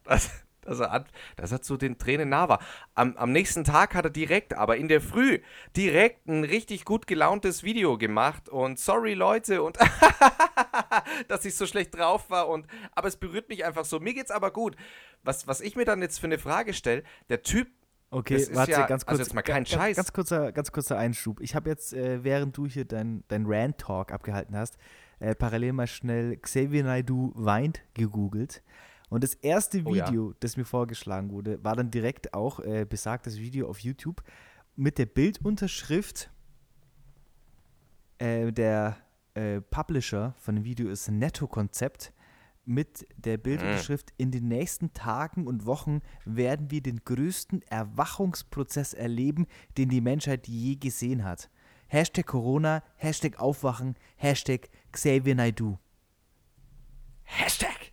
Dass, 0.04 0.30
dass, 0.62 0.80
er, 0.80 0.92
an, 0.92 1.06
dass 1.36 1.52
er 1.52 1.62
zu 1.62 1.78
den 1.78 1.98
Tränen 1.98 2.30
nah 2.30 2.50
war. 2.50 2.60
Am, 2.94 3.16
am 3.18 3.32
nächsten 3.32 3.64
Tag 3.64 3.96
hat 3.96 4.06
er 4.06 4.12
direkt, 4.12 4.54
aber 4.54 4.78
in 4.78 4.88
der 4.88 5.02
Früh, 5.02 5.40
direkt 5.76 6.28
ein 6.28 6.44
richtig 6.44 6.86
gut 6.86 7.08
gelauntes 7.08 7.64
Video 7.64 7.98
gemacht 7.98 8.50
und 8.50 8.80
sorry 8.80 9.14
Leute 9.14 9.64
und 9.64 9.78
dass 11.28 11.46
ich 11.46 11.56
so 11.56 11.66
schlecht 11.66 11.96
drauf 11.96 12.30
war 12.30 12.50
und 12.50 12.68
aber 12.92 13.08
es 13.08 13.16
berührt 13.16 13.50
mich 13.50 13.64
einfach 13.66 13.86
so. 13.86 14.00
Mir 14.00 14.14
geht's 14.14 14.32
aber 14.32 14.52
gut. 14.52 14.76
Was, 15.24 15.48
was 15.48 15.62
ich 15.62 15.76
mir 15.76 15.86
dann 15.86 16.02
jetzt 16.02 16.20
für 16.20 16.28
eine 16.28 16.38
Frage 16.38 16.74
stelle, 16.74 17.04
der 17.30 17.42
Typ 17.42 17.68
Okay, 18.16 18.38
Das 18.38 18.56
warte, 18.56 18.72
ja- 18.72 18.88
ganz 18.88 19.04
also 19.04 19.18
kurz. 19.18 19.28
jetzt 19.28 19.34
mal 19.36 19.42
kein 19.42 19.66
ga- 19.66 19.70
Scheiß. 19.72 19.98
Ganz 19.98 20.14
kurzer, 20.14 20.52
ganz 20.54 20.72
kurzer 20.72 20.98
Einschub. 20.98 21.42
Ich 21.42 21.54
habe 21.54 21.70
jetzt, 21.70 21.94
äh, 21.94 22.24
während 22.24 22.56
du 22.56 22.66
hier 22.66 22.86
dein, 22.86 23.24
dein 23.28 23.46
Rant-Talk 23.46 24.14
abgehalten 24.14 24.56
hast, 24.56 24.78
äh, 25.20 25.36
parallel 25.36 25.74
mal 25.74 25.88
schnell 25.88 26.38
Xavier 26.38 26.84
Naidoo 26.86 27.34
weint 27.36 27.82
gegoogelt. 27.94 28.64
Und 29.10 29.24
das 29.24 29.34
erste 29.34 29.82
Oh 29.86 29.94
ja. 29.94 30.08
Video, 30.08 30.34
das 30.40 30.56
mir 30.56 30.64
vorgeschlagen 30.64 31.30
wurde, 31.32 31.62
war 31.64 31.76
dann 31.76 31.92
direkt 31.92 32.34
auch 32.34 32.60
äh, 32.62 32.86
besagtes 32.90 33.38
Video 33.38 33.68
auf 33.70 33.80
YouTube 33.80 34.24
mit 34.78 34.98
der 34.98 35.08
Bildunterschrift. 35.08 36.30
Äh, 38.18 38.52
der 38.54 38.96
äh, 39.34 39.60
Publisher 39.60 40.34
von 40.40 40.56
dem 40.56 40.64
Video 40.64 40.88
ist 40.90 41.10
Netto 41.12 41.48
Konzept 41.48 42.14
mit 42.66 43.08
der 43.18 43.38
Bildunterschrift 43.38 44.14
In 44.18 44.32
den 44.32 44.48
nächsten 44.48 44.94
Tagen 44.94 45.48
und 45.48 45.66
Wochen 45.66 46.02
werden 46.26 46.72
wir 46.72 46.82
den 46.82 47.02
größten 47.06 47.62
Erwachungsprozess 47.64 48.94
erleben, 48.94 49.46
den 49.78 49.90
die 49.90 50.02
Menschheit 50.02 50.48
je 50.48 50.76
gesehen 50.76 51.24
hat. 51.24 51.50
Hashtag 51.88 52.26
Corona, 52.26 52.84
Hashtag 52.96 53.40
Aufwachen, 53.40 53.96
Hashtag 54.18 54.70
Xavier 54.92 55.36
Naidoo. 55.36 55.78
Hashtag. 57.24 57.92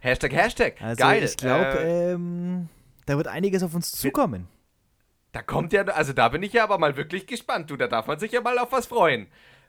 Hashtag, 0.00 0.32
Hashtag. 0.32 0.80
Also 0.82 1.00
Geil. 1.02 1.24
ich 1.24 1.36
glaube, 1.36 1.78
Äh, 1.78 2.12
ähm, 2.12 2.68
da 3.06 3.16
wird 3.16 3.26
einiges 3.28 3.62
auf 3.62 3.74
uns 3.74 3.90
zukommen. 3.90 4.48
da 5.32 5.42
kommt 5.42 5.72
ja, 5.72 5.82
also 5.84 6.12
da 6.12 6.28
bin 6.28 6.42
ich 6.42 6.52
ja 6.52 6.64
aber 6.64 6.78
mal 6.78 6.96
wirklich 6.96 7.26
gespannt. 7.26 7.70
Du, 7.70 7.76
da 7.76 7.86
darf 7.86 8.06
man 8.06 8.18
sich 8.18 8.32
ja 8.32 8.40
mal 8.40 8.58
auf 8.58 8.72
was 8.72 8.86
freuen. 8.86 9.26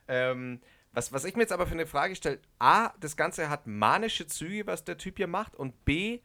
Ähm, 0.07 0.61
was, 0.91 1.13
was 1.13 1.23
ich 1.25 1.35
mir 1.35 1.43
jetzt 1.43 1.51
aber 1.51 1.67
für 1.67 1.73
eine 1.73 1.85
Frage 1.85 2.15
stelle, 2.15 2.39
A, 2.57 2.91
das 2.99 3.15
Ganze 3.15 3.49
hat 3.49 3.67
manische 3.67 4.27
Züge, 4.27 4.67
was 4.67 4.83
der 4.83 4.97
Typ 4.97 5.17
hier 5.17 5.27
macht. 5.27 5.55
Und 5.55 5.85
B, 5.85 6.19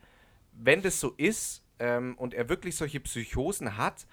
wenn 0.53 0.83
das 0.83 1.01
so 1.01 1.11
ist 1.17 1.65
ähm, 1.79 2.15
und 2.17 2.35
er 2.35 2.49
wirklich 2.49 2.77
solche 2.77 3.01
Psychosen 3.01 3.77
hat, 3.77 4.07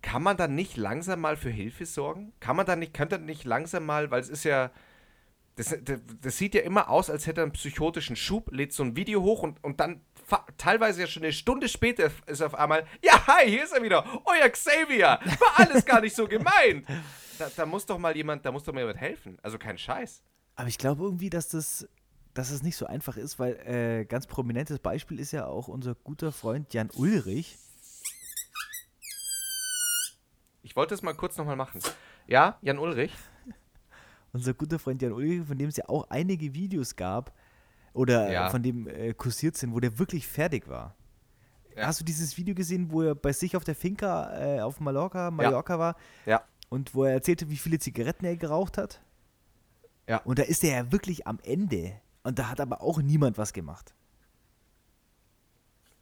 kann 0.00 0.22
man 0.22 0.36
dann 0.36 0.54
nicht 0.54 0.76
langsam 0.76 1.20
mal 1.20 1.36
für 1.36 1.50
Hilfe 1.50 1.84
sorgen? 1.84 2.32
Kann 2.40 2.56
man 2.56 2.66
dann 2.66 2.78
nicht, 2.78 2.94
könnte 2.94 3.16
er 3.16 3.20
nicht 3.20 3.44
langsam 3.44 3.84
mal, 3.84 4.10
weil 4.10 4.20
es 4.20 4.28
ist 4.28 4.44
ja, 4.44 4.70
das, 5.56 5.76
das, 5.82 6.00
das 6.22 6.38
sieht 6.38 6.54
ja 6.54 6.62
immer 6.62 6.88
aus, 6.88 7.10
als 7.10 7.26
hätte 7.26 7.40
er 7.40 7.44
einen 7.44 7.52
psychotischen 7.52 8.14
Schub, 8.14 8.52
lädt 8.52 8.72
so 8.72 8.84
ein 8.84 8.96
Video 8.96 9.22
hoch 9.22 9.42
und, 9.42 9.62
und 9.64 9.80
dann 9.80 10.00
teilweise 10.56 11.00
ja 11.00 11.06
schon 11.06 11.24
eine 11.24 11.32
Stunde 11.32 11.68
später 11.68 12.10
ist 12.26 12.42
auf 12.42 12.54
einmal, 12.54 12.86
ja, 13.02 13.26
hi, 13.26 13.48
hier 13.50 13.64
ist 13.64 13.72
er 13.72 13.82
wieder, 13.82 14.04
euer 14.24 14.48
Xavier, 14.48 15.18
war 15.40 15.58
alles 15.58 15.84
gar 15.84 16.00
nicht 16.00 16.14
so 16.14 16.28
gemeint. 16.28 16.86
Da, 17.38 17.48
da 17.54 17.66
muss 17.66 17.86
doch 17.86 17.98
mal 17.98 18.16
jemand, 18.16 18.44
da 18.44 18.52
muss 18.52 18.64
doch 18.64 18.72
mal 18.72 18.80
jemand 18.80 18.98
helfen. 18.98 19.38
Also 19.42 19.58
kein 19.58 19.78
Scheiß. 19.78 20.22
Aber 20.56 20.68
ich 20.68 20.78
glaube 20.78 21.04
irgendwie, 21.04 21.30
dass 21.30 21.48
das, 21.48 21.88
dass 22.34 22.50
das 22.50 22.62
nicht 22.62 22.76
so 22.76 22.86
einfach 22.86 23.16
ist, 23.16 23.38
weil 23.38 23.54
äh, 23.66 24.04
ganz 24.04 24.26
prominentes 24.26 24.78
Beispiel 24.78 25.20
ist 25.20 25.32
ja 25.32 25.46
auch 25.46 25.68
unser 25.68 25.94
guter 25.94 26.32
Freund 26.32 26.72
Jan 26.74 26.90
Ulrich. 26.94 27.58
Ich 30.62 30.76
wollte 30.76 30.94
es 30.94 31.02
mal 31.02 31.14
kurz 31.14 31.36
nochmal 31.36 31.56
machen. 31.56 31.80
Ja, 32.26 32.58
Jan 32.62 32.78
Ulrich? 32.78 33.12
Unser 34.32 34.52
guter 34.52 34.78
Freund 34.78 35.00
Jan 35.00 35.12
Ulrich, 35.12 35.46
von 35.46 35.56
dem 35.56 35.68
es 35.70 35.76
ja 35.78 35.88
auch 35.88 36.10
einige 36.10 36.52
Videos 36.52 36.94
gab 36.94 37.32
oder 37.94 38.30
Ja. 38.30 38.50
von 38.50 38.62
dem 38.62 38.86
äh, 38.86 39.14
kursiert 39.14 39.56
sind, 39.56 39.72
wo 39.72 39.80
der 39.80 39.98
wirklich 39.98 40.26
fertig 40.26 40.68
war. 40.68 40.94
Ja. 41.74 41.86
Hast 41.86 42.00
du 42.00 42.04
dieses 42.04 42.36
Video 42.36 42.54
gesehen, 42.54 42.90
wo 42.90 43.02
er 43.02 43.14
bei 43.14 43.32
sich 43.32 43.56
auf 43.56 43.64
der 43.64 43.74
Finca 43.74 44.56
äh, 44.56 44.60
auf 44.60 44.80
Mallorca, 44.80 45.30
Mallorca 45.30 45.78
war 45.78 45.96
Ja. 46.26 46.42
Und 46.68 46.94
wo 46.94 47.04
er 47.04 47.12
erzählte, 47.12 47.50
wie 47.50 47.56
viele 47.56 47.78
Zigaretten 47.78 48.24
er 48.24 48.36
geraucht 48.36 48.78
hat? 48.78 49.00
Ja. 50.08 50.18
Und 50.18 50.38
da 50.38 50.42
ist 50.42 50.64
er 50.64 50.84
ja 50.84 50.92
wirklich 50.92 51.26
am 51.26 51.38
Ende. 51.42 51.92
Und 52.22 52.38
da 52.38 52.48
hat 52.48 52.60
aber 52.60 52.82
auch 52.82 53.00
niemand 53.00 53.38
was 53.38 53.52
gemacht. 53.52 53.94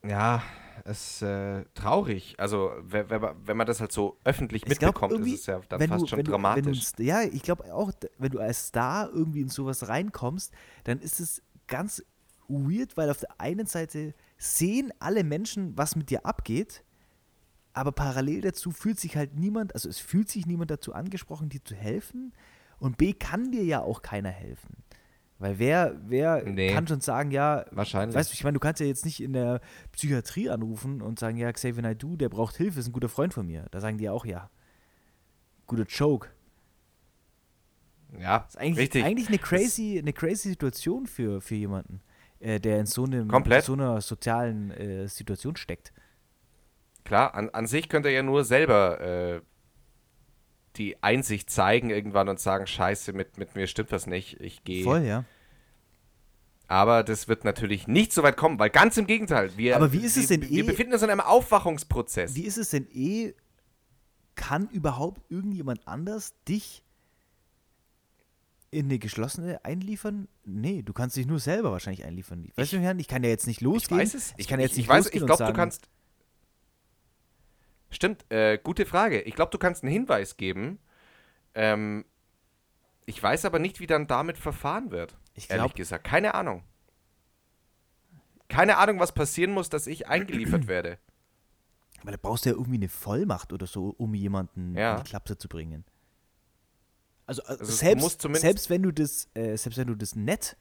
Ja, 0.04 0.42
es 0.84 1.20
ist 1.20 1.22
äh, 1.22 1.64
traurig. 1.74 2.34
Also, 2.38 2.72
wenn, 2.82 3.10
wenn, 3.10 3.56
man, 3.56 3.66
das 3.66 3.80
halt 3.80 3.92
so 3.92 4.18
öffentlich 4.24 4.62
Ich 4.62 4.78
glaub, 4.78 4.94
mitbekommt, 4.94 5.12
ist 5.12 5.18
irgendwie, 5.18 5.34
es 5.34 5.46
ja 5.46 5.60
dann 5.68 5.88
fast 5.88 6.02
du, 6.02 6.06
schon 6.06 6.18
wenn 6.18 6.24
du, 6.24 6.30
du, 6.30 6.36
dramatisch. 6.36 6.92
ja, 6.98 7.22
ich 7.22 7.42
glaube 7.42 7.72
auch, 7.72 7.92
wenn 8.18 8.30
du 8.30 8.38
als 8.38 8.68
Star 8.68 9.10
irgendwie 9.12 9.40
in 9.40 9.48
sowas 9.48 9.88
reinkommst, 9.88 10.52
dann 10.84 11.00
ist 11.00 11.18
es 11.18 11.42
ganz 11.66 12.04
weird, 12.48 12.96
weil 12.96 13.10
auf 13.10 13.18
der 13.18 13.40
einen 13.40 13.66
Seite 13.66 14.14
sehen 14.38 14.92
alle 15.00 15.24
Menschen, 15.24 15.76
was 15.76 15.96
mit 15.96 16.10
dir 16.10 16.24
abgeht, 16.24 16.84
aber 17.76 17.92
parallel 17.92 18.40
dazu 18.40 18.70
fühlt 18.72 18.98
sich 18.98 19.16
halt 19.16 19.34
niemand, 19.38 19.74
also 19.74 19.88
es 19.88 19.98
fühlt 19.98 20.28
sich 20.28 20.46
niemand 20.46 20.70
dazu 20.70 20.94
angesprochen, 20.94 21.48
dir 21.50 21.62
zu 21.62 21.74
helfen 21.74 22.32
und 22.78 22.96
B 22.96 23.12
kann 23.12 23.52
dir 23.52 23.64
ja 23.64 23.80
auch 23.82 24.02
keiner 24.02 24.30
helfen. 24.30 24.82
Weil 25.38 25.58
wer, 25.58 25.94
wer 26.06 26.42
Nee. 26.44 26.72
kann 26.72 26.86
schon 26.88 27.02
sagen, 27.02 27.30
ja, 27.30 27.66
Wahrscheinlich. 27.70 28.16
weißt 28.16 28.30
du, 28.30 28.34
ich 28.34 28.42
meine, 28.44 28.54
du 28.54 28.60
kannst 28.60 28.80
ja 28.80 28.86
jetzt 28.86 29.04
nicht 29.04 29.22
in 29.22 29.34
der 29.34 29.60
Psychiatrie 29.92 30.48
anrufen 30.48 31.02
und 31.02 31.18
sagen, 31.18 31.36
ja, 31.36 31.52
Xavier 31.52 31.82
Naidoo, 31.82 32.16
der 32.16 32.30
braucht 32.30 32.56
Hilfe, 32.56 32.80
ist 32.80 32.86
ein 32.88 32.92
guter 32.92 33.10
Freund 33.10 33.34
von 33.34 33.46
mir. 33.46 33.66
Da 33.70 33.80
sagen 33.82 33.98
die 33.98 34.04
ja 34.04 34.12
auch, 34.12 34.24
ja, 34.24 34.48
guter 35.66 35.84
Joke. 35.84 36.28
ja, 38.18 38.46
Ist 38.48 38.56
eigentlich, 38.56 38.78
richtig. 38.78 39.04
eigentlich 39.04 39.28
eine 39.28 39.38
crazy, 39.38 39.98
eine 39.98 40.14
crazy 40.14 40.48
Situation 40.48 41.06
für, 41.06 41.42
für 41.42 41.54
jemanden, 41.56 42.00
äh, 42.40 42.58
der 42.58 42.80
in 42.80 42.86
so, 42.86 43.04
einem, 43.04 43.28
Komplett. 43.28 43.64
so 43.64 43.74
einer 43.74 44.00
sozialen 44.00 44.70
äh, 44.70 45.06
Situation 45.08 45.56
steckt. 45.56 45.92
Klar, 47.06 47.34
an, 47.34 47.50
an 47.50 47.66
sich 47.68 47.88
könnte 47.88 48.08
er 48.08 48.14
ja 48.16 48.22
nur 48.24 48.44
selber 48.44 49.00
äh, 49.00 49.40
die 50.74 51.02
Einsicht 51.04 51.48
zeigen 51.50 51.88
irgendwann 51.88 52.28
und 52.28 52.40
sagen, 52.40 52.66
scheiße, 52.66 53.12
mit, 53.12 53.38
mit 53.38 53.54
mir 53.54 53.68
stimmt 53.68 53.92
was 53.92 54.06
nicht, 54.08 54.40
ich 54.40 54.64
gehe. 54.64 54.82
Voll, 54.82 55.02
ja. 55.02 55.24
Aber 56.66 57.04
das 57.04 57.28
wird 57.28 57.44
natürlich 57.44 57.86
nicht 57.86 58.12
so 58.12 58.24
weit 58.24 58.36
kommen, 58.36 58.58
weil 58.58 58.70
ganz 58.70 58.96
im 58.96 59.06
Gegenteil, 59.06 59.56
wir, 59.56 59.76
Aber 59.76 59.92
wie 59.92 60.04
ist 60.04 60.16
es 60.16 60.28
wir, 60.28 60.40
denn 60.40 60.50
wir 60.50 60.64
eh- 60.64 60.66
befinden 60.66 60.94
uns 60.94 61.02
in 61.02 61.10
einem 61.10 61.20
Aufwachungsprozess. 61.20 62.34
Wie 62.34 62.42
ist 62.44 62.56
es 62.56 62.70
denn 62.70 62.88
eh, 62.92 63.34
kann 64.34 64.68
überhaupt 64.70 65.22
irgendjemand 65.30 65.86
anders 65.86 66.34
dich 66.48 66.82
in 68.72 68.86
eine 68.86 68.98
geschlossene 68.98 69.64
einliefern? 69.64 70.26
Nee, 70.44 70.82
du 70.82 70.92
kannst 70.92 71.16
dich 71.16 71.28
nur 71.28 71.38
selber 71.38 71.70
wahrscheinlich 71.70 72.04
einliefern. 72.04 72.50
Weißt 72.56 72.72
du, 72.72 72.78
Jan, 72.78 72.98
ich 72.98 73.06
kann 73.06 73.22
ja 73.22 73.30
jetzt 73.30 73.46
nicht 73.46 73.58
ich 73.58 73.64
losgehen. 73.64 74.00
weiß 74.00 74.14
es. 74.14 74.34
Ich 74.36 74.48
kann 74.48 74.58
jetzt 74.58 74.72
ich, 74.72 74.78
nicht 74.78 74.86
ich 74.86 74.88
weiß, 74.88 75.04
losgehen 75.04 75.24
ich 75.24 75.30
und 75.30 75.36
glaube, 75.36 75.52
du 75.52 75.56
kannst. 75.56 75.88
Stimmt, 77.90 78.24
äh, 78.30 78.58
gute 78.58 78.84
Frage. 78.86 79.20
Ich 79.22 79.34
glaube, 79.34 79.50
du 79.50 79.58
kannst 79.58 79.82
einen 79.82 79.92
Hinweis 79.92 80.36
geben. 80.36 80.78
Ähm, 81.54 82.04
ich 83.06 83.22
weiß 83.22 83.44
aber 83.44 83.58
nicht, 83.58 83.78
wie 83.80 83.86
dann 83.86 84.06
damit 84.06 84.38
verfahren 84.38 84.90
wird. 84.90 85.16
Ich 85.34 85.48
ehrlich 85.50 85.62
glaube, 85.64 85.74
gesagt. 85.74 86.04
Keine 86.04 86.34
Ahnung. 86.34 86.64
Keine 88.48 88.78
Ahnung, 88.78 89.00
was 89.00 89.12
passieren 89.12 89.52
muss, 89.52 89.68
dass 89.68 89.86
ich 89.86 90.06
eingeliefert 90.08 90.66
werde. 90.68 90.98
weil 92.02 92.12
da 92.12 92.18
brauchst 92.20 92.44
du 92.44 92.50
ja 92.50 92.54
irgendwie 92.56 92.76
eine 92.76 92.88
Vollmacht 92.88 93.52
oder 93.52 93.66
so, 93.66 93.94
um 93.98 94.14
jemanden 94.14 94.76
Ja. 94.76 94.96
in 94.96 95.02
die 95.04 95.08
Klapse 95.08 95.36
zu 95.38 95.48
bringen. 95.48 95.84
Also, 97.26 97.42
äh, 97.42 97.46
Also 97.58 97.64
selbst, 97.64 98.22
selbst 98.22 98.70
wenn 98.70 98.82
du 98.82 98.92
das, 98.92 99.28
äh, 99.34 99.56
selbst 99.56 99.78
wenn 99.78 99.88
du 99.88 99.94
das 99.96 100.14
nett, 100.14 100.56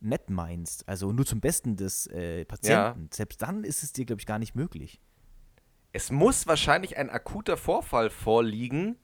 nett 0.00 0.30
meinst, 0.30 0.88
also 0.88 1.12
nur 1.12 1.26
zum 1.26 1.40
Besten 1.40 1.76
des 1.76 2.06
äh, 2.06 2.44
Patienten, 2.46 3.08
selbst 3.12 3.42
dann 3.42 3.64
ist 3.64 3.82
es 3.82 3.92
dir, 3.92 4.04
glaube 4.06 4.20
ich, 4.20 4.26
gar 4.26 4.38
nicht 4.38 4.54
möglich. 4.54 5.00
Es 5.96 6.10
muss 6.12 6.46
wahrscheinlich 6.46 6.98
ein 6.98 7.08
akuter 7.08 7.56
Vorfall 7.56 8.10
vorliegen. 8.10 8.96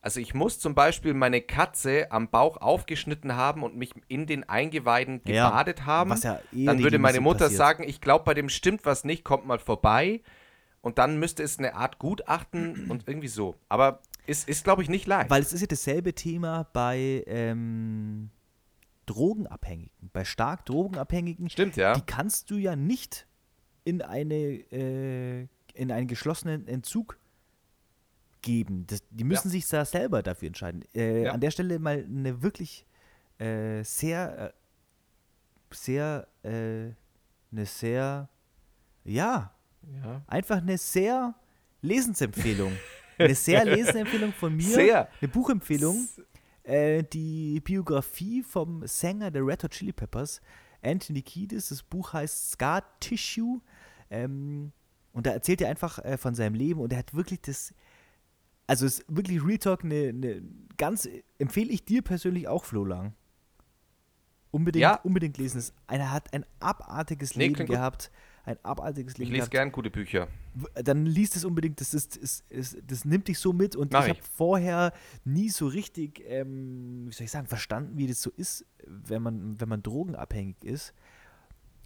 Also 0.00 0.18
ich 0.20 0.32
muss 0.32 0.58
zum 0.58 0.74
Beispiel 0.74 1.12
meine 1.12 1.42
Katze 1.42 2.10
am 2.10 2.30
Bauch 2.30 2.56
aufgeschnitten 2.56 3.36
haben 3.36 3.62
und 3.62 3.76
mich 3.76 3.90
in 4.08 4.26
den 4.26 4.48
Eingeweiden 4.48 5.20
Ja, 5.26 5.48
gebadet 5.48 5.84
haben. 5.84 6.08
was 6.10 6.22
ja 6.22 6.40
eher 6.54 6.66
dann 6.72 6.82
würde 6.82 6.98
meine 6.98 7.20
Mutter 7.20 7.40
passiert. 7.46 7.58
sagen, 7.58 7.82
ich 7.86 8.00
glaube, 8.00 8.24
bei 8.24 8.32
dem 8.32 8.48
stimmt 8.48 8.86
was 8.86 9.04
nicht, 9.04 9.24
kommt 9.24 9.46
mal 9.46 9.58
vorbei. 9.58 10.22
Und 10.80 10.96
dann 10.98 11.18
müsste 11.18 11.42
es 11.42 11.58
eine 11.58 11.74
Art 11.74 11.98
Gutachten 11.98 12.88
und 12.90 13.06
irgendwie 13.08 13.28
so. 13.28 13.56
Aber 13.68 14.00
es 14.26 14.44
ist, 14.44 14.64
glaube 14.64 14.82
ich, 14.82 14.88
nicht 14.88 15.06
leicht. 15.06 15.28
Weil 15.28 15.42
es 15.42 15.52
ist 15.52 15.60
ja 15.60 15.66
dasselbe 15.66 16.14
Thema 16.14 16.66
bei 16.72 17.24
ähm, 17.26 18.30
Drogenabhängigen, 19.06 20.10
bei 20.12 20.24
stark 20.24 20.64
Drogenabhängigen. 20.64 21.50
Stimmt, 21.50 21.76
ja. 21.76 21.94
Die 21.94 22.02
kannst 22.02 22.50
du 22.50 22.56
ja 22.56 22.76
nicht 22.76 23.26
in 23.84 24.00
eine 24.00 24.34
äh, 24.34 25.48
in 25.78 25.92
einen 25.92 26.08
geschlossenen 26.08 26.66
Entzug 26.66 27.18
geben. 28.42 28.86
Das, 28.86 29.02
die 29.10 29.24
müssen 29.24 29.48
sich 29.48 29.66
da 29.68 29.84
selber 29.84 30.22
dafür 30.22 30.48
entscheiden. 30.48 30.84
Äh, 30.94 31.24
Ja. 31.24 31.32
An 31.32 31.40
der 31.40 31.50
Stelle 31.50 31.78
mal 31.78 32.04
eine 32.04 32.42
wirklich 32.42 32.84
äh, 33.38 33.82
sehr, 33.84 34.52
äh, 35.70 35.74
sehr, 35.74 36.28
äh, 36.42 36.92
eine 37.50 37.66
sehr, 37.66 38.28
ja, 39.04 39.54
ja. 40.02 40.22
einfach 40.26 40.58
eine 40.58 40.78
sehr 40.78 41.34
Lesensempfehlung. 41.82 42.72
Eine 43.20 43.34
sehr 43.34 43.64
Lesensempfehlung 43.64 44.32
von 44.32 44.56
mir. 44.56 44.62
Sehr. 44.62 45.08
Eine 45.20 45.28
Buchempfehlung. 45.28 46.08
Äh, 46.62 47.02
die 47.02 47.58
Biografie 47.58 48.44
vom 48.44 48.86
Sänger 48.86 49.32
der 49.32 49.44
Red 49.44 49.64
Hot 49.64 49.72
Chili 49.72 49.92
Peppers, 49.92 50.40
Anthony 50.82 51.22
Kiedis. 51.22 51.70
Das 51.70 51.82
Buch 51.82 52.12
heißt 52.12 52.52
Scar 52.52 52.84
Tissue. 53.00 53.60
Ähm, 54.08 54.70
und 55.12 55.26
da 55.26 55.30
erzählt 55.30 55.60
er 55.60 55.68
einfach 55.68 55.98
äh, 56.04 56.16
von 56.18 56.34
seinem 56.34 56.54
Leben 56.54 56.80
und 56.80 56.92
er 56.92 56.98
hat 57.00 57.14
wirklich 57.14 57.40
das. 57.42 57.72
Also 58.66 58.84
es 58.86 59.00
ist 59.00 59.04
wirklich 59.08 59.42
Real 59.44 59.58
Talk, 59.58 59.82
eine, 59.84 60.08
eine 60.08 60.42
ganz, 60.76 61.08
empfehle 61.38 61.70
ich 61.72 61.84
dir 61.84 62.02
persönlich 62.02 62.48
auch, 62.48 62.64
Flo 62.64 62.84
Lang. 62.84 63.14
Unbedingt, 64.50 64.82
Ja. 64.82 64.94
unbedingt 65.02 65.36
lesen. 65.38 65.58
Es- 65.58 65.74
Einer 65.86 66.10
hat 66.10 66.32
ein 66.32 66.44
abartiges 66.60 67.36
Nee, 67.36 67.48
Leben 67.48 67.66
gehabt. 67.66 68.10
Ein 68.44 68.56
abartiges 68.62 69.12
Ich 69.12 69.18
Leben 69.18 69.30
lese 69.32 69.40
gehabt 69.40 69.50
gern 69.52 69.72
gute 69.72 69.90
Bücher. 69.90 70.28
dann 70.74 71.04
liest 71.04 71.36
es 71.36 71.44
unbedingt, 71.44 71.80
das, 71.82 71.92
ist, 71.92 72.16
ist, 72.16 72.50
ist, 72.50 72.78
das 72.86 73.04
nimmt 73.04 73.28
dich 73.28 73.38
so 73.38 73.52
mit 73.52 73.76
und 73.76 73.92
Mach 73.92 74.04
ich 74.04 74.08
habe 74.10 74.18
ich. 74.20 74.26
vorher 74.26 74.94
nie 75.24 75.50
so 75.50 75.66
richtig, 75.66 76.22
ähm, 76.26 77.06
wie 77.08 77.12
soll 77.12 77.26
ich 77.26 77.30
sagen, 77.30 77.46
verstanden, 77.46 77.98
wie 77.98 78.06
das 78.06 78.22
so 78.22 78.30
ist, 78.30 78.64
wenn 78.86 79.22
man, 79.22 79.60
wenn 79.60 79.68
man 79.68 79.82
drogenabhängig 79.82 80.56
ist. 80.64 80.94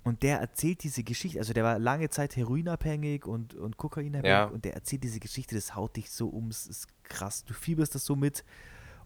Und 0.05 0.23
der 0.25 0.41
erzählt 0.41 0.83
diese 0.83 1.05
Geschichte, 1.05 1.39
also 1.39 1.53
der 1.53 1.63
war 1.63 1.79
lange 1.79 2.11
Zeit 2.11 2.37
heroinabhängig 2.37 3.25
und, 3.25 3.55
und 3.55 3.77
kokainabhängig 3.77 4.29
Ja. 4.29 4.45
und 4.47 4.65
der 4.65 4.75
erzählt 4.75 5.05
diese 5.05 5.21
Geschichte, 5.21 5.55
das 5.55 5.77
haut 5.77 5.97
dich 5.97 6.11
so 6.11 6.29
um, 6.29 6.49
es 6.49 6.67
ist 6.67 6.89
krass, 7.05 7.45
du 7.45 7.55
fieberst 7.55 7.95
das 7.95 8.05
so 8.05 8.17
mit. 8.17 8.45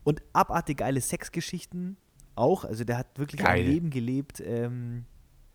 Und 0.04 0.22
abartig 0.32 0.78
geile 0.78 1.00
Sexgeschichten 1.00 1.96
auch, 2.34 2.64
also 2.64 2.84
der 2.84 2.96
hat 2.98 3.18
wirklich 3.18 3.42
Geil. 3.42 3.60
ein 3.60 3.66
Leben 3.66 3.90
gelebt, 3.90 4.40
ähm, 4.40 5.04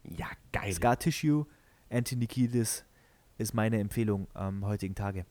Ja, 0.03 0.27
geil. 0.51 0.73
Scar 0.73 0.97
Tissue, 0.99 1.45
Anthony 1.89 2.27
Kiedis 2.27 2.85
ist 3.37 3.53
meine 3.53 3.79
Empfehlung 3.79 4.27
am 4.33 4.65
heutigen 4.65 4.93
Tage. 4.95 5.25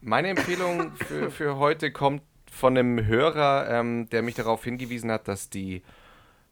Meine 0.00 0.28
Empfehlung 0.28 0.92
für, 0.96 1.30
für 1.30 1.56
heute 1.56 1.92
kommt 1.92 2.22
von 2.50 2.76
einem 2.76 3.06
Hörer, 3.06 3.68
ähm, 3.70 4.08
der 4.10 4.22
mich 4.22 4.34
darauf 4.34 4.64
hingewiesen 4.64 5.10
hat, 5.10 5.28
dass 5.28 5.48
die 5.50 5.82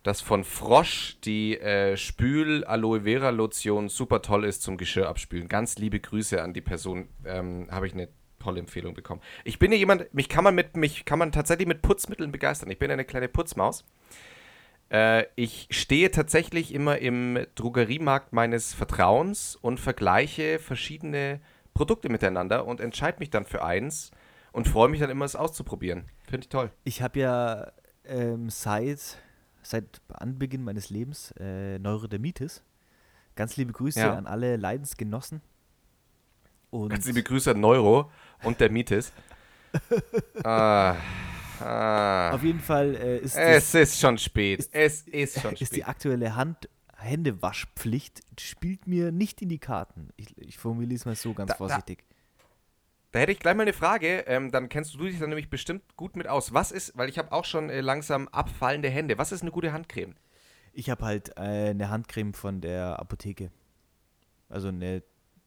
dass 0.02 0.20
von 0.20 0.44
Frosch 0.44 1.18
die 1.24 1.58
äh, 1.58 1.96
Spül 1.96 2.64
Aloe 2.64 3.02
Vera 3.02 3.30
Lotion 3.30 3.88
super 3.88 4.22
toll 4.22 4.44
ist 4.44 4.62
zum 4.62 4.76
Geschirr 4.76 5.08
abspülen. 5.08 5.48
Ganz 5.48 5.76
liebe 5.78 6.00
Grüße 6.00 6.42
an 6.42 6.54
die 6.54 6.60
Person. 6.60 7.08
Ähm, 7.24 7.68
Habe 7.70 7.86
ich 7.86 7.92
eine 7.92 8.08
tolle 8.38 8.60
Empfehlung 8.60 8.94
bekommen. 8.94 9.20
Ich 9.44 9.58
bin 9.58 9.70
ja 9.70 9.78
jemand, 9.78 10.12
mich 10.14 10.28
kann 10.28 10.44
man 10.44 10.54
mit 10.54 10.76
mich 10.76 11.04
kann 11.04 11.18
man 11.18 11.32
tatsächlich 11.32 11.68
mit 11.68 11.82
Putzmitteln 11.82 12.32
begeistern. 12.32 12.70
Ich 12.70 12.78
bin 12.78 12.90
eine 12.90 13.04
kleine 13.04 13.28
Putzmaus. 13.28 13.84
Äh, 14.90 15.26
ich 15.36 15.68
stehe 15.70 16.10
tatsächlich 16.10 16.74
immer 16.74 16.98
im 16.98 17.46
Drogeriemarkt 17.54 18.32
meines 18.32 18.74
Vertrauens 18.74 19.56
und 19.56 19.78
vergleiche 19.78 20.58
verschiedene 20.58 21.40
Produkte 21.74 22.08
miteinander 22.08 22.66
und 22.66 22.80
entscheide 22.80 23.18
mich 23.20 23.30
dann 23.30 23.44
für 23.44 23.62
eins 23.64 24.10
und 24.52 24.66
freue 24.66 24.88
mich 24.88 25.00
dann 25.00 25.10
immer, 25.10 25.24
es 25.24 25.36
auszuprobieren. 25.36 26.06
Finde 26.28 26.44
ich 26.44 26.48
toll. 26.48 26.70
Ich 26.84 27.02
habe 27.02 27.20
ja 27.20 27.72
ähm, 28.04 28.50
seit, 28.50 29.18
seit 29.70 30.00
Anbeginn 30.08 30.64
meines 30.64 30.90
Lebens 30.90 31.32
äh, 31.38 31.78
Neurodermitis. 31.78 32.62
Ganz 33.36 33.56
liebe 33.56 33.72
Grüße 33.72 34.00
Ja. 34.00 34.14
an 34.14 34.26
alle 34.26 34.56
Leidensgenossen. 34.56 35.40
Und 36.70 36.90
Ganz 36.90 37.06
liebe 37.06 37.22
Grüße 37.22 37.52
an 37.52 37.60
Neuro 37.60 38.10
und 38.42 38.60
der 38.60 38.70
Mitis. 38.70 39.12
ah, 40.44 40.96
ah. 41.60 42.30
auf 42.32 42.42
jeden 42.42 42.60
Fall 42.60 42.94
äh, 42.96 43.18
ist, 43.18 43.36
Es 43.36 43.72
das, 43.72 43.74
ist 43.82 44.00
schon 44.00 44.18
spät. 44.18 44.68
Es 44.72 45.02
ist 45.02 45.40
schon 45.40 45.52
ist 45.52 45.60
die 45.60 45.66
spät. 45.66 45.88
aktuelle 45.88 46.34
Hand 46.36 46.68
Händewaschpflicht 46.96 48.20
spielt 48.38 48.86
mir 48.86 49.10
nicht 49.12 49.40
in 49.42 49.48
die 49.48 49.58
Karten. 49.58 50.10
Ich, 50.16 50.36
ich 50.38 50.58
formuliere 50.58 50.94
es 50.96 51.04
mal 51.06 51.14
so 51.16 51.32
ganz 51.32 51.50
da- 51.50 51.56
vorsichtig. 51.56 52.04
Da 52.08 52.14
hätte 53.18 53.32
ich 53.32 53.40
gleich 53.40 53.56
mal 53.56 53.62
eine 53.62 53.72
Frage, 53.72 54.24
ähm, 54.26 54.50
dann 54.52 54.68
kennst 54.68 54.94
du 54.94 54.98
dich 54.98 55.18
dann 55.18 55.30
nämlich 55.30 55.50
bestimmt 55.50 55.96
gut 55.96 56.16
mit 56.16 56.28
aus. 56.28 56.54
Was 56.54 56.70
ist, 56.70 56.96
weil 56.96 57.08
ich 57.08 57.18
habe 57.18 57.32
auch 57.32 57.44
schon 57.44 57.68
äh, 57.68 57.80
langsam 57.80 58.28
abfallende 58.28 58.88
Hände, 58.88 59.18
was 59.18 59.32
ist 59.32 59.42
eine 59.42 59.50
gute 59.50 59.72
Handcreme? 59.72 60.14
Ich 60.72 60.88
habe 60.88 61.04
halt 61.04 61.30
äh, 61.36 61.70
eine 61.70 61.90
Handcreme 61.90 62.32
von 62.32 62.60
der 62.60 63.00
Apotheke. 63.00 63.50
Also 64.48 64.68
eine 64.68 65.02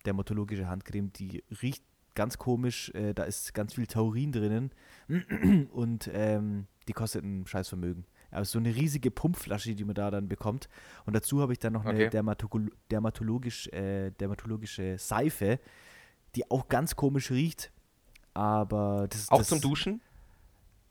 dermatologische 0.05 0.67
Handcreme, 0.67 1.11
die 1.13 1.43
riecht 1.61 1.83
ganz 2.15 2.37
komisch. 2.37 2.91
Äh, 2.93 3.13
da 3.13 3.23
ist 3.23 3.53
ganz 3.53 3.73
viel 3.75 3.87
Taurin 3.87 4.31
drinnen. 4.31 4.71
Und 5.71 6.09
ähm, 6.13 6.67
die 6.87 6.93
kostet 6.93 7.23
ein 7.23 7.47
Scheißvermögen. 7.47 8.05
Aber 8.31 8.45
so 8.45 8.59
eine 8.59 8.75
riesige 8.75 9.11
Pumpflasche, 9.11 9.75
die 9.75 9.83
man 9.85 9.95
da 9.95 10.11
dann 10.11 10.27
bekommt. 10.27 10.67
Und 11.05 11.15
dazu 11.15 11.41
habe 11.41 11.53
ich 11.53 11.59
dann 11.59 11.73
noch 11.73 11.85
eine 11.85 11.99
Okay. 11.99 12.09
dermatolo 12.09 12.69
dermatologisch, 12.91 13.67
äh, 13.67 14.11
dermatologische 14.11 14.97
Seife, 14.97 15.59
die 16.35 16.49
auch 16.49 16.67
ganz 16.67 16.95
komisch 16.95 17.31
riecht. 17.31 17.71
Aber 18.33 19.07
das 19.09 19.29
Auch 19.29 19.39
das, 19.39 19.47
zum 19.49 19.61
Duschen? 19.61 20.01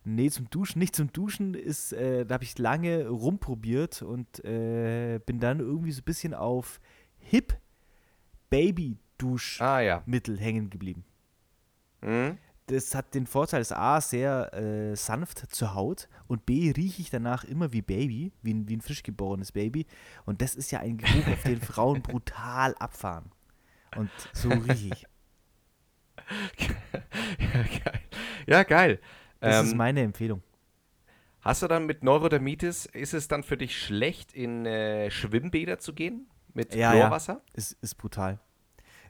Nee, 0.05 0.31
zum 0.31 0.51
Duschen, 0.51 0.79
nicht 0.81 0.97
zum 0.97 1.13
Duschen 1.13 1.55
ist, 1.55 1.93
äh, 1.93 2.27
da 2.27 2.35
habe 2.35 2.45
ich 2.45 2.59
lange 2.59 3.09
rumprobiert 3.09 4.03
und 4.03 4.45
äh, 4.45 5.21
bin 5.25 5.39
dann 5.39 5.61
irgendwie 5.61 5.93
so 5.93 6.01
ein 6.01 6.05
bisschen 6.05 6.35
auf 6.35 6.81
Hip 7.19 7.57
Baby 8.51 8.99
Duschmittel 9.19 9.67
Ah 9.67 9.81
ja. 9.81 10.03
hängen 10.45 10.71
geblieben. 10.71 11.05
Hm? 12.01 12.37
Das 12.67 12.95
hat 12.95 13.15
den 13.15 13.27
Vorteil, 13.27 13.61
ist 13.61 13.73
A, 13.73 14.01
sehr 14.01 14.53
äh, 14.55 14.97
sanft 14.97 15.55
zur 15.55 15.75
Haut 15.75 16.09
und 16.27 16.47
B, 16.47 16.73
rieche 16.77 17.03
ich 17.03 17.11
danach 17.11 17.45
immer 17.45 17.73
wie 17.73 17.83
Baby, 17.83 18.33
wie 18.43 18.55
ein, 18.55 18.69
wie 18.69 18.77
ein 18.77 18.81
frisch 18.81 19.03
geborenes 19.03 19.53
Baby. 19.53 19.87
Und 20.25 20.43
das 20.43 20.55
ist 20.55 20.71
ja 20.71 20.81
ein 20.81 20.97
Geruch, 20.99 21.27
auf 21.29 21.43
den 21.43 21.61
Frauen 21.61 22.03
brutal 22.03 22.75
abfahren. 22.77 23.31
Und 23.97 24.11
so 24.33 24.49
rieche 24.49 24.89
ich. 24.95 25.07
ja, 27.39 27.63
geil. 27.85 28.01
Ja, 28.47 28.63
geil. 28.63 29.01
Das 29.41 29.65
ist 29.67 29.73
Ähm, 29.73 29.79
meine 29.79 30.03
Empfehlung. 30.03 30.43
hast 31.41 31.63
du 31.63 31.69
dann 31.69 31.87
mit 31.87 32.03
Neurodermitis, 32.05 32.87
ist 32.87 33.15
es 33.15 33.29
dann 33.29 33.43
für 33.43 33.57
dich 33.57 33.79
schlecht, 33.81 34.33
in 34.33 34.67
äh, 34.67 35.11
Schwimmbäder 35.11 35.79
zu 35.79 35.93
gehen? 35.95 36.27
Mit 36.55 36.75
Ja, 36.75 36.93
ja. 36.95 37.01
Chlorwasser? 37.01 37.43
Ist, 37.55 37.77
ist 37.83 37.97
brutal. 37.97 38.39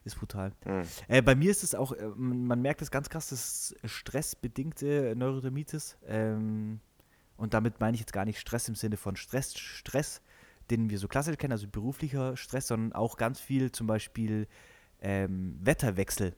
Ist 0.05 0.17
brutal. 0.17 0.51
Hm. 0.65 0.83
Äh, 1.07 1.21
bei 1.21 1.35
mir 1.35 1.51
ist 1.51 1.63
es 1.63 1.75
auch, 1.75 1.91
äh, 1.93 2.05
man 2.15 2.61
merkt 2.61 2.81
es 2.81 2.91
ganz 2.91 3.09
krass, 3.09 3.29
das 3.29 3.71
ist 3.71 3.89
stressbedingte 3.89 5.13
Neurodermitis. 5.15 5.97
Ähm, 6.07 6.79
und 7.37 7.53
damit 7.53 7.79
meine 7.79 7.95
ich 7.95 8.01
jetzt 8.01 8.13
gar 8.13 8.25
nicht 8.25 8.39
Stress 8.39 8.67
im 8.67 8.75
Sinne 8.75 8.97
von 8.97 9.15
Stress, 9.15 9.57
Stress, 9.57 10.21
den 10.71 10.89
wir 10.89 10.97
so 10.97 11.07
klassisch 11.07 11.37
kennen, 11.37 11.51
also 11.53 11.67
beruflicher 11.67 12.37
Stress, 12.37 12.67
sondern 12.67 12.93
auch 12.93 13.17
ganz 13.17 13.39
viel 13.39 13.71
zum 13.71 13.87
Beispiel 13.87 14.47
ähm, 15.01 15.57
Wetterwechsel. 15.61 16.35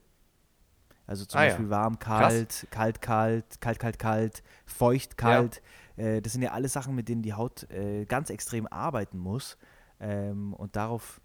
Also 1.08 1.26
zum 1.26 1.39
Ah 1.39 1.43
ja. 1.43 1.49
Beispiel 1.49 1.70
warm, 1.70 1.99
kalt, 1.99 2.68
kalt, 2.72 3.01
kalt, 3.01 3.62
kalt, 3.62 3.80
kalt, 3.80 3.99
kalt, 3.99 4.43
feucht, 4.66 5.18
kalt. 5.18 5.62
Äh, 5.97 6.22
das 6.22 6.34
sind 6.34 6.41
ja 6.41 6.51
alles 6.51 6.74
Sachen, 6.74 6.95
mit 6.95 7.08
denen 7.10 7.22
die 7.22 7.34
Haut 7.34 7.70
äh, 7.72 8.06
ganz 8.06 8.30
extrem 8.30 8.68
arbeiten 8.68 9.18
muss. 9.20 9.58
Ähm, 9.99 10.53
und 10.53 10.76
darauf 10.76 11.22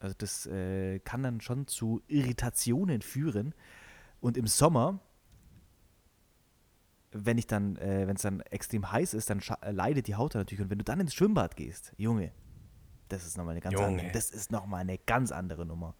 Also 0.00 0.14
das 0.18 0.46
äh, 0.46 0.98
kann 1.00 1.22
dann 1.22 1.40
schon 1.40 1.66
zu 1.68 2.02
Irritationen 2.08 3.02
führen. 3.02 3.54
Und 4.20 4.36
im 4.36 4.46
Sommer, 4.48 4.98
wenn 7.12 7.38
ich 7.38 7.46
dann, 7.46 7.76
äh, 7.76 8.06
wenn 8.08 8.16
es 8.16 8.22
dann 8.22 8.40
extrem 8.40 8.90
heiß 8.90 9.14
ist, 9.14 9.30
dann 9.30 9.40
äh, 9.60 9.70
leidet 9.70 10.08
die 10.08 10.16
Haut 10.16 10.34
dann 10.34 10.40
natürlich. 10.40 10.62
Und 10.62 10.70
wenn 10.70 10.78
du 10.78 10.84
dann 10.84 10.98
ins 10.98 11.14
Schwimmbad 11.14 11.56
gehst, 11.56 11.92
Junge, 11.96 12.32
das 13.08 13.24
ist 13.26 13.36
nochmal 13.36 13.52
eine 13.52 13.60
ganz 13.60 13.74
Junge. 13.74 13.86
andere, 13.86 14.10
das 14.12 14.30
ist 14.30 14.50
noch 14.50 14.66
mal 14.66 14.78
eine 14.78 14.98
ganz 14.98 15.30
andere 15.30 15.64
Nummer. 15.66 15.94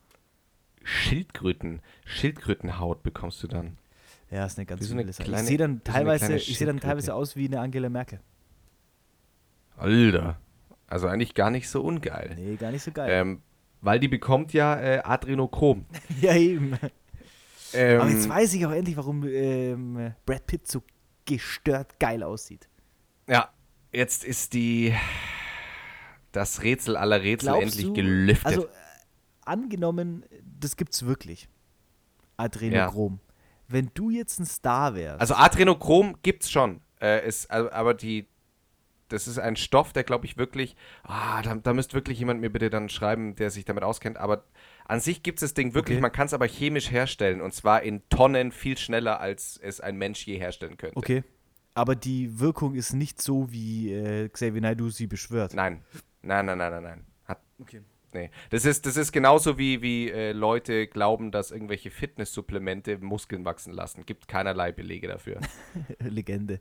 Schildkröten, 0.84 1.80
Schildkrötenhaut 2.04 3.02
bekommst 3.02 3.42
du 3.42 3.48
dann. 3.48 3.78
Ja, 4.30 4.46
ist 4.46 4.58
eine 4.58 4.66
ganz 4.66 4.86
so 4.86 4.94
eine 4.96 5.12
Sache. 5.12 5.24
kleine- 5.28 5.42
ich 5.42 5.48
sehe 5.48 5.58
dann 5.58 5.82
so 5.84 5.92
teilweise, 5.92 6.36
ich 6.36 6.58
sehe 6.58 6.66
dann 6.66 6.80
teilweise 6.80 7.14
aus 7.14 7.36
wie 7.36 7.46
eine 7.46 7.60
Angela 7.60 7.88
Merkel. 7.88 8.20
Alter. 9.76 10.38
Also 10.86 11.06
eigentlich 11.08 11.34
gar 11.34 11.50
nicht 11.50 11.68
so 11.68 11.82
ungeil. 11.82 12.34
Nee, 12.38 12.56
gar 12.56 12.70
nicht 12.70 12.82
so 12.82 12.92
geil. 12.92 13.08
Ähm, 13.10 13.42
weil 13.80 13.98
die 13.98 14.08
bekommt 14.08 14.52
ja 14.52 14.78
äh, 14.80 14.98
Adrenochrom. 15.02 15.86
ja, 16.20 16.34
eben. 16.36 16.78
Ähm, 17.74 18.00
Aber 18.00 18.10
jetzt 18.10 18.28
weiß 18.28 18.52
ich 18.54 18.66
auch 18.66 18.70
endlich, 18.72 18.96
warum 18.96 19.26
ähm, 19.26 20.14
Brad 20.26 20.46
Pitt 20.46 20.68
so 20.68 20.82
gestört 21.24 21.98
geil 21.98 22.22
aussieht. 22.22 22.68
ja, 23.26 23.50
jetzt 23.92 24.24
ist 24.24 24.52
die 24.52 24.94
das 26.32 26.62
Rätsel 26.62 26.96
aller 26.96 27.22
Rätsel 27.22 27.48
Glaubst 27.48 27.62
endlich 27.62 27.86
du, 27.86 27.92
gelüftet. 27.94 28.46
Also, 28.46 28.66
äh, 28.66 28.70
angenommen, 29.44 30.24
das 30.64 30.76
gibt's 30.76 31.04
wirklich. 31.06 31.48
Adrenochrom. 32.36 33.20
Wenn 33.68 33.90
du 33.94 34.10
jetzt 34.10 34.38
ein 34.40 34.46
Star 34.46 34.94
wärst. 34.94 35.20
Also 35.20 35.34
Adrenochrom 35.34 36.16
gibt's 36.22 36.50
schon. 36.50 36.80
Äh, 37.00 37.26
ist, 37.26 37.50
aber 37.50 37.94
die, 37.94 38.28
das 39.08 39.26
ist 39.26 39.38
ein 39.38 39.56
Stoff, 39.56 39.92
der 39.92 40.04
glaube 40.04 40.26
ich 40.26 40.36
wirklich, 40.36 40.76
ah, 41.04 41.42
da, 41.42 41.54
da 41.56 41.72
müsste 41.72 41.94
wirklich 41.94 42.18
jemand 42.18 42.40
mir 42.40 42.50
bitte 42.50 42.70
dann 42.70 42.88
schreiben, 42.88 43.34
der 43.34 43.50
sich 43.50 43.64
damit 43.64 43.82
auskennt. 43.82 44.18
Aber 44.18 44.44
an 44.86 45.00
sich 45.00 45.22
gibt 45.22 45.38
es 45.38 45.50
das 45.50 45.54
Ding 45.54 45.74
wirklich, 45.74 45.96
Okay. 45.96 46.02
man 46.02 46.12
kann 46.12 46.26
es 46.26 46.34
aber 46.34 46.46
chemisch 46.46 46.90
herstellen 46.90 47.40
und 47.40 47.54
zwar 47.54 47.82
in 47.82 48.08
Tonnen 48.08 48.52
viel 48.52 48.78
schneller, 48.78 49.20
als 49.20 49.58
es 49.62 49.80
ein 49.80 49.96
Mensch 49.96 50.26
je 50.26 50.38
herstellen 50.38 50.76
könnte. 50.76 50.96
okay. 50.96 51.24
Aber 51.74 51.96
die 51.96 52.38
Wirkung 52.38 52.74
ist 52.74 52.92
nicht 52.92 53.22
so, 53.22 53.50
wie 53.50 53.90
äh, 53.94 54.28
Xavier 54.28 54.60
Naidoo 54.60 54.90
sie 54.90 55.06
beschwört. 55.06 55.54
Nein, 55.54 55.82
nein, 56.20 56.44
nein, 56.44 56.58
nein, 56.58 56.70
nein, 56.70 56.82
nein. 56.82 57.06
Hat, 57.24 57.40
Okay. 57.58 57.80
Nee. 58.14 58.30
Das 58.50 58.64
ist, 58.64 58.86
das 58.86 58.96
ist 58.96 59.12
genauso 59.12 59.58
wie, 59.58 59.82
wie 59.82 60.10
äh, 60.10 60.32
Leute 60.32 60.86
glauben, 60.86 61.30
dass 61.30 61.50
irgendwelche 61.50 61.90
Fitnesssupplemente 61.90 62.98
Muskeln 62.98 63.44
wachsen 63.44 63.72
lassen. 63.72 64.04
Gibt 64.06 64.28
keinerlei 64.28 64.72
Belege 64.72 65.08
dafür. 65.08 65.40
Legende. 66.00 66.60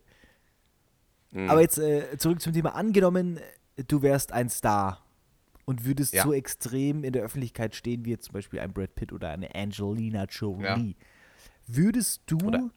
Mhm. 1.32 1.49
Aber 1.49 1.62
jetzt 1.62 1.78
äh, 1.78 2.18
zurück 2.18 2.41
zum 2.41 2.54
Thema. 2.54 2.76
Angenommen, 2.76 3.39
du 3.88 4.02
wärst 4.02 4.32
ein 4.32 4.49
Star 4.49 5.04
und 5.66 5.86
würdest 5.86 6.14
Ja. 6.14 6.24
so 6.24 6.34
extrem 6.34 7.04
in 7.04 7.14
der 7.14 7.24
Öffentlichkeit 7.24 7.76
stehen, 7.76 8.04
wie 8.06 8.10
jetzt 8.12 8.26
zum 8.26 8.34
Beispiel 8.34 8.60
ein 8.60 8.74
Brad 8.74 8.95
Pitt 8.95 9.14
oder 9.14 9.30
eine 9.30 9.54
Angelina 9.56 10.26
Jolie. 10.26 10.95
Würdest 11.68 12.24
du, 12.26 12.38
Oder- 12.45 12.70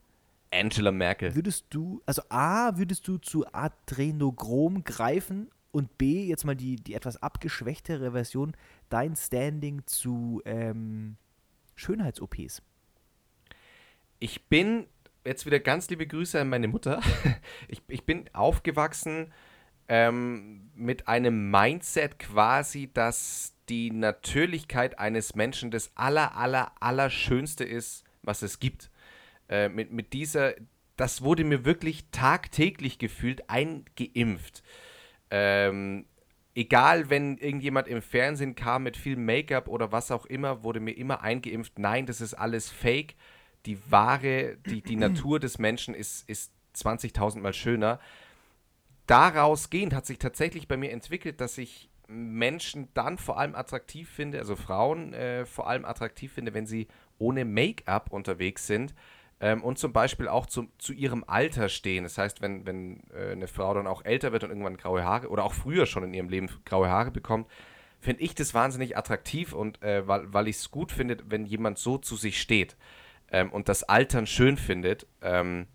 Angela 0.52 0.92
Merkel. 0.92 1.34
würdest 1.34 1.64
du, 1.70 2.00
also 2.06 2.22
A, 2.28 2.76
würdest 2.76 3.08
du 3.08 3.18
zu 3.18 3.44
Adrenochrom 3.52 4.84
greifen 4.84 5.50
und 5.74 5.98
B, 5.98 6.24
jetzt 6.24 6.44
mal 6.44 6.54
die, 6.54 6.76
die 6.76 6.94
etwas 6.94 7.20
abgeschwächtere 7.20 8.12
Version, 8.12 8.56
dein 8.88 9.16
Standing 9.16 9.82
zu 9.86 10.40
ähm, 10.44 11.16
Schönheits-OPs? 11.74 12.62
Ich 14.20 14.46
bin, 14.46 14.86
jetzt 15.24 15.46
wieder 15.46 15.58
ganz 15.58 15.90
liebe 15.90 16.06
Grüße 16.06 16.40
an 16.40 16.48
meine 16.48 16.68
Mutter. 16.68 17.00
Ich, 17.68 17.82
ich 17.88 18.04
bin 18.04 18.28
aufgewachsen 18.32 19.32
ähm, 19.88 20.70
mit 20.74 21.08
einem 21.08 21.50
Mindset 21.50 22.18
quasi, 22.18 22.90
dass 22.92 23.54
die 23.68 23.90
Natürlichkeit 23.90 24.98
eines 24.98 25.34
Menschen 25.34 25.70
das 25.70 25.90
aller, 25.96 26.36
aller, 26.36 26.72
allerschönste 26.80 27.64
ist, 27.64 28.04
was 28.22 28.42
es 28.42 28.60
gibt. 28.60 28.90
Äh, 29.48 29.68
mit, 29.70 29.90
mit 29.90 30.12
dieser, 30.12 30.54
das 30.96 31.22
wurde 31.22 31.42
mir 31.42 31.64
wirklich 31.64 32.04
tagtäglich 32.12 32.98
gefühlt 32.98 33.50
eingeimpft. 33.50 34.62
Ähm, 35.36 36.04
egal, 36.54 37.10
wenn 37.10 37.38
irgendjemand 37.38 37.88
im 37.88 38.02
Fernsehen 38.02 38.54
kam 38.54 38.84
mit 38.84 38.96
viel 38.96 39.16
Make-up 39.16 39.66
oder 39.66 39.90
was 39.90 40.12
auch 40.12 40.26
immer, 40.26 40.62
wurde 40.62 40.78
mir 40.78 40.92
immer 40.92 41.22
eingeimpft, 41.22 41.76
nein, 41.80 42.06
das 42.06 42.20
ist 42.20 42.34
alles 42.34 42.70
Fake. 42.70 43.16
Die 43.66 43.78
wahre, 43.90 44.58
die, 44.66 44.80
die 44.80 44.94
Natur 44.94 45.40
des 45.40 45.58
Menschen 45.58 45.92
ist, 45.92 46.28
ist 46.28 46.52
20.000 46.76 47.40
Mal 47.40 47.52
schöner. 47.52 47.98
Daraus 49.08 49.70
gehend 49.70 49.92
hat 49.92 50.06
sich 50.06 50.20
tatsächlich 50.20 50.68
bei 50.68 50.76
mir 50.76 50.92
entwickelt, 50.92 51.40
dass 51.40 51.58
ich 51.58 51.90
Menschen 52.06 52.88
dann 52.94 53.18
vor 53.18 53.36
allem 53.36 53.56
attraktiv 53.56 54.08
finde, 54.08 54.38
also 54.38 54.54
Frauen 54.54 55.14
äh, 55.14 55.46
vor 55.46 55.68
allem 55.68 55.84
attraktiv 55.84 56.32
finde, 56.32 56.54
wenn 56.54 56.66
sie 56.66 56.86
ohne 57.18 57.44
Make-up 57.44 58.12
unterwegs 58.12 58.68
sind 58.68 58.94
ähm, 59.44 59.62
und 59.62 59.78
zum 59.78 59.92
Beispiel 59.92 60.26
auch 60.26 60.46
zu, 60.46 60.68
zu 60.78 60.94
ihrem 60.94 61.22
Alter 61.26 61.68
stehen. 61.68 62.04
Das 62.04 62.16
heißt, 62.16 62.40
wenn, 62.40 62.64
wenn 62.64 63.02
äh, 63.14 63.32
eine 63.32 63.46
Frau 63.46 63.74
dann 63.74 63.86
auch 63.86 64.02
älter 64.02 64.32
wird 64.32 64.42
und 64.42 64.48
irgendwann 64.48 64.78
graue 64.78 65.04
Haare 65.04 65.28
oder 65.28 65.44
auch 65.44 65.52
früher 65.52 65.84
schon 65.84 66.02
in 66.02 66.14
ihrem 66.14 66.30
Leben 66.30 66.48
graue 66.64 66.88
Haare 66.88 67.10
bekommt, 67.10 67.46
finde 68.00 68.22
ich 68.22 68.34
das 68.34 68.54
wahnsinnig 68.54 68.96
attraktiv 68.96 69.52
und 69.52 69.82
äh, 69.82 70.08
weil, 70.08 70.32
weil 70.32 70.48
ich 70.48 70.56
es 70.56 70.70
gut 70.70 70.92
finde, 70.92 71.18
wenn 71.26 71.44
jemand 71.44 71.76
so 71.76 71.98
zu 71.98 72.16
sich 72.16 72.40
steht 72.40 72.74
ähm, 73.30 73.52
und 73.52 73.68
das 73.68 73.82
Altern 73.82 74.26
schön 74.26 74.56
findet. 74.56 75.06
Ähm, 75.20 75.66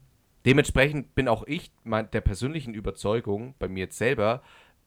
dementsprechend 0.47 1.13
bin 1.13 1.28
auch 1.28 1.43
ich 1.45 1.72
mein, 1.84 2.09
der 2.09 2.22
persönlichen 2.22 2.74
Überzeugung 2.74 3.53
bei 3.59 3.67
mir 3.67 3.82
jetzt 3.82 3.99
selber, 3.99 4.41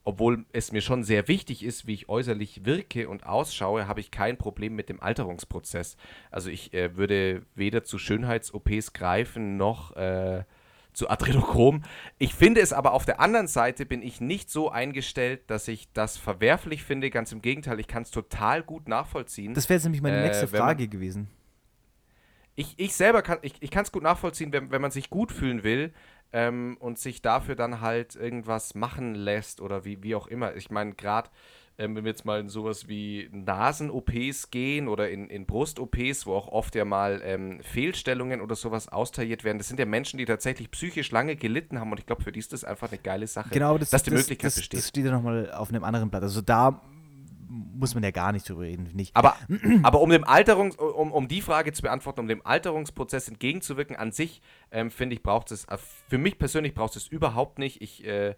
obwohl 0.05 0.44
es 0.53 0.72
mir 0.72 0.80
schon 0.80 1.05
sehr 1.05 1.28
wichtig 1.28 1.64
ist, 1.64 1.86
wie 1.86 1.94
ich 1.94 2.09
äußerlich 2.09 2.64
wirke 2.64 3.09
und 3.09 3.24
ausschaue, 3.24 3.86
habe 3.86 4.00
ich 4.00 4.11
kein 4.11 4.36
Problem 4.36 4.74
mit 4.74 4.88
dem 4.88 5.00
Alterungsprozess. 5.00 5.96
Also 6.30 6.50
ich 6.50 6.74
äh, 6.74 6.96
würde 6.96 7.42
weder 7.55 7.84
zu 7.84 7.98
Schönheits-OPs 7.98 8.92
greifen 8.92 9.57
noch 9.57 9.94
äh, 9.96 10.44
zu 10.92 11.09
Adrenochrom. 11.09 11.82
Ich 12.18 12.34
finde 12.34 12.61
es 12.61 12.72
aber 12.72 12.92
auf 12.92 13.05
der 13.05 13.20
anderen 13.20 13.46
Seite 13.46 13.86
bin 13.86 14.03
ich 14.03 14.20
nicht 14.20 14.50
so 14.50 14.70
eingestellt, 14.70 15.42
dass 15.46 15.68
ich 15.68 15.88
das 15.92 16.18
verwerflich 16.18 16.82
finde. 16.82 17.09
Ganz 17.11 17.32
im 17.32 17.40
Gegenteil, 17.40 17.80
ich 17.80 17.86
kann 17.86 18.03
es 18.03 18.11
total 18.11 18.62
gut 18.62 18.88
nachvollziehen. 18.88 19.55
Das 19.55 19.68
wäre 19.68 19.76
jetzt 19.78 19.84
nämlich 19.84 20.03
meine 20.03 20.18
Äh, 20.18 20.24
nächste 20.24 20.48
Frage 20.48 20.88
gewesen. 20.88 21.28
ich, 22.55 22.74
ich 22.76 22.94
selber 22.94 23.22
kann, 23.22 23.38
ich, 23.42 23.55
ich 23.61 23.70
kann 23.70 23.84
es 23.84 23.92
gut 23.92 24.03
nachvollziehen, 24.03 24.53
wenn, 24.53 24.70
wenn 24.70 24.82
man 24.82 24.90
sich 24.90 25.09
gut 25.09 25.32
fühlen 25.32 25.62
will 25.62 25.92
ähm, 26.32 26.76
und 26.80 26.98
sich 26.98 27.22
dafür 27.22 27.54
dann 27.54 27.80
halt 27.80 28.16
irgendwas 28.16 28.74
machen 28.74 29.14
lässt 29.14 29.60
oder 29.60 29.84
wie, 29.84 30.02
wie 30.02 30.14
auch 30.14 30.26
immer. 30.26 30.54
Ich 30.56 30.70
meine, 30.70 30.94
gerade 30.94 31.30
ähm, 31.78 31.96
wenn 31.96 32.04
wir 32.04 32.10
jetzt 32.10 32.24
mal 32.24 32.38
in 32.38 32.48
sowas 32.48 32.86
wie 32.86 33.28
Nasen-OPs 33.32 34.50
gehen 34.50 34.88
oder 34.88 35.10
in, 35.10 35.28
in 35.28 35.46
Brust-OPs, 35.46 36.26
wo 36.26 36.34
auch 36.34 36.48
oft 36.48 36.74
ja 36.74 36.84
mal 36.84 37.20
ähm, 37.24 37.60
Fehlstellungen 37.62 38.40
oder 38.40 38.54
sowas 38.54 38.88
austariert 38.88 39.42
werden, 39.42 39.58
das 39.58 39.68
sind 39.68 39.80
ja 39.80 39.86
Menschen, 39.86 40.18
die 40.18 40.26
tatsächlich 40.26 40.70
psychisch 40.70 41.10
lange 41.10 41.34
gelitten 41.34 41.80
haben 41.80 41.90
und 41.90 41.98
ich 41.98 42.06
glaube, 42.06 42.22
für 42.22 42.32
die 42.32 42.40
ist 42.40 42.52
das 42.52 42.64
einfach 42.64 42.90
eine 42.90 42.98
geile 42.98 43.26
Sache, 43.26 43.50
Genau, 43.50 43.78
das, 43.78 43.90
dass 43.90 44.02
die 44.02 44.10
das, 44.10 44.20
Möglichkeit 44.20 44.48
das, 44.48 44.56
besteht. 44.56 44.80
Das 44.80 44.88
steht 44.88 45.04
ja 45.06 45.12
nochmal 45.12 45.50
auf 45.52 45.70
einem 45.70 45.84
anderen 45.84 46.10
Blatt. 46.10 46.22
Also 46.22 46.42
da 46.42 46.82
muss 47.53 47.94
man 47.94 48.03
ja 48.03 48.11
gar 48.11 48.32
nicht 48.32 48.48
drüber 48.48 48.62
reden, 48.62 48.88
ich. 48.98 49.11
Aber, 49.14 49.36
aber 49.82 50.00
um, 50.00 50.11
dem 50.11 50.24
Alterungs, 50.24 50.76
um, 50.76 51.12
um 51.12 51.28
die 51.28 51.42
Frage 51.42 51.72
zu 51.72 51.82
beantworten, 51.82 52.20
um 52.20 52.28
dem 52.28 52.44
Alterungsprozess 52.44 53.28
entgegenzuwirken, 53.28 53.94
an 53.96 54.11
sich, 54.11 54.40
ähm, 54.70 54.90
finde 54.90 55.14
ich, 55.14 55.22
braucht 55.22 55.50
es, 55.53 55.66
äh, 55.66 55.76
für 56.09 56.18
mich 56.18 56.38
persönlich 56.38 56.74
braucht 56.74 56.96
es 56.96 57.07
überhaupt 57.07 57.59
nicht. 57.59 57.82
Ich, 57.82 58.05
äh, 58.07 58.34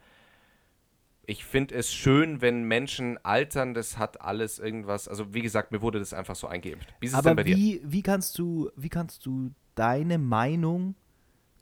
ich 1.27 1.45
finde 1.45 1.77
es 1.77 1.93
schön, 1.93 2.43
wenn 2.43 2.65
Menschen 2.65 3.25
altern, 3.25 3.73
das 3.73 3.99
hat 3.99 4.21
alles 4.21 4.59
irgendwas, 4.59 5.07
also 5.07 5.33
wie 5.33 5.43
gesagt, 5.43 5.71
mir 5.71 5.81
wurde 5.81 6.01
das 6.01 6.13
einfach 6.13 6.35
so 6.35 6.49
eingeimpft. 6.49 6.93
Wie 7.01 7.07
ist 7.07 7.13
es 7.15 7.21
denn 7.21 7.31
Aber 7.31 7.37
bei 7.37 7.45
dir? 7.45 7.57
wie, 7.57 7.81
wie, 7.85 8.03
kannst 8.03 8.39
du, 8.39 8.71
wie 8.77 8.89
kannst 8.89 9.25
du 9.27 9.53
deine 9.77 10.19
Meinung 10.19 10.97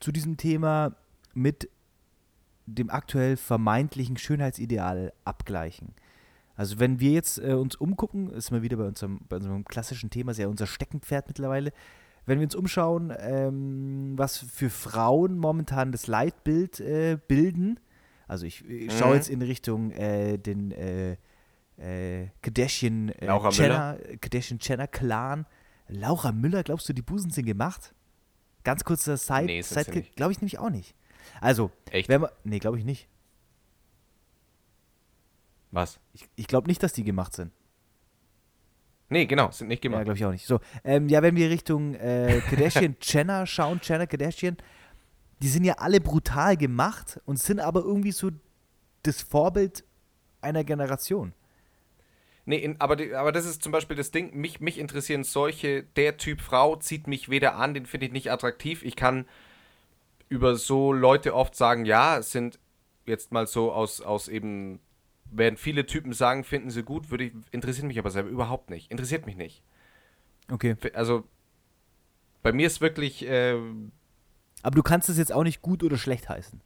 zu 0.00 0.10
diesem 0.10 0.36
Thema 0.36 0.96
mit 1.34 1.68
dem 2.66 2.90
aktuell 2.90 3.36
vermeintlichen 3.36 4.16
Schönheitsideal 4.16 5.12
abgleichen? 5.24 5.94
Also 6.54 6.78
wenn 6.78 7.00
wir 7.00 7.12
jetzt 7.12 7.38
äh, 7.38 7.54
uns 7.54 7.76
umgucken, 7.76 8.30
ist 8.30 8.50
mal 8.50 8.62
wieder 8.62 8.76
bei 8.76 8.84
unserem, 8.86 9.20
bei 9.28 9.36
unserem 9.36 9.64
klassischen 9.64 10.10
Thema, 10.10 10.32
ist 10.32 10.38
ja 10.38 10.48
unser 10.48 10.66
Steckenpferd 10.66 11.28
mittlerweile, 11.28 11.72
wenn 12.26 12.38
wir 12.38 12.44
uns 12.44 12.54
umschauen, 12.54 13.12
ähm, 13.18 14.12
was 14.16 14.38
für 14.38 14.70
Frauen 14.70 15.38
momentan 15.38 15.90
das 15.92 16.06
Leitbild 16.06 16.78
äh, 16.80 17.18
bilden, 17.26 17.80
also 18.28 18.46
ich, 18.46 18.64
ich 18.68 18.96
schaue 18.96 19.10
Mhm. 19.10 19.14
jetzt 19.16 19.28
in 19.28 19.42
Richtung 19.42 19.90
äh, 19.90 20.38
den 20.38 20.70
äh, 20.72 21.16
äh, 21.78 22.28
Kardashian 22.42 23.08
äh, 23.10 23.26
Laura 23.26 23.50
Jenner, 23.50 23.98
Kardashian 24.20 24.58
Jenner 24.62 24.86
Clan. 24.86 25.46
Laura 25.88 26.32
Müller, 26.32 26.62
glaubst 26.62 26.88
du, 26.88 26.92
die 26.92 27.02
Busen 27.02 27.30
sind 27.30 27.44
gemacht? 27.44 27.94
Ganz 28.64 28.84
kurzer 28.84 29.16
Side, 29.16 29.44
Nee, 29.46 29.58
nicht. 29.58 30.16
glaube 30.16 30.32
ich 30.32 30.40
nämlich 30.40 30.58
auch 30.58 30.70
nicht. 30.70 30.94
Also, 31.40 31.70
Echt? 31.90 32.08
wenn 32.08 32.20
man, 32.22 32.30
nee, 32.44 32.58
glaube 32.60 32.78
ich 32.78 32.84
nicht. 32.84 33.08
Was? 35.72 35.98
Ich, 36.12 36.28
ich 36.36 36.46
glaube 36.46 36.68
nicht, 36.68 36.82
dass 36.82 36.92
die 36.92 37.02
gemacht 37.04 37.34
sind. 37.34 37.50
Nee, 39.08 39.26
genau, 39.26 39.50
sind 39.50 39.68
nicht 39.68 39.84
Ja, 39.84 39.90
gemacht. 39.90 40.04
glaube 40.04 40.18
ich 40.18 40.24
auch 40.24 40.30
nicht. 40.30 40.46
So, 40.46 40.60
ähm, 40.84 41.08
ja, 41.08 41.22
wenn 41.22 41.36
wir 41.36 41.50
Richtung 41.50 41.94
äh, 41.94 42.40
Kardashian 42.48 42.96
Jenner 43.02 43.46
schauen, 43.46 43.80
Jenner 43.82 44.06
Kardashian, 44.06 44.56
die 45.42 45.48
sind 45.48 45.64
ja 45.64 45.74
alle 45.74 46.00
brutal 46.00 46.56
gemacht 46.56 47.20
und 47.26 47.38
sind 47.38 47.60
aber 47.60 47.80
irgendwie 47.80 48.12
so 48.12 48.30
das 49.02 49.20
Vorbild 49.20 49.84
einer 50.40 50.64
Generation. 50.64 51.34
Nee, 52.44 52.56
in, 52.58 52.80
aber, 52.80 52.96
die, 52.96 53.14
aber 53.14 53.32
das 53.32 53.44
ist 53.44 53.62
zum 53.62 53.70
Beispiel 53.70 53.96
das 53.96 54.10
Ding, 54.10 54.34
mich, 54.34 54.60
mich 54.60 54.78
interessieren 54.78 55.24
solche, 55.24 55.82
der 55.82 56.16
Typ 56.16 56.40
Frau 56.40 56.76
zieht 56.76 57.06
mich 57.06 57.28
weder 57.28 57.56
an, 57.56 57.74
den 57.74 57.86
finde 57.86 58.06
ich 58.06 58.12
nicht 58.12 58.30
attraktiv. 58.32 58.82
Ich 58.82 58.96
kann 58.96 59.26
über 60.28 60.56
so 60.56 60.92
Leute 60.92 61.34
oft 61.34 61.54
sagen, 61.54 61.84
ja, 61.84 62.18
es 62.18 62.32
sind 62.32 62.58
jetzt 63.04 63.30
mal 63.30 63.46
so 63.46 63.72
aus, 63.72 64.00
aus 64.00 64.28
eben, 64.28 64.80
werden 65.32 65.56
viele 65.56 65.86
Typen 65.86 66.12
sagen, 66.12 66.44
finden 66.44 66.70
sie 66.70 66.82
gut, 66.82 67.10
würde 67.10 67.24
ich, 67.24 67.32
interessiert 67.50 67.86
mich 67.86 67.98
aber 67.98 68.10
selber 68.10 68.28
überhaupt 68.28 68.70
nicht. 68.70 68.90
Interessiert 68.90 69.26
mich 69.26 69.36
nicht. 69.36 69.62
Okay. 70.50 70.76
Also, 70.94 71.24
bei 72.42 72.52
mir 72.52 72.66
ist 72.66 72.80
wirklich, 72.80 73.26
äh, 73.26 73.56
Aber 74.62 74.74
du 74.74 74.82
kannst 74.82 75.08
es 75.08 75.18
jetzt 75.18 75.32
auch 75.32 75.44
nicht 75.44 75.62
gut 75.62 75.82
oder 75.82 75.96
schlecht 75.96 76.28
heißen. 76.28 76.60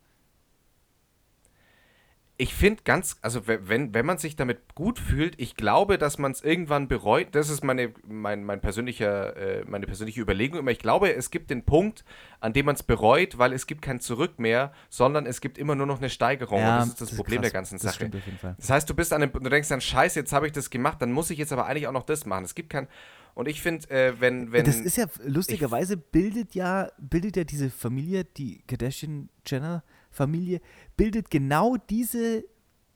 Ich 2.38 2.54
finde 2.54 2.82
ganz, 2.84 3.16
also 3.22 3.48
we- 3.48 3.60
wenn, 3.68 3.94
wenn 3.94 4.04
man 4.04 4.18
sich 4.18 4.36
damit 4.36 4.74
gut 4.74 4.98
fühlt, 4.98 5.40
ich 5.40 5.56
glaube, 5.56 5.96
dass 5.96 6.18
man 6.18 6.32
es 6.32 6.42
irgendwann 6.42 6.86
bereut. 6.86 7.28
Das 7.32 7.48
ist 7.48 7.64
meine, 7.64 7.94
mein, 8.06 8.44
mein 8.44 8.60
persönlicher, 8.60 9.34
äh, 9.36 9.64
meine 9.66 9.86
persönliche 9.86 10.20
Überlegung 10.20 10.58
immer. 10.58 10.70
Ich 10.70 10.78
glaube, 10.78 11.14
es 11.14 11.30
gibt 11.30 11.48
den 11.50 11.64
Punkt, 11.64 12.04
an 12.40 12.52
dem 12.52 12.66
man 12.66 12.74
es 12.74 12.82
bereut, 12.82 13.38
weil 13.38 13.54
es 13.54 13.66
gibt 13.66 13.80
kein 13.80 14.00
Zurück 14.00 14.38
mehr, 14.38 14.72
sondern 14.90 15.24
es 15.24 15.40
gibt 15.40 15.56
immer 15.56 15.74
nur 15.74 15.86
noch 15.86 15.98
eine 15.98 16.10
Steigerung. 16.10 16.58
und 16.60 16.66
das 16.66 16.88
ist 16.88 17.00
das, 17.00 17.16
Problem 17.16 17.40
krass. 17.40 17.50
der 17.52 17.58
ganzen 17.58 17.74
Das 17.76 17.82
Sache. 17.82 17.94
stimmt 17.94 18.16
auf 18.16 18.26
jeden 18.26 18.38
Fall. 18.38 18.54
Das 18.58 18.68
heißt, 18.68 18.90
du 18.90 18.94
bist 18.94 19.12
an 19.14 19.22
dem, 19.22 19.32
du 19.32 19.48
denkst 19.48 19.68
dann, 19.68 19.80
scheiße, 19.80 20.18
jetzt 20.20 20.32
habe 20.32 20.46
ich 20.46 20.52
das 20.52 20.68
gemacht, 20.68 21.00
dann 21.00 21.12
muss 21.12 21.30
ich 21.30 21.38
jetzt 21.38 21.52
aber 21.52 21.64
eigentlich 21.66 21.88
auch 21.88 21.92
noch 21.92 22.04
das 22.04 22.26
machen. 22.26 22.44
Es 22.44 22.54
gibt 22.54 22.68
kein, 22.68 22.86
und 23.34 23.48
ich 23.48 23.62
finde, 23.62 23.88
äh, 23.90 24.12
wenn, 24.20 24.52
wenn, 24.52 24.64
das 24.66 24.80
ist 24.80 24.96
ja 24.96 25.06
lustigerweise 25.24 25.96
bildet 25.96 26.54
ja 26.54 26.90
bildet 26.98 27.36
ja 27.36 27.44
diese 27.44 27.70
Familie, 27.70 28.24
die 28.24 28.62
Kardashian 28.66 29.28
Jenner 29.46 29.82
Familie 30.16 30.60
bildet 30.96 31.30
genau 31.30 31.76
diese 31.76 32.44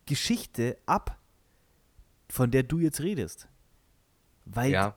Geschichte 0.06 0.76
ab, 0.86 1.18
von 2.28 2.50
der 2.50 2.62
du 2.62 2.78
jetzt 2.78 3.00
redest. 3.00 3.48
Weil 4.44 4.72
Ja. 4.72 4.96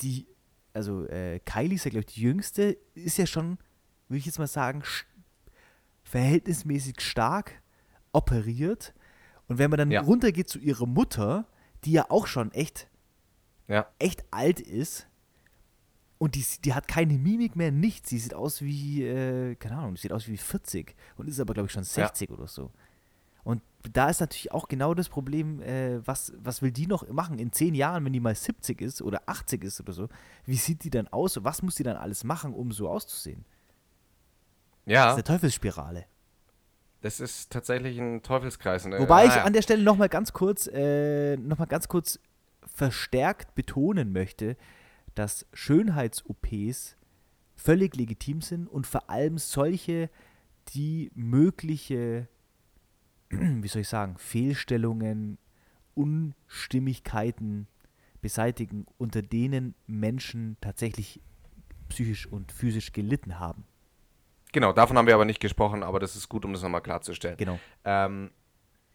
die, 0.00 0.26
also 0.74 1.06
äh, 1.06 1.38
Kylie 1.40 1.76
ist 1.76 1.84
ja 1.84 1.90
glaube 1.90 2.04
ich 2.08 2.14
die 2.14 2.20
jüngste, 2.22 2.76
ist 2.94 3.16
ja 3.18 3.26
schon, 3.26 3.58
würde 4.08 4.18
ich 4.18 4.26
jetzt 4.26 4.38
mal 4.38 4.46
sagen, 4.48 4.82
sch- 4.82 5.04
verhältnismäßig 6.04 7.00
stark 7.00 7.62
operiert. 8.12 8.92
Und 9.48 9.58
wenn 9.58 9.70
man 9.70 9.78
dann 9.78 9.90
Ja. 9.90 10.02
runtergeht 10.02 10.48
zu 10.48 10.58
ihrer 10.58 10.86
Mutter, 10.86 11.46
die 11.84 11.92
ja 11.92 12.10
auch 12.10 12.26
schon 12.26 12.52
echt 12.52 12.88
ja, 13.68 13.86
echt 13.98 14.24
alt 14.30 14.60
ist 14.60 15.06
und 16.22 16.36
die, 16.36 16.46
die 16.64 16.72
hat 16.72 16.86
keine 16.86 17.14
Mimik 17.14 17.56
mehr, 17.56 17.72
nichts. 17.72 18.10
Sie 18.10 18.18
sieht 18.20 18.32
aus 18.32 18.62
wie, 18.62 19.02
äh, 19.02 19.56
keine 19.56 19.76
Ahnung, 19.76 19.96
sieht 19.96 20.12
aus 20.12 20.28
wie 20.28 20.36
40 20.36 20.94
und 21.16 21.26
ist 21.26 21.40
aber, 21.40 21.52
glaube 21.52 21.66
ich, 21.66 21.72
schon 21.72 21.82
60 21.82 22.30
oder 22.30 22.46
so. 22.46 22.70
Und 23.42 23.60
da 23.92 24.08
ist 24.08 24.20
natürlich 24.20 24.52
auch 24.52 24.68
genau 24.68 24.94
das 24.94 25.08
Problem, 25.08 25.60
äh, 25.62 25.98
was, 26.06 26.32
was 26.38 26.62
will 26.62 26.70
die 26.70 26.86
noch 26.86 27.08
machen 27.08 27.40
in 27.40 27.50
10 27.50 27.74
Jahren, 27.74 28.04
wenn 28.04 28.12
die 28.12 28.20
mal 28.20 28.36
70 28.36 28.80
ist 28.80 29.02
oder 29.02 29.22
80 29.26 29.64
ist 29.64 29.80
oder 29.80 29.92
so? 29.92 30.08
Wie 30.44 30.54
sieht 30.54 30.84
die 30.84 30.90
dann 30.90 31.08
aus? 31.08 31.36
und 31.36 31.44
Was 31.44 31.60
muss 31.60 31.74
die 31.74 31.82
dann 31.82 31.96
alles 31.96 32.22
machen, 32.22 32.54
um 32.54 32.70
so 32.70 32.88
auszusehen? 32.88 33.44
Das 34.84 34.94
ja, 34.94 35.08
ist 35.08 35.14
eine 35.14 35.24
Teufelsspirale. 35.24 36.04
das 37.00 37.18
ist 37.18 37.50
tatsächlich 37.50 37.98
ein 37.98 38.22
Teufelskreis. 38.22 38.86
Äh, 38.86 38.96
Wobei 39.00 39.24
ich 39.24 39.30
naja. 39.30 39.42
an 39.42 39.54
der 39.54 39.62
Stelle 39.62 39.82
nochmal 39.82 40.08
ganz 40.08 40.32
kurz, 40.32 40.68
äh, 40.68 41.36
noch 41.36 41.58
mal 41.58 41.66
ganz 41.66 41.88
kurz 41.88 42.20
verstärkt 42.64 43.56
betonen 43.56 44.12
möchte, 44.12 44.56
dass 45.14 45.46
Schönheits-OPs 45.52 46.96
völlig 47.56 47.96
legitim 47.96 48.40
sind 48.40 48.66
und 48.66 48.86
vor 48.86 49.08
allem 49.10 49.38
solche, 49.38 50.10
die 50.68 51.10
mögliche, 51.14 52.28
wie 53.30 53.68
soll 53.68 53.82
ich 53.82 53.88
sagen, 53.88 54.16
Fehlstellungen, 54.18 55.38
Unstimmigkeiten 55.94 57.68
beseitigen, 58.20 58.86
unter 58.98 59.20
denen 59.20 59.74
Menschen 59.86 60.56
tatsächlich 60.60 61.20
psychisch 61.88 62.26
und 62.26 62.52
physisch 62.52 62.92
gelitten 62.92 63.38
haben. 63.38 63.64
Genau, 64.52 64.72
davon 64.72 64.96
haben 64.96 65.06
wir 65.06 65.14
aber 65.14 65.24
nicht 65.24 65.40
gesprochen, 65.40 65.82
aber 65.82 65.98
das 65.98 66.14
ist 66.14 66.28
gut, 66.28 66.44
um 66.44 66.52
das 66.52 66.62
nochmal 66.62 66.82
klarzustellen. 66.82 67.36
Genau. 67.36 67.58
Ähm, 67.84 68.30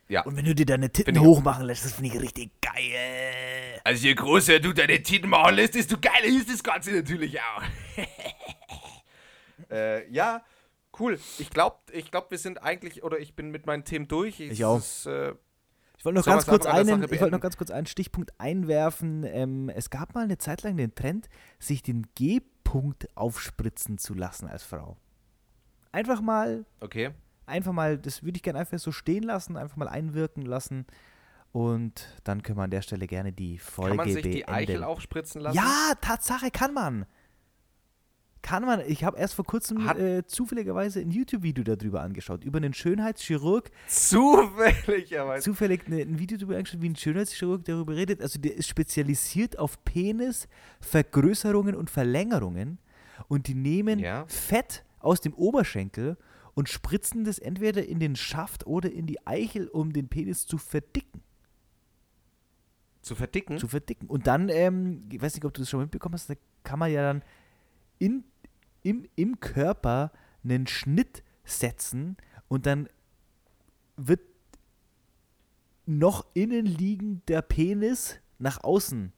ja. 0.07 0.22
Und 0.24 0.38
wenn 0.38 0.45
du 0.45 0.55
dir 0.55 0.65
deine 0.65 0.89
Titten 0.91 1.20
hochmachen 1.20 1.65
lässt, 1.65 1.84
das 1.84 1.93
finde 1.93 2.15
ich 2.15 2.22
richtig 2.22 2.51
geil. 2.61 3.57
Also 3.88 4.06
je 4.06 4.16
größer 4.16 4.60
du 4.60 4.74
deine 4.74 5.02
Titten 5.02 5.30
machen 5.30 5.56
lässt, 5.56 5.74
desto 5.76 5.96
geiler 5.98 6.26
ist 6.26 6.52
das 6.52 6.62
Ganze 6.62 6.92
natürlich 6.92 7.40
auch. 7.40 7.64
äh, 9.72 10.12
ja, 10.12 10.44
cool. 11.00 11.18
Ich 11.38 11.50
glaube, 11.50 11.78
ich 11.94 12.12
glaub, 12.12 12.30
wir 12.30 12.38
sind 12.38 12.62
eigentlich, 12.62 13.02
oder 13.04 13.18
ich 13.18 13.34
bin 13.34 13.50
mit 13.50 13.66
meinen 13.66 13.86
Themen 13.86 14.10
durch. 14.10 14.42
Ich 14.42 14.66
auch. 14.66 14.80
Es, 14.80 15.06
äh, 15.06 15.36
Ich 15.98 16.04
wollte 16.04 16.20
noch, 16.20 16.26
ganz 16.26 16.46
kurz 16.46 16.66
einen, 16.66 17.02
ich 17.02 17.22
wollte 17.22 17.32
noch 17.32 17.40
ganz 17.40 17.56
kurz 17.56 17.72
einen 17.72 17.88
Stichpunkt 17.88 18.38
einwerfen. 18.42 19.24
Ähm, 19.24 19.70
es 19.70 19.90
gab 19.90 20.14
mal 20.16 20.26
eine 20.26 20.38
Zeit 20.38 20.64
lang 20.64 20.76
den 20.76 20.94
Trend, 20.94 21.30
sich 21.58 21.82
den 21.82 22.08
G-Punkt 22.16 23.08
aufspritzen 23.16 23.98
zu 23.98 24.14
lassen 24.14 24.50
als 24.50 24.64
Frau. 24.64 24.98
Einfach 25.94 26.20
mal, 26.20 26.66
okay. 26.82 27.12
einfach 27.46 27.72
mal, 27.72 27.98
das 27.98 28.22
würde 28.22 28.36
ich 28.36 28.44
gerne 28.44 28.60
einfach 28.60 28.80
so 28.80 28.92
stehen 28.92 29.24
lassen, 29.24 29.56
einfach 29.56 29.78
mal 29.78 29.88
einwirken 29.88 30.46
lassen. 30.46 30.86
Und 31.58 32.05
dann 32.24 32.43
können 32.43 32.60
wir 32.60 32.64
an 32.66 32.70
der 32.70 32.84
Stelle 32.84 33.08
gerne 33.08 33.34
die 33.34 33.58
Folge 33.58 33.89
Kann 33.89 33.97
man 33.97 34.12
sich 34.14 34.22
die 34.22 34.30
beenden. 34.43 34.51
Eichel 34.53 34.84
aufspritzen 34.84 35.41
lassen? 35.41 35.58
Ja, 35.58 35.93
Tatsache 35.99 36.51
kann 36.51 36.72
man. 36.72 37.08
Kann 38.43 38.64
man. 38.64 38.82
Ich 38.88 39.03
habe 39.03 39.18
erst 39.18 39.34
vor 39.34 39.43
kurzem 39.43 39.80
äh, 39.89 40.24
zufälligerweise 40.28 40.99
ein 40.99 41.10
YouTube-Video 41.10 41.64
darüber 41.64 42.01
angeschaut, 42.01 42.43
über 42.43 42.58
einen 42.58 42.76
Schönheitschirurg, 42.76 43.72
Zufälligerweise. 43.88 45.43
zufällig 45.49 45.88
ne, 45.89 46.01
ein 46.03 46.20
Video 46.20 46.38
darüber 46.38 46.58
angeschaut, 46.58 46.80
wie 46.84 46.89
ein 46.89 46.95
Schönheitschirurg 46.95 47.66
darüber 47.66 47.95
redet. 47.95 48.22
Also 48.22 48.39
der 48.39 48.55
ist 48.55 48.68
spezialisiert 48.68 49.58
auf 49.58 49.84
Penis, 49.84 50.47
Vergrößerungen 50.80 51.74
und 51.74 51.89
Verlängerungen. 51.89 52.78
Und 53.30 53.47
die 53.47 53.55
nehmen 53.55 53.97
Ja. 53.97 54.26
Fett 54.28 54.86
aus 54.99 55.22
dem 55.22 55.34
Oberschenkel 55.34 56.18
und 56.53 56.70
spritzen 56.70 57.24
das 57.24 57.39
entweder 57.39 57.84
in 57.84 57.99
den 57.99 58.16
Schaft 58.16 58.68
oder 58.68 58.91
in 58.91 59.08
die 59.08 59.26
Eichel, 59.26 59.68
um 59.70 59.91
den 59.91 60.08
Penis 60.08 60.45
zu 60.45 60.60
verdicken. 60.60 61.24
Zu 63.08 63.16
verdicken? 63.16 63.58
Zu 63.58 63.68
verdicken. 63.68 64.08
Und 64.08 64.28
dann, 64.28 64.49
ähm, 64.49 65.08
ich 65.12 65.22
weiß 65.22 65.34
nicht, 65.36 65.45
ob 65.45 65.53
du 65.53 65.62
das 65.62 65.70
schon 65.70 65.80
mitbekommen 65.82 66.14
hast, 66.14 66.30
da 66.30 66.36
kann 66.64 66.80
man 66.80 66.91
ja 66.91 67.01
dann 67.01 67.24
in, 67.99 68.24
im, 68.84 69.08
im 69.16 69.39
Körper 69.39 70.12
einen 70.43 70.68
Schnitt 70.68 71.24
setzen 71.45 72.18
und 72.47 72.66
dann 72.66 72.88
wird 73.95 74.20
noch 75.86 76.26
innen 76.34 76.66
liegender 76.66 77.41
Penis 77.41 78.20
nach 78.39 78.64
außen 78.64 79.14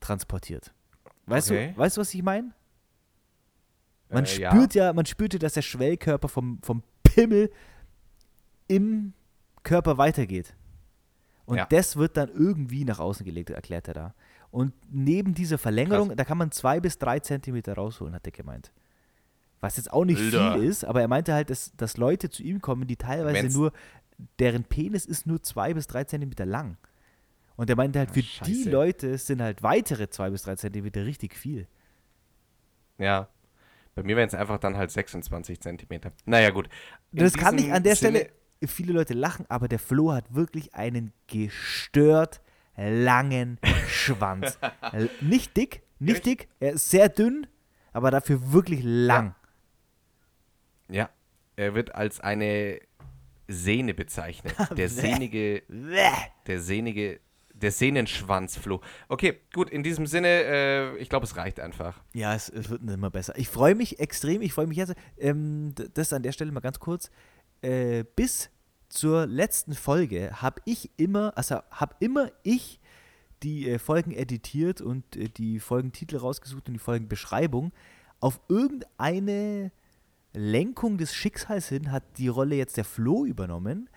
transportiert. 0.00 0.72
Weißt 1.26 1.50
Okay. 1.50 1.72
du, 1.72 1.78
weißt 1.78 1.96
du, 1.96 2.00
was 2.02 2.14
ich 2.14 2.22
meine? 2.22 2.54
Man 4.10 4.24
Äh, 4.24 4.38
ja. 4.40 4.50
spürt 4.50 4.74
ja. 4.74 4.92
man 4.92 5.06
spürt 5.06 5.32
ja, 5.32 5.38
dass 5.38 5.54
der 5.54 5.62
Schwellkörper 5.62 6.28
vom, 6.28 6.60
vom 6.62 6.82
Pimmel 7.02 7.50
im 8.68 9.12
Körper 9.62 9.98
weitergeht. 9.98 10.54
Und 11.48 11.56
Ja. 11.56 11.66
das 11.66 11.96
wird 11.96 12.16
dann 12.16 12.28
irgendwie 12.28 12.84
nach 12.84 12.98
außen 12.98 13.24
gelegt, 13.24 13.50
erklärt 13.50 13.88
er 13.88 13.94
da. 13.94 14.14
Und 14.50 14.72
neben 14.90 15.34
dieser 15.34 15.56
Verlängerung, 15.58 16.08
Krass. 16.08 16.16
da 16.16 16.24
kann 16.24 16.38
man 16.38 16.50
zwei 16.52 16.78
bis 16.80 16.98
drei 16.98 17.20
Zentimeter 17.20 17.74
rausholen, 17.74 18.14
hat 18.14 18.26
er 18.26 18.32
gemeint. 18.32 18.70
Was 19.60 19.76
jetzt 19.78 19.92
auch 19.92 20.04
nicht 20.04 20.20
Alter. 20.20 20.54
viel 20.54 20.64
ist, 20.64 20.84
aber 20.84 21.00
er 21.00 21.08
meinte 21.08 21.32
halt, 21.34 21.50
dass, 21.50 21.72
dass 21.76 21.96
Leute 21.96 22.28
zu 22.30 22.42
ihm 22.42 22.60
kommen, 22.60 22.86
die 22.86 22.96
teilweise 22.96 23.34
Wenn's- 23.44 23.54
nur, 23.54 23.72
deren 24.38 24.64
Penis 24.64 25.06
ist 25.06 25.26
nur 25.26 25.42
zwei 25.42 25.72
bis 25.74 25.86
drei 25.86 26.04
Zentimeter 26.04 26.44
lang. 26.46 26.76
Und 27.56 27.68
er 27.70 27.76
meinte 27.76 27.98
halt, 27.98 28.10
Ah, 28.10 28.12
für 28.12 28.20
die 28.20 28.26
scheiße. 28.26 28.70
Leute 28.70 29.18
sind 29.18 29.40
halt 29.42 29.62
weitere 29.62 30.08
zwei 30.10 30.30
bis 30.30 30.42
drei 30.42 30.54
Zentimeter 30.56 31.04
richtig 31.04 31.34
viel. 31.34 31.66
Ja. 32.98 33.28
Bei 33.94 34.02
mir 34.04 34.16
wären 34.16 34.28
es 34.28 34.34
einfach 34.34 34.58
dann 34.58 34.76
halt 34.76 34.90
26 34.92 35.60
Zentimeter. 35.60 36.12
Naja, 36.24 36.50
gut. 36.50 36.68
In 37.12 37.18
Das 37.18 37.32
kann 37.34 37.58
ich 37.58 37.72
an 37.72 37.82
der 37.82 37.96
Sinne- 37.96 38.18
Stelle, 38.20 38.32
viele 38.66 38.92
Leute 38.92 39.14
lachen, 39.14 39.46
aber 39.48 39.68
der 39.68 39.78
Flo 39.78 40.12
hat 40.12 40.34
wirklich 40.34 40.74
einen 40.74 41.12
gestört 41.26 42.40
langen 42.76 43.58
Schwanz. 43.88 44.58
Nicht 45.20 45.56
dick, 45.56 45.82
nicht 45.98 46.24
dick, 46.26 46.48
er 46.60 46.72
ist 46.72 46.90
sehr 46.90 47.08
dünn, 47.08 47.46
aber 47.92 48.10
dafür 48.10 48.52
wirklich 48.52 48.80
lang. 48.82 49.34
Ja, 50.88 51.10
er 51.56 51.74
wird 51.74 51.94
als 51.94 52.20
eine 52.20 52.80
Sehne 53.48 53.94
bezeichnet. 53.94 54.54
Der 54.76 54.88
sehnige, 54.88 55.62
der 56.46 56.60
sehnige, 56.60 57.20
der 57.54 57.72
Sehnenschwanzfloh. 57.72 58.80
Okay, 59.08 59.40
gut, 59.54 59.70
in 59.70 59.82
diesem 59.82 60.06
Sinne, 60.06 60.28
äh, 60.28 60.96
ich 60.98 61.08
glaube, 61.08 61.24
es 61.24 61.36
reicht 61.36 61.58
einfach. 61.58 62.00
Ja, 62.12 62.34
es, 62.34 62.48
es 62.50 62.68
wird 62.68 62.82
immer 62.82 63.10
besser. 63.10 63.36
Ich 63.36 63.48
freue 63.48 63.74
mich 63.74 63.98
extrem, 63.98 64.42
ich 64.42 64.52
freue 64.52 64.66
mich 64.66 64.76
jetzt. 64.76 64.94
Ähm, 65.16 65.74
das 65.94 66.12
an 66.12 66.22
der 66.22 66.32
Stelle 66.32 66.52
mal 66.52 66.60
ganz 66.60 66.78
kurz. 66.78 67.10
Äh, 67.62 68.04
bis 68.16 68.50
zur 68.88 69.26
letzten 69.26 69.74
Folge 69.74 70.40
habe 70.40 70.60
ich 70.64 70.90
immer, 70.96 71.36
also 71.36 71.60
habe 71.70 71.94
immer 72.00 72.30
ich 72.42 72.80
die 73.42 73.68
äh, 73.68 73.78
Folgen 73.78 74.12
editiert 74.12 74.80
und 74.80 75.16
äh, 75.16 75.28
die 75.28 75.60
Folgentitel 75.60 76.16
rausgesucht 76.16 76.68
und 76.68 76.74
die 76.74 76.80
Folgenbeschreibung. 76.80 77.72
Auf 78.20 78.40
irgendeine 78.48 79.70
Lenkung 80.32 80.98
des 80.98 81.14
Schicksals 81.14 81.68
hin 81.68 81.92
hat 81.92 82.04
die 82.18 82.28
Rolle 82.28 82.56
jetzt 82.56 82.76
der 82.76 82.84
Flo 82.84 83.24
übernommen. 83.24 83.88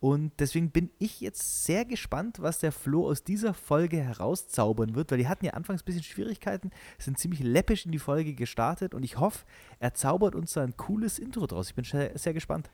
Und 0.00 0.32
deswegen 0.38 0.70
bin 0.70 0.90
ich 0.98 1.20
jetzt 1.20 1.64
sehr 1.66 1.84
gespannt, 1.84 2.38
was 2.40 2.58
der 2.58 2.72
Flo 2.72 3.06
aus 3.06 3.22
dieser 3.22 3.52
Folge 3.52 3.98
herauszaubern 3.98 4.94
wird, 4.94 5.10
weil 5.10 5.18
die 5.18 5.28
hatten 5.28 5.44
ja 5.44 5.52
anfangs 5.52 5.82
ein 5.82 5.84
bisschen 5.84 6.02
Schwierigkeiten, 6.02 6.70
sind 6.98 7.18
ziemlich 7.18 7.40
läppisch 7.40 7.84
in 7.84 7.92
die 7.92 7.98
Folge 7.98 8.32
gestartet 8.34 8.94
und 8.94 9.02
ich 9.02 9.18
hoffe, 9.18 9.44
er 9.78 9.92
zaubert 9.92 10.34
uns 10.34 10.54
da 10.54 10.62
ein 10.62 10.76
cooles 10.78 11.18
Intro 11.18 11.46
draus. 11.46 11.68
Ich 11.68 11.74
bin 11.74 11.84
sehr, 11.84 12.16
sehr 12.18 12.32
gespannt. 12.32 12.70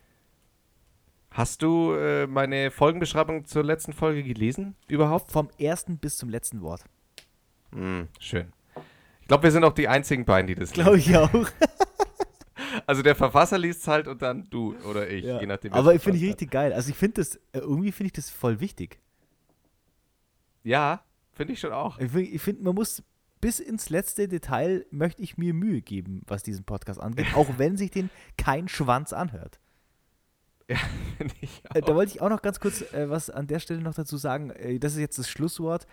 Hast 1.37 1.61
du 1.61 1.93
äh, 1.93 2.26
meine 2.26 2.70
Folgenbeschreibung 2.70 3.45
zur 3.45 3.62
letzten 3.62 3.93
Folge 3.93 4.22
gelesen? 4.22 4.74
Überhaupt? 4.89 5.30
Vom 5.30 5.51
ersten 5.59 5.99
bis 5.99 6.16
zum 6.16 6.30
letzten 6.30 6.62
Wort. 6.62 6.82
Hm, 7.72 8.09
schön. 8.18 8.51
Ich 9.20 9.28
glaube, 9.28 9.43
wir 9.43 9.51
sind 9.51 9.62
auch 9.64 9.74
die 9.74 9.87
einzigen 9.87 10.24
beiden, 10.24 10.47
die 10.47 10.55
das 10.55 10.72
Glaube 10.72 10.97
ich 10.99 11.14
auch. 11.14 11.30
Also 12.87 13.03
der 13.03 13.16
Verfasser 13.16 13.59
liest 13.59 13.80
es 13.82 13.89
halt 13.89 14.07
und 14.07 14.22
dann 14.22 14.49
du 14.49 14.76
oder 14.89 15.09
ich, 15.11 15.24
Ja. 15.24 15.41
je 15.41 15.47
nachdem. 15.47 15.72
Aber 15.72 15.95
ich 15.95 16.01
finde 16.03 16.18
ich 16.18 16.24
richtig 16.24 16.51
geil. 16.51 16.72
Also 16.72 16.91
ich 16.91 16.97
finde 16.97 17.14
das, 17.20 17.37
äh, 17.53 17.59
irgendwie 17.59 17.91
finde 17.91 18.07
ich 18.09 18.12
das 18.12 18.30
voll 18.30 18.61
wichtig. 18.61 19.01
Ja, 20.62 21.03
finde 21.32 21.55
ich 21.55 21.61
schon 21.61 21.72
auch. 21.72 21.99
Ich 21.99 22.11
finde, 22.12 22.39
find, 22.39 22.62
man 22.62 22.74
muss 22.74 23.03
bis 23.41 23.61
ins 23.61 23.91
letzte 23.91 24.28
Detail 24.28 24.87
möchte 24.91 25.22
ich 25.22 25.37
mir 25.37 25.53
Mühe 25.53 25.80
geben, 25.82 26.22
was 26.26 26.43
diesen 26.45 26.64
Podcast 26.64 27.01
angeht, 27.01 27.26
auch 27.34 27.49
wenn 27.57 27.76
sich 27.76 27.91
den 27.91 28.09
kein 28.39 28.68
Schwanz 28.68 29.12
anhört. 29.12 29.59
Ja, 30.68 30.76
Äh, 31.74 31.80
da 31.80 31.94
wollte 31.94 32.12
ich 32.12 32.20
auch 32.20 32.28
noch 32.28 32.42
ganz 32.42 32.60
kurz 32.60 32.82
äh, 32.92 33.08
was 33.08 33.30
an 33.30 33.46
der 33.46 33.58
Stelle 33.58 33.80
noch 33.80 33.94
dazu 33.94 34.16
sagen. 34.16 34.50
Äh, 34.50 34.78
das 34.78 34.92
ist 34.92 34.98
jetzt 34.98 35.18
das 35.18 35.28
Schlusswort. 35.28 35.86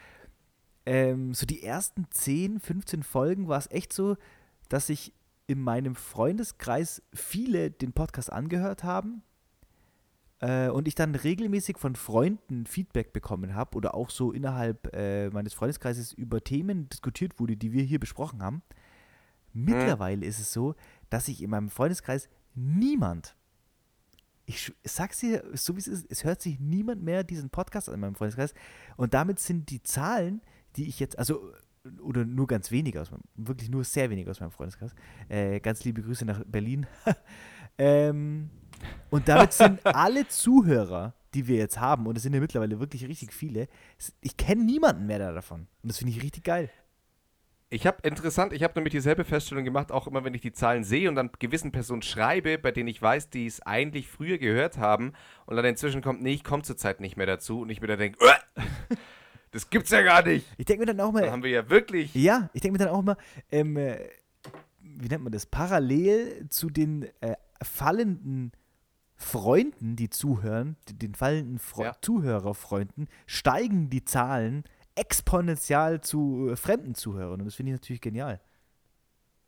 Ähm, 0.86 1.34
so 1.34 1.46
die 1.46 1.64
ersten 1.64 2.08
10, 2.10 2.60
15 2.60 3.04
Folgen 3.04 3.48
war 3.48 3.58
es 3.58 3.72
echt 3.72 3.94
so, 3.94 4.18
dass 4.70 4.90
ich 4.90 5.14
in 5.48 5.62
meinem 5.62 5.96
Freundeskreis 5.96 7.02
viele 7.14 7.72
den 7.72 7.94
Podcast 7.94 8.32
angehört 8.32 8.84
haben 8.84 9.24
äh, 10.40 10.70
und 10.70 10.88
ich 10.88 10.96
dann 10.96 11.16
regelmäßig 11.16 11.78
von 11.78 11.96
Freunden 11.96 12.66
Feedback 12.66 13.14
bekommen 13.14 13.56
habe 13.56 13.78
oder 13.78 13.94
auch 13.94 14.10
so 14.10 14.32
innerhalb 14.32 14.94
äh, 14.94 15.30
meines 15.30 15.54
Freundeskreises 15.54 16.12
über 16.14 16.44
Themen 16.44 16.90
diskutiert 16.90 17.40
wurde, 17.40 17.56
die 17.56 17.72
wir 17.72 17.84
hier 17.84 18.00
besprochen 18.00 18.42
haben. 18.42 18.62
Mittlerweile 19.54 20.26
ist 20.26 20.40
es 20.40 20.52
so, 20.52 20.76
dass 21.10 21.28
ich 21.28 21.42
in 21.44 21.50
meinem 21.50 21.70
Freundeskreis 21.70 22.28
niemand 22.56 23.36
ich 24.46 24.74
sag's 24.84 25.20
dir, 25.20 25.44
so 25.54 25.76
wie 25.76 25.80
es 25.80 25.88
ist, 25.88 26.06
es 26.10 26.24
hört 26.24 26.42
sich 26.42 26.60
niemand 26.60 27.04
mehr 27.04 27.24
diesen 27.24 27.50
Podcast 27.50 27.88
an 27.88 27.96
in 27.96 28.02
meinem 28.02 28.16
Freundeskreis. 28.16 28.54
Und 28.98 29.14
damit 29.14 29.40
sind 29.40 29.70
die 29.70 29.82
Zahlen, 29.82 30.42
die 30.76 30.88
ich 30.88 31.00
jetzt, 31.00 31.18
also, 31.18 31.52
oder 32.02 32.26
nur 32.26 32.48
ganz 32.48 32.72
wenige 32.72 33.02
aus 33.02 33.12
meinem, 33.12 33.24
wirklich 33.36 33.70
nur 33.70 33.84
sehr 33.84 34.10
wenige 34.10 34.30
aus 34.30 34.40
meinem 34.40 34.52
Freundeskreis. 34.52 34.94
Äh, 35.30 35.60
ganz 35.60 35.84
liebe 35.84 36.02
Grüße 36.02 36.26
nach 36.26 36.44
Berlin. 36.46 36.86
ähm, 37.78 38.50
und 39.10 39.28
damit 39.28 39.54
sind 39.54 39.86
alle 39.86 40.28
Zuhörer, 40.28 41.14
die 41.34 41.48
wir 41.48 41.58
jetzt 41.58 41.80
haben, 41.80 42.06
und 42.06 42.18
es 42.18 42.24
sind 42.24 42.34
ja 42.34 42.40
mittlerweile 42.40 42.80
wirklich 42.80 43.08
richtig 43.08 43.34
viele, 43.34 43.68
ich 44.22 44.38
kenne 44.38 44.64
niemanden 44.64 45.06
mehr 45.06 45.20
da 45.20 45.32
davon. 45.32 45.68
Und 45.82 45.92
das 45.92 45.98
finde 45.98 46.14
ich 46.14 46.22
richtig 46.22 46.44
geil. 46.44 46.70
Ich 47.74 47.88
habe 47.88 48.08
interessant, 48.08 48.54
ich 48.54 48.62
habe 48.62 48.76
nämlich 48.76 48.92
dieselbe 48.92 49.24
Feststellung 49.24 49.64
gemacht, 49.64 49.92
auch 49.92 50.06
immer 50.06 50.24
wenn 50.24 50.36
ich 50.36 50.42
die 50.42 50.52
Zahlen 50.52 50.84
sehe 50.84 51.10
und 51.10 51.16
dann 51.16 51.32
gewissen 51.40 51.72
Personen 51.72 52.04
schreibe, 52.04 52.60
bei 52.60 52.70
denen 52.70 52.88
ich 52.88 53.02
weiß, 53.02 53.32
die 53.32 53.48
es 53.48 53.64
eigentlich 53.64 54.08
früher 54.08 54.38
gehört 54.38 54.78
haben 54.78 55.14
und 55.48 55.56
dann 55.56 55.66
inzwischen 55.66 56.04
kommt, 56.04 56.22
nee, 56.22 56.34
ich 56.34 56.44
komme 56.44 56.62
zurzeit 56.62 57.00
nicht 57.00 57.18
mehr 57.18 57.26
dazu 57.26 57.62
und 57.62 57.72
ich 57.72 57.82
mir 57.82 57.88
dann 57.88 57.98
denke, 57.98 58.20
das 59.52 59.72
gibt's 59.72 59.90
ja 59.90 60.04
gar 60.04 60.24
nicht. 60.24 60.46
Ich 60.60 60.66
denke 60.66 60.82
mir 60.82 60.94
dann 60.94 61.00
auch 61.00 61.12
mal, 61.12 61.24
Dann 61.24 61.32
haben 61.32 61.44
wir 61.44 61.50
ja 61.50 61.68
wirklich. 61.68 62.14
Ja, 62.14 62.48
ich 62.54 62.62
denke 62.62 62.74
mir 62.78 62.86
dann 62.86 62.94
auch 62.94 63.00
immer, 63.00 63.18
ähm, 63.52 63.76
äh, 63.76 63.98
wie 64.80 65.08
nennt 65.08 65.24
man 65.24 65.34
das, 65.34 65.48
parallel 65.48 66.48
zu 66.50 66.70
den 66.70 67.08
äh, 67.22 67.34
fallenden 67.64 68.52
Freunden, 69.16 69.96
die 69.96 70.12
zuhören, 70.12 70.76
den 70.92 71.16
fallenden 71.16 71.58
Fre 71.58 71.86
Ja. 71.86 71.96
Zuhörerfreunden, 72.00 73.08
steigen 73.26 73.90
die 73.90 74.06
Zahlen 74.06 74.64
exponentiell 74.96 76.02
zu 76.02 76.50
äh, 76.52 76.56
fremden 76.56 76.96
Zuhörern. 76.96 77.40
Und 77.42 77.46
das 77.46 77.56
finde 77.56 77.72
ich 77.72 77.80
natürlich 77.80 78.02
genial. 78.02 78.40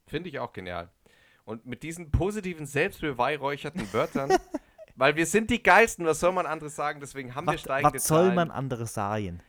Finde 0.08 0.30
ich 0.30 0.39
auch 0.39 0.54
genial. 0.54 0.89
Und 1.43 1.66
mit 1.66 1.84
diesen 1.84 2.12
positiven, 2.12 2.66
selbstbeweihräucherten 2.66 3.91
Wörtern, 3.93 4.34
weil 4.96 5.16
wir 5.16 5.26
sind 5.26 5.50
die 5.52 5.62
Geilsten, 5.62 6.06
was 6.06 6.20
soll 6.20 6.32
man 6.32 6.46
anderes 6.46 6.76
sagen, 6.76 7.00
deswegen 7.00 7.36
haben 7.36 7.46
wir 7.46 7.54
Was, 7.54 7.62
steigende 7.62 7.96
was 7.96 8.08
soll 8.08 8.24
Zahlen. 8.24 8.36
man 8.36 8.52
anderes 8.52 8.93
sagen? 8.93 9.41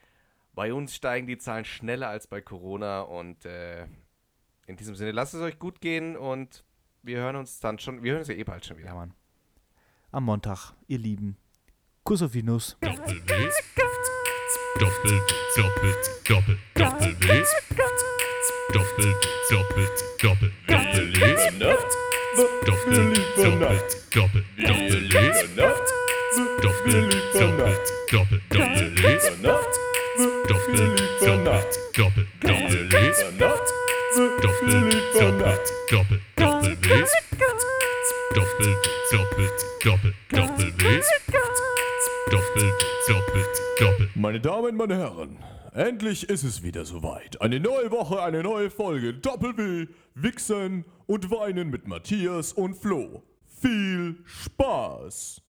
Bei 0.54 0.72
uns 0.72 0.94
steigen 0.94 1.26
die 1.26 1.38
Zahlen 1.38 1.64
schneller 1.64 2.08
als 2.08 2.26
bei 2.26 2.40
Corona 2.40 3.02
und 3.02 3.44
äh, 3.44 3.86
in 4.66 4.76
diesem 4.76 4.94
Sinne, 4.94 5.12
lasst 5.12 5.34
es 5.34 5.40
euch 5.40 5.58
gut 5.58 5.80
gehen 5.80 6.16
und 6.16 6.64
wir 7.02 7.18
hören 7.18 7.36
uns 7.36 7.60
dann 7.60 7.78
schon, 7.78 8.02
wir 8.02 8.12
hören 8.12 8.20
uns 8.20 8.28
ja 8.28 8.34
eh 8.34 8.44
bald 8.44 8.64
schon 8.64 8.78
wieder. 8.78 8.88
Ja, 8.88 8.94
Mann. 8.94 9.14
Am 10.12 10.24
Montag, 10.24 10.72
ihr 10.86 10.98
Lieben. 10.98 11.36
Kuss 12.04 12.22
auf 12.22 12.32
die 12.32 12.42
Nuss. 12.42 12.76
Doppel 14.78 15.20
doppel, 15.56 15.94
doppel, 16.28 16.56
doppel 16.74 17.12
W. 17.14 17.44
Doppel, 18.72 19.12
doppel, 19.50 19.88
doppel, 20.20 20.50
doppel 20.68 21.06
W. 21.12 21.36
Doppel, 22.66 23.14
doppel, 23.36 23.62
doppel, 24.12 24.44
doppel 24.58 25.02
W. 25.08 25.32
Doppel, 26.60 27.04
doppel, 27.06 27.64
doppel, 28.12 28.40
doppel 28.50 28.90
W. 28.94 29.20
Doppel, 30.48 30.76
doppel, 30.76 31.44
doppel, 31.86 32.26
doppel 32.40 32.82
W. 32.86 33.14
Doppel, 34.36 34.76
doppel, 35.06 35.40
doppel, 35.96 36.20
doppel 36.36 36.76
W. 36.76 37.14
Doppel, 38.34 38.74
doppel, 39.12 39.50
doppel, 39.82 40.12
doppel 40.30 40.70
W. 40.72 41.65
Doppel, 42.30 42.72
doppel, 43.06 43.46
doppel. 43.78 44.10
Meine 44.16 44.40
Damen, 44.40 44.76
meine 44.76 44.96
Herren, 44.96 45.38
endlich 45.72 46.28
ist 46.28 46.42
es 46.42 46.60
wieder 46.64 46.84
soweit. 46.84 47.40
Eine 47.40 47.60
neue 47.60 47.92
Woche, 47.92 48.20
eine 48.20 48.42
neue 48.42 48.68
Folge 48.68 49.14
Doppel-W, 49.14 49.86
Wichsen 50.16 50.84
und 51.06 51.30
Weinen 51.30 51.70
mit 51.70 51.86
Matthias 51.86 52.52
und 52.52 52.74
Flo. 52.74 53.22
Viel 53.46 54.16
Spaß! 54.24 55.45